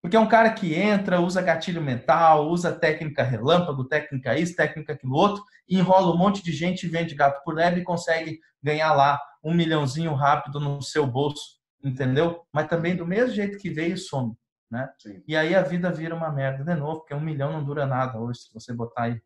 Porque 0.01 0.17
é 0.17 0.21
um 0.21 0.29
cara 0.29 0.51
que 0.55 0.75
entra, 0.75 1.21
usa 1.21 1.43
gatilho 1.43 1.83
mental, 1.83 2.49
usa 2.49 2.73
técnica 2.73 3.23
relâmpago, 3.23 3.87
técnica 3.87 4.39
isso, 4.39 4.57
técnica 4.57 4.95
aquilo 4.95 5.15
outro, 5.15 5.45
enrola 5.69 6.15
um 6.15 6.17
monte 6.17 6.43
de 6.43 6.53
gente 6.53 6.89
vende 6.89 7.15
gato 7.15 7.45
por 7.45 7.55
leve 7.55 7.83
e 7.83 7.85
consegue 7.85 8.41
ganhar 8.63 8.95
lá 8.95 9.21
um 9.45 9.53
milhãozinho 9.53 10.15
rápido 10.15 10.59
no 10.59 10.81
seu 10.81 11.07
bolso, 11.07 11.58
entendeu? 11.83 12.45
Mas 12.53 12.69
também 12.69 12.97
do 12.97 13.07
mesmo 13.07 13.35
jeito 13.35 13.59
que 13.59 13.71
veio, 13.71 13.97
some, 13.97 14.35
né? 14.71 14.91
Sim. 14.99 15.23
E 15.27 15.37
aí 15.37 15.55
a 15.55 15.63
vida 15.63 15.91
vira 15.91 16.15
uma 16.15 16.31
merda 16.33 16.65
de 16.65 16.79
novo, 16.79 17.01
porque 17.01 17.15
um 17.15 17.21
milhão 17.21 17.53
não 17.53 17.65
dura 17.65 17.87
nada 17.87 18.19
hoje, 18.19 18.41
se 18.41 18.55
você 18.55 18.73
botar 18.73 19.05
aí, 19.05 19.23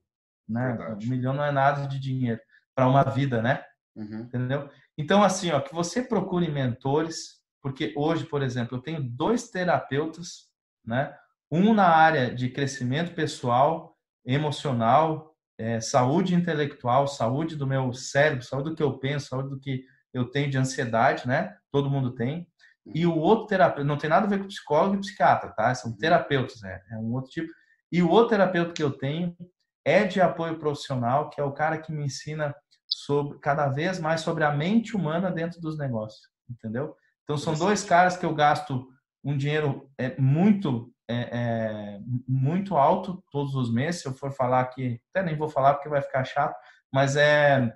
né? 0.49 0.75
Verdade. 0.77 1.07
Um 1.07 1.11
milhão 1.11 1.33
não 1.35 1.45
é 1.45 1.51
nada 1.51 1.87
de 1.87 1.99
dinheiro 1.99 2.41
para 2.75 2.89
uma 2.89 3.03
vida, 3.05 3.43
né? 3.43 3.65
Uhum. 3.95 4.21
Entendeu? 4.21 4.71
Então, 4.97 5.23
assim, 5.23 5.51
ó, 5.51 5.61
que 5.61 5.75
você 5.75 6.03
procure 6.03 6.51
mentores, 6.51 7.43
porque 7.61 7.93
hoje, 7.97 8.25
por 8.25 8.43
exemplo, 8.43 8.79
eu 8.79 8.83
tenho 8.83 9.03
dois 9.03 9.51
terapeutas 9.51 10.53
né? 10.85 11.15
Um 11.51 11.75
na 11.75 11.87
área 11.87 12.35
de 12.35 12.49
crescimento 12.49 13.15
pessoal, 13.15 13.97
emocional, 14.25 15.37
é, 15.59 15.81
saúde 15.81 16.35
intelectual, 16.35 17.07
saúde 17.07 17.57
do 17.57 17.67
meu 17.67 17.93
cérebro, 17.93 18.45
saúde 18.45 18.71
do 18.71 18.77
que 18.77 18.83
eu 18.83 18.99
penso, 18.99 19.29
saúde 19.29 19.51
do 19.51 19.61
que 19.61 19.85
eu 20.13 20.31
tenho 20.31 20.51
de 20.51 20.59
ansiedade, 20.59 21.27
né? 21.27 21.57
Todo 21.71 21.91
mundo 21.91 22.15
tem. 22.15 22.47
E 22.95 23.07
o 23.07 23.17
outro 23.17 23.47
terapeuta, 23.47 23.85
não 23.85 23.97
tem 23.97 24.11
nada 24.11 24.27
a 24.27 24.29
ver 24.29 24.41
com 24.41 24.49
psicólogo 24.49 24.97
e 24.97 25.01
psiquiatra, 25.01 25.51
tá? 25.51 25.75
São 25.75 25.97
terapeutas, 25.97 26.61
né? 26.61 26.81
É 26.91 26.97
um 26.97 27.13
outro 27.13 27.31
tipo. 27.31 27.53
E 27.91 28.03
o 28.03 28.11
outro 28.11 28.31
terapeuta 28.31 28.73
que 28.73 28.83
eu 28.83 28.91
tenho 28.91 29.37
é 29.85 30.05
de 30.05 30.21
apoio 30.21 30.59
profissional, 30.59 31.31
que 31.31 31.41
é 31.41 31.45
o 31.45 31.53
cara 31.53 31.79
que 31.79 31.93
me 31.93 32.05
ensina 32.05 32.55
sobre 32.89 33.39
cada 33.39 33.69
vez 33.69 33.99
mais 33.99 34.21
sobre 34.21 34.45
a 34.45 34.53
mente 34.53 34.97
humana 34.97 35.31
dentro 35.31 35.61
dos 35.61 35.79
negócios, 35.79 36.29
entendeu? 36.49 36.97
Então 37.25 37.37
são 37.39 37.55
dois 37.55 37.85
caras 37.85 38.17
que 38.17 38.27
eu 38.27 38.35
gasto 38.35 38.89
um 39.25 39.37
dinheiro 39.37 39.89
é, 39.99 40.19
muito 40.21 40.93
é, 41.09 41.29
é, 41.33 42.01
muito 42.27 42.77
alto 42.77 43.23
todos 43.31 43.55
os 43.55 43.73
meses. 43.73 44.03
Se 44.03 44.09
eu 44.09 44.15
for 44.15 44.33
falar 44.33 44.61
aqui, 44.61 45.01
até 45.11 45.25
nem 45.25 45.37
vou 45.37 45.49
falar 45.49 45.75
porque 45.75 45.89
vai 45.89 46.01
ficar 46.01 46.25
chato, 46.25 46.57
mas 46.93 47.17
é. 47.17 47.73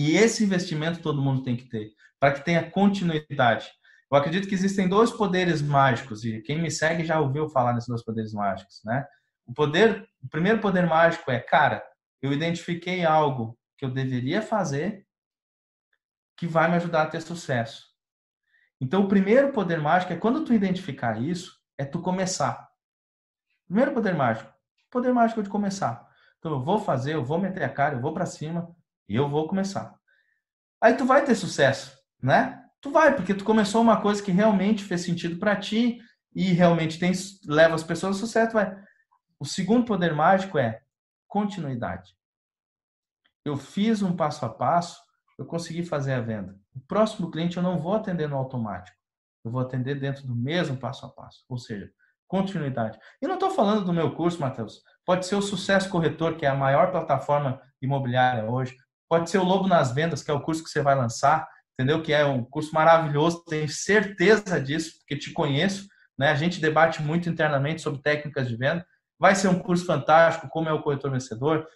E 0.00 0.14
esse 0.14 0.44
investimento 0.44 1.02
todo 1.02 1.20
mundo 1.20 1.42
tem 1.42 1.56
que 1.56 1.64
ter, 1.64 1.90
para 2.20 2.32
que 2.32 2.44
tenha 2.44 2.70
continuidade. 2.70 3.68
Eu 4.08 4.16
acredito 4.16 4.46
que 4.46 4.54
existem 4.54 4.88
dois 4.88 5.10
poderes 5.10 5.60
mágicos 5.60 6.24
e 6.24 6.40
quem 6.40 6.62
me 6.62 6.70
segue 6.70 7.04
já 7.04 7.18
ouviu 7.18 7.48
falar 7.48 7.72
nesses 7.72 7.88
dois 7.88 8.04
poderes 8.04 8.32
mágicos, 8.32 8.80
né? 8.84 9.04
O 9.44 9.52
poder, 9.52 10.08
o 10.22 10.28
primeiro 10.28 10.60
poder 10.60 10.86
mágico 10.86 11.28
é, 11.32 11.40
cara, 11.40 11.84
eu 12.22 12.32
identifiquei 12.32 13.04
algo 13.04 13.58
que 13.76 13.84
eu 13.84 13.90
deveria 13.90 14.40
fazer 14.40 15.04
que 16.36 16.46
vai 16.46 16.70
me 16.70 16.76
ajudar 16.76 17.02
a 17.02 17.06
ter 17.08 17.20
sucesso. 17.20 17.84
Então, 18.80 19.02
o 19.02 19.08
primeiro 19.08 19.50
poder 19.50 19.80
mágico 19.80 20.12
é 20.12 20.16
quando 20.16 20.44
tu 20.44 20.54
identificar 20.54 21.20
isso, 21.20 21.58
é 21.76 21.84
tu 21.84 22.00
começar. 22.00 22.68
Primeiro 23.66 23.92
poder 23.94 24.14
mágico, 24.14 24.54
poder 24.92 25.12
mágico 25.12 25.42
de 25.42 25.50
começar. 25.50 26.08
Então, 26.38 26.52
eu 26.52 26.62
vou 26.62 26.78
fazer, 26.78 27.14
eu 27.14 27.24
vou 27.24 27.40
meter 27.40 27.64
a 27.64 27.68
cara, 27.68 27.96
eu 27.96 28.00
vou 28.00 28.14
para 28.14 28.26
cima 28.26 28.77
e 29.08 29.14
eu 29.14 29.28
vou 29.28 29.48
começar. 29.48 29.94
Aí 30.80 30.94
tu 30.94 31.04
vai 31.04 31.24
ter 31.24 31.34
sucesso, 31.34 31.96
né? 32.22 32.64
Tu 32.80 32.90
vai, 32.90 33.14
porque 33.14 33.34
tu 33.34 33.44
começou 33.44 33.80
uma 33.80 34.00
coisa 34.00 34.22
que 34.22 34.30
realmente 34.30 34.84
fez 34.84 35.00
sentido 35.00 35.38
para 35.38 35.56
ti 35.56 35.98
e 36.34 36.52
realmente 36.52 36.98
tem, 36.98 37.12
leva 37.46 37.74
as 37.74 37.82
pessoas 37.82 38.16
ao 38.16 38.20
sucesso, 38.20 38.52
vai. 38.52 38.76
O 39.40 39.44
segundo 39.44 39.84
poder 39.84 40.14
mágico 40.14 40.58
é 40.58 40.80
continuidade. 41.26 42.12
Eu 43.44 43.56
fiz 43.56 44.02
um 44.02 44.14
passo 44.14 44.44
a 44.44 44.48
passo, 44.48 45.00
eu 45.38 45.46
consegui 45.46 45.84
fazer 45.84 46.12
a 46.12 46.20
venda. 46.20 46.58
O 46.74 46.80
próximo 46.80 47.30
cliente 47.30 47.56
eu 47.56 47.62
não 47.62 47.78
vou 47.78 47.94
atender 47.94 48.28
no 48.28 48.36
automático. 48.36 48.96
Eu 49.44 49.50
vou 49.50 49.60
atender 49.60 49.98
dentro 49.98 50.26
do 50.26 50.34
mesmo 50.34 50.76
passo 50.76 51.06
a 51.06 51.08
passo. 51.08 51.44
Ou 51.48 51.58
seja, 51.58 51.90
continuidade. 52.26 52.98
E 53.22 53.26
não 53.26 53.34
estou 53.34 53.50
falando 53.50 53.84
do 53.84 53.92
meu 53.92 54.14
curso, 54.14 54.40
Matheus. 54.40 54.82
Pode 55.04 55.26
ser 55.26 55.36
o 55.36 55.42
Sucesso 55.42 55.88
Corretor, 55.88 56.36
que 56.36 56.44
é 56.44 56.48
a 56.48 56.54
maior 56.54 56.90
plataforma 56.90 57.60
imobiliária 57.80 58.44
hoje. 58.44 58.76
Pode 59.08 59.30
ser 59.30 59.38
o 59.38 59.44
Lobo 59.44 59.66
nas 59.66 59.92
Vendas, 59.92 60.22
que 60.22 60.30
é 60.30 60.34
o 60.34 60.40
curso 60.40 60.62
que 60.62 60.70
você 60.70 60.82
vai 60.82 60.94
lançar, 60.94 61.48
entendeu? 61.72 62.02
Que 62.02 62.12
é 62.12 62.24
um 62.24 62.44
curso 62.44 62.74
maravilhoso, 62.74 63.44
tenho 63.44 63.68
certeza 63.68 64.60
disso, 64.60 64.98
porque 64.98 65.16
te 65.16 65.32
conheço. 65.32 65.88
Né? 66.18 66.28
A 66.30 66.34
gente 66.34 66.60
debate 66.60 67.02
muito 67.02 67.28
internamente 67.28 67.80
sobre 67.80 68.02
técnicas 68.02 68.48
de 68.48 68.56
venda. 68.56 68.86
Vai 69.18 69.34
ser 69.34 69.48
um 69.48 69.58
curso 69.58 69.86
fantástico, 69.86 70.48
como 70.48 70.68
é 70.68 70.72
o 70.72 70.82
Corretor 70.82 71.10
Vencedor. 71.10 71.66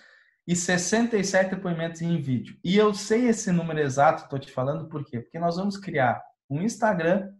e 0.46 0.56
67 0.56 1.54
depoimentos 1.54 2.02
em 2.02 2.20
vídeo. 2.20 2.56
E 2.64 2.76
eu 2.76 2.92
sei 2.92 3.28
esse 3.28 3.52
número 3.52 3.80
exato, 3.80 4.24
estou 4.24 4.38
te 4.38 4.50
falando 4.50 4.88
por 4.88 5.04
quê? 5.04 5.20
Porque 5.20 5.38
nós 5.38 5.56
vamos 5.56 5.76
criar 5.76 6.22
um 6.50 6.62
Instagram 6.62 7.32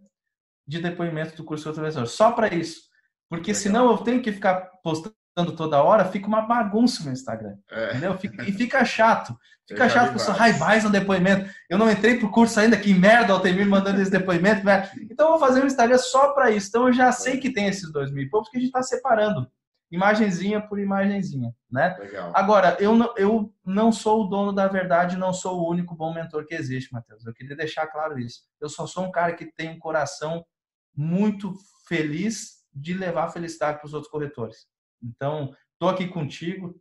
de 0.66 0.80
depoimento 0.80 1.36
do 1.36 1.44
curso 1.44 1.68
Outro 1.68 2.06
só 2.06 2.32
para 2.32 2.54
isso. 2.54 2.82
Porque 3.28 3.52
Legal. 3.52 3.62
senão 3.62 3.90
eu 3.90 3.98
tenho 3.98 4.22
que 4.22 4.32
ficar 4.32 4.70
postando 4.82 5.56
toda 5.56 5.82
hora, 5.82 6.04
fica 6.04 6.26
uma 6.26 6.42
bagunça 6.42 7.02
no 7.04 7.12
Instagram. 7.12 7.56
É. 7.70 7.90
Entendeu? 7.90 8.18
Fica, 8.18 8.42
e 8.48 8.52
fica 8.52 8.84
chato. 8.84 9.36
Fica 9.66 9.88
chato, 9.88 10.10
a 10.10 10.12
pessoa, 10.12 10.36
ai, 10.38 10.52
mais 10.58 10.84
um 10.84 10.90
depoimento. 10.90 11.48
Eu 11.70 11.78
não 11.78 11.90
entrei 11.90 12.18
pro 12.18 12.30
curso 12.30 12.60
ainda, 12.60 12.76
que 12.76 12.92
merda, 12.92 13.32
Altemir 13.32 13.66
mandando 13.66 14.02
esse 14.02 14.10
depoimento. 14.10 14.64
Né? 14.64 14.90
Então 15.10 15.26
eu 15.26 15.38
vou 15.38 15.40
fazer 15.40 15.62
um 15.62 15.66
Instagram 15.66 15.98
só 15.98 16.32
para 16.32 16.50
isso. 16.50 16.68
Então 16.68 16.88
eu 16.88 16.92
já 16.92 17.10
sei 17.10 17.38
que 17.38 17.52
tem 17.52 17.66
esses 17.68 17.90
dois 17.90 18.12
mil 18.12 18.24
e 18.24 18.28
poucos 18.28 18.50
que 18.50 18.58
a 18.58 18.60
gente 18.60 18.68
está 18.68 18.82
separando 18.82 19.50
imagenzinha 19.92 20.58
por 20.58 20.80
imagenzinha, 20.80 21.54
né? 21.70 21.94
Legal. 21.98 22.32
Agora, 22.34 22.78
eu 22.80 22.96
não, 22.96 23.14
eu 23.14 23.54
não 23.62 23.92
sou 23.92 24.22
o 24.22 24.26
dono 24.26 24.50
da 24.50 24.66
verdade, 24.66 25.18
não 25.18 25.34
sou 25.34 25.60
o 25.60 25.70
único 25.70 25.94
bom 25.94 26.14
mentor 26.14 26.46
que 26.46 26.54
existe, 26.54 26.90
Matheus. 26.90 27.26
Eu 27.26 27.34
queria 27.34 27.54
deixar 27.54 27.86
claro 27.86 28.18
isso. 28.18 28.40
Eu 28.58 28.70
só 28.70 28.86
sou 28.86 29.04
um 29.04 29.12
cara 29.12 29.34
que 29.34 29.44
tem 29.44 29.68
um 29.68 29.78
coração 29.78 30.42
muito 30.94 31.54
feliz 31.86 32.62
de 32.72 32.94
levar 32.94 33.30
felicidade 33.30 33.78
para 33.78 33.86
os 33.86 33.94
outros 33.94 34.10
corretores. 34.10 34.66
Então, 35.02 35.54
estou 35.72 35.88
aqui 35.88 36.08
contigo, 36.08 36.80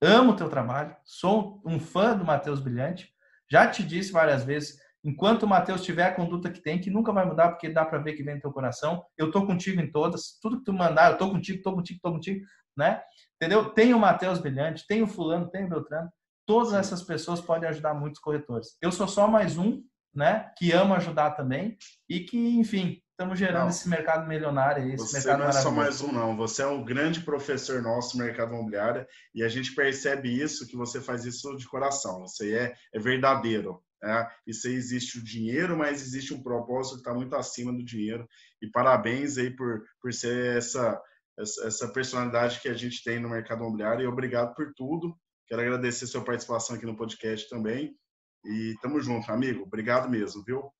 amo 0.00 0.32
o 0.32 0.36
teu 0.36 0.48
trabalho, 0.48 0.96
sou 1.04 1.62
um 1.64 1.80
fã 1.80 2.16
do 2.16 2.24
Matheus 2.24 2.60
Brilhante. 2.60 3.12
Já 3.50 3.68
te 3.68 3.82
disse 3.82 4.12
várias 4.12 4.44
vezes, 4.44 4.78
Enquanto 5.06 5.44
o 5.44 5.48
Mateus 5.48 5.84
tiver 5.84 6.02
a 6.02 6.12
conduta 6.12 6.50
que 6.50 6.60
tem, 6.60 6.80
que 6.80 6.90
nunca 6.90 7.12
vai 7.12 7.24
mudar, 7.24 7.50
porque 7.50 7.68
dá 7.68 7.84
para 7.84 8.00
ver 8.00 8.14
que 8.14 8.24
vem 8.24 8.34
no 8.34 8.40
teu 8.40 8.50
coração. 8.52 9.04
Eu 9.16 9.30
tô 9.30 9.46
contigo 9.46 9.80
em 9.80 9.88
todas. 9.88 10.36
Tudo 10.42 10.58
que 10.58 10.64
tu 10.64 10.72
mandar, 10.72 11.12
eu 11.12 11.16
tô 11.16 11.30
contigo, 11.30 11.62
tô 11.62 11.72
contigo, 11.72 12.00
tô 12.02 12.10
contigo, 12.10 12.44
né? 12.76 13.00
Entendeu? 13.36 13.70
Tem 13.70 13.94
o 13.94 14.00
Mateus 14.00 14.40
Brilhante, 14.40 14.84
tem 14.84 15.04
o 15.04 15.06
Fulano, 15.06 15.48
tem 15.48 15.64
o 15.64 15.68
Beltrano. 15.68 16.10
Todas 16.44 16.72
essas 16.72 17.04
pessoas 17.04 17.40
podem 17.40 17.68
ajudar 17.68 17.94
muitos 17.94 18.20
corretores. 18.20 18.76
Eu 18.82 18.90
sou 18.90 19.06
só 19.06 19.28
mais 19.28 19.56
um, 19.56 19.80
né? 20.12 20.50
Que 20.58 20.72
ama 20.72 20.96
ajudar 20.96 21.36
também 21.36 21.76
e 22.08 22.18
que, 22.18 22.58
enfim, 22.58 23.00
estamos 23.16 23.38
gerando 23.38 23.62
não, 23.62 23.68
esse 23.70 23.88
mercado 23.88 24.28
milionário. 24.28 24.92
Esse 24.92 24.98
você 24.98 25.16
mercado 25.16 25.38
não 25.38 25.48
é 25.48 25.52
só 25.52 25.70
mais 25.70 26.02
um, 26.02 26.12
não. 26.12 26.36
Você 26.36 26.62
é 26.62 26.66
um 26.66 26.84
grande 26.84 27.20
professor 27.20 27.80
nosso 27.82 28.16
no 28.16 28.24
mercado 28.24 28.52
imobiliário 28.52 29.06
e 29.34 29.42
a 29.42 29.48
gente 29.48 29.74
percebe 29.74 30.28
isso, 30.28 30.66
que 30.66 30.76
você 30.76 31.00
faz 31.00 31.24
isso 31.24 31.56
de 31.56 31.66
coração. 31.66 32.20
Você 32.20 32.54
é, 32.54 32.74
é 32.94 33.00
verdadeiro. 33.00 33.82
É, 34.04 34.28
isso 34.46 34.68
aí 34.68 34.74
existe 34.74 35.18
o 35.18 35.24
dinheiro, 35.24 35.76
mas 35.76 36.02
existe 36.02 36.34
um 36.34 36.42
propósito 36.42 36.96
que 36.96 37.00
está 37.00 37.14
muito 37.14 37.34
acima 37.34 37.72
do 37.72 37.82
dinheiro. 37.82 38.28
E 38.60 38.70
parabéns 38.70 39.38
aí 39.38 39.50
por, 39.50 39.82
por 40.00 40.12
ser 40.12 40.58
essa, 40.58 41.00
essa, 41.38 41.66
essa 41.66 41.88
personalidade 41.88 42.60
que 42.60 42.68
a 42.68 42.74
gente 42.74 43.02
tem 43.02 43.18
no 43.18 43.30
mercado 43.30 43.60
imobiliário. 43.62 44.04
E 44.04 44.06
obrigado 44.06 44.54
por 44.54 44.74
tudo. 44.74 45.16
Quero 45.48 45.62
agradecer 45.62 46.06
sua 46.06 46.22
participação 46.22 46.76
aqui 46.76 46.84
no 46.84 46.96
podcast 46.96 47.48
também. 47.48 47.96
E 48.44 48.74
tamo 48.82 49.00
junto, 49.00 49.32
amigo. 49.32 49.62
Obrigado 49.62 50.10
mesmo, 50.10 50.44
viu? 50.44 50.70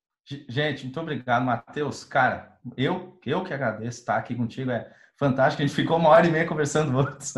Gente, 0.49 0.85
muito 0.85 1.01
obrigado, 1.01 1.45
Matheus. 1.45 2.03
Cara, 2.03 2.59
eu, 2.77 3.19
eu 3.25 3.45
que 3.45 3.55
agradeço 3.55 4.01
estar 4.01 4.17
aqui 4.17 4.35
contigo. 4.35 4.71
É 4.71 4.93
fantástico. 5.17 5.63
A 5.63 5.67
gente 5.67 5.77
ficou 5.77 5.99
uma 5.99 6.09
hora 6.09 6.27
e 6.27 6.31
meia 6.31 6.47
conversando 6.47 6.93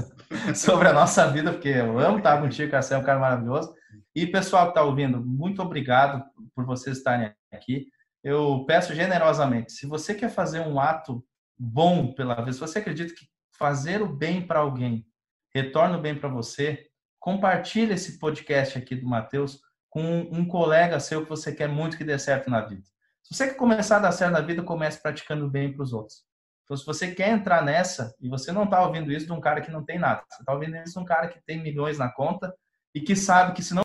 sobre 0.57 0.89
a 0.89 0.93
nossa 0.93 1.31
vida, 1.31 1.53
porque 1.53 1.69
eu 1.69 1.99
amo 1.99 2.19
estar 2.19 2.41
contigo, 2.41 2.71
cara. 2.71 2.83
Você 2.83 2.95
é 2.95 2.99
um 2.99 3.05
cara 3.05 3.19
maravilhoso. 3.19 3.75
E 4.15 4.27
pessoal 4.27 4.65
que 4.65 4.71
está 4.71 4.83
ouvindo, 4.83 5.25
muito 5.25 5.61
obrigado 5.61 6.25
por 6.55 6.65
vocês 6.65 6.97
estarem 6.97 7.33
aqui. 7.53 7.87
Eu 8.25 8.65
peço 8.67 8.95
generosamente, 8.95 9.73
se 9.73 9.87
você 9.87 10.15
quer 10.15 10.31
fazer 10.31 10.61
um 10.61 10.81
ato 10.81 11.25
bom 11.59 12.13
pela 12.15 12.41
vez, 12.43 12.57
se 12.57 12.61
você 12.61 12.79
acredita 12.79 13.15
que 13.15 13.27
fazer 13.57 14.03
o 14.03 14.09
bem 14.09 14.47
para 14.47 14.61
alguém 14.61 15.07
retorna 15.55 15.99
o 15.99 16.01
bem 16.01 16.15
para 16.15 16.29
você, 16.29 16.87
compartilhe 17.19 17.95
esse 17.95 18.19
podcast 18.19 18.79
aqui 18.79 18.95
do 18.97 19.07
Matheus 19.07 19.61
com 19.89 20.03
um 20.31 20.47
colega 20.47 21.01
seu 21.01 21.23
que 21.23 21.29
você 21.29 21.53
quer 21.53 21.69
muito 21.69 21.97
que 21.97 22.05
dê 22.05 22.19
certo 22.19 22.51
na 22.51 22.61
vida. 22.61 22.83
Se 23.23 23.35
você 23.35 23.49
quer 23.49 23.55
começar 23.55 23.97
a 23.97 24.01
dar 24.01 24.13
certo 24.13 24.33
na 24.33 24.41
vida, 24.41 24.63
comece 24.63 25.01
praticando 25.01 25.49
bem 25.49 25.73
para 25.73 25.83
os 25.83 25.93
outros. 25.93 26.25
Então, 26.65 26.77
se 26.77 26.85
você 26.85 27.15
quer 27.15 27.31
entrar 27.31 27.65
nessa 27.65 28.15
e 28.21 28.29
você 28.29 28.53
não 28.53 28.65
está 28.65 28.85
ouvindo 28.85 29.11
isso 29.11 29.27
de 29.27 29.33
um 29.33 29.41
cara 29.41 29.61
que 29.61 29.71
não 29.71 29.85
tem 29.85 29.99
nada, 29.99 30.23
você 30.29 30.43
está 30.43 30.53
ouvindo 30.53 30.77
isso 30.77 30.95
de 30.95 30.99
um 30.99 31.05
cara 31.05 31.29
que 31.29 31.41
tem 31.47 31.63
milhões 31.63 31.99
na 31.99 32.11
conta 32.11 32.55
e 32.95 33.01
que 33.01 33.17
sabe 33.17 33.55
que 33.55 33.63
se 33.63 33.73
não 33.73 33.77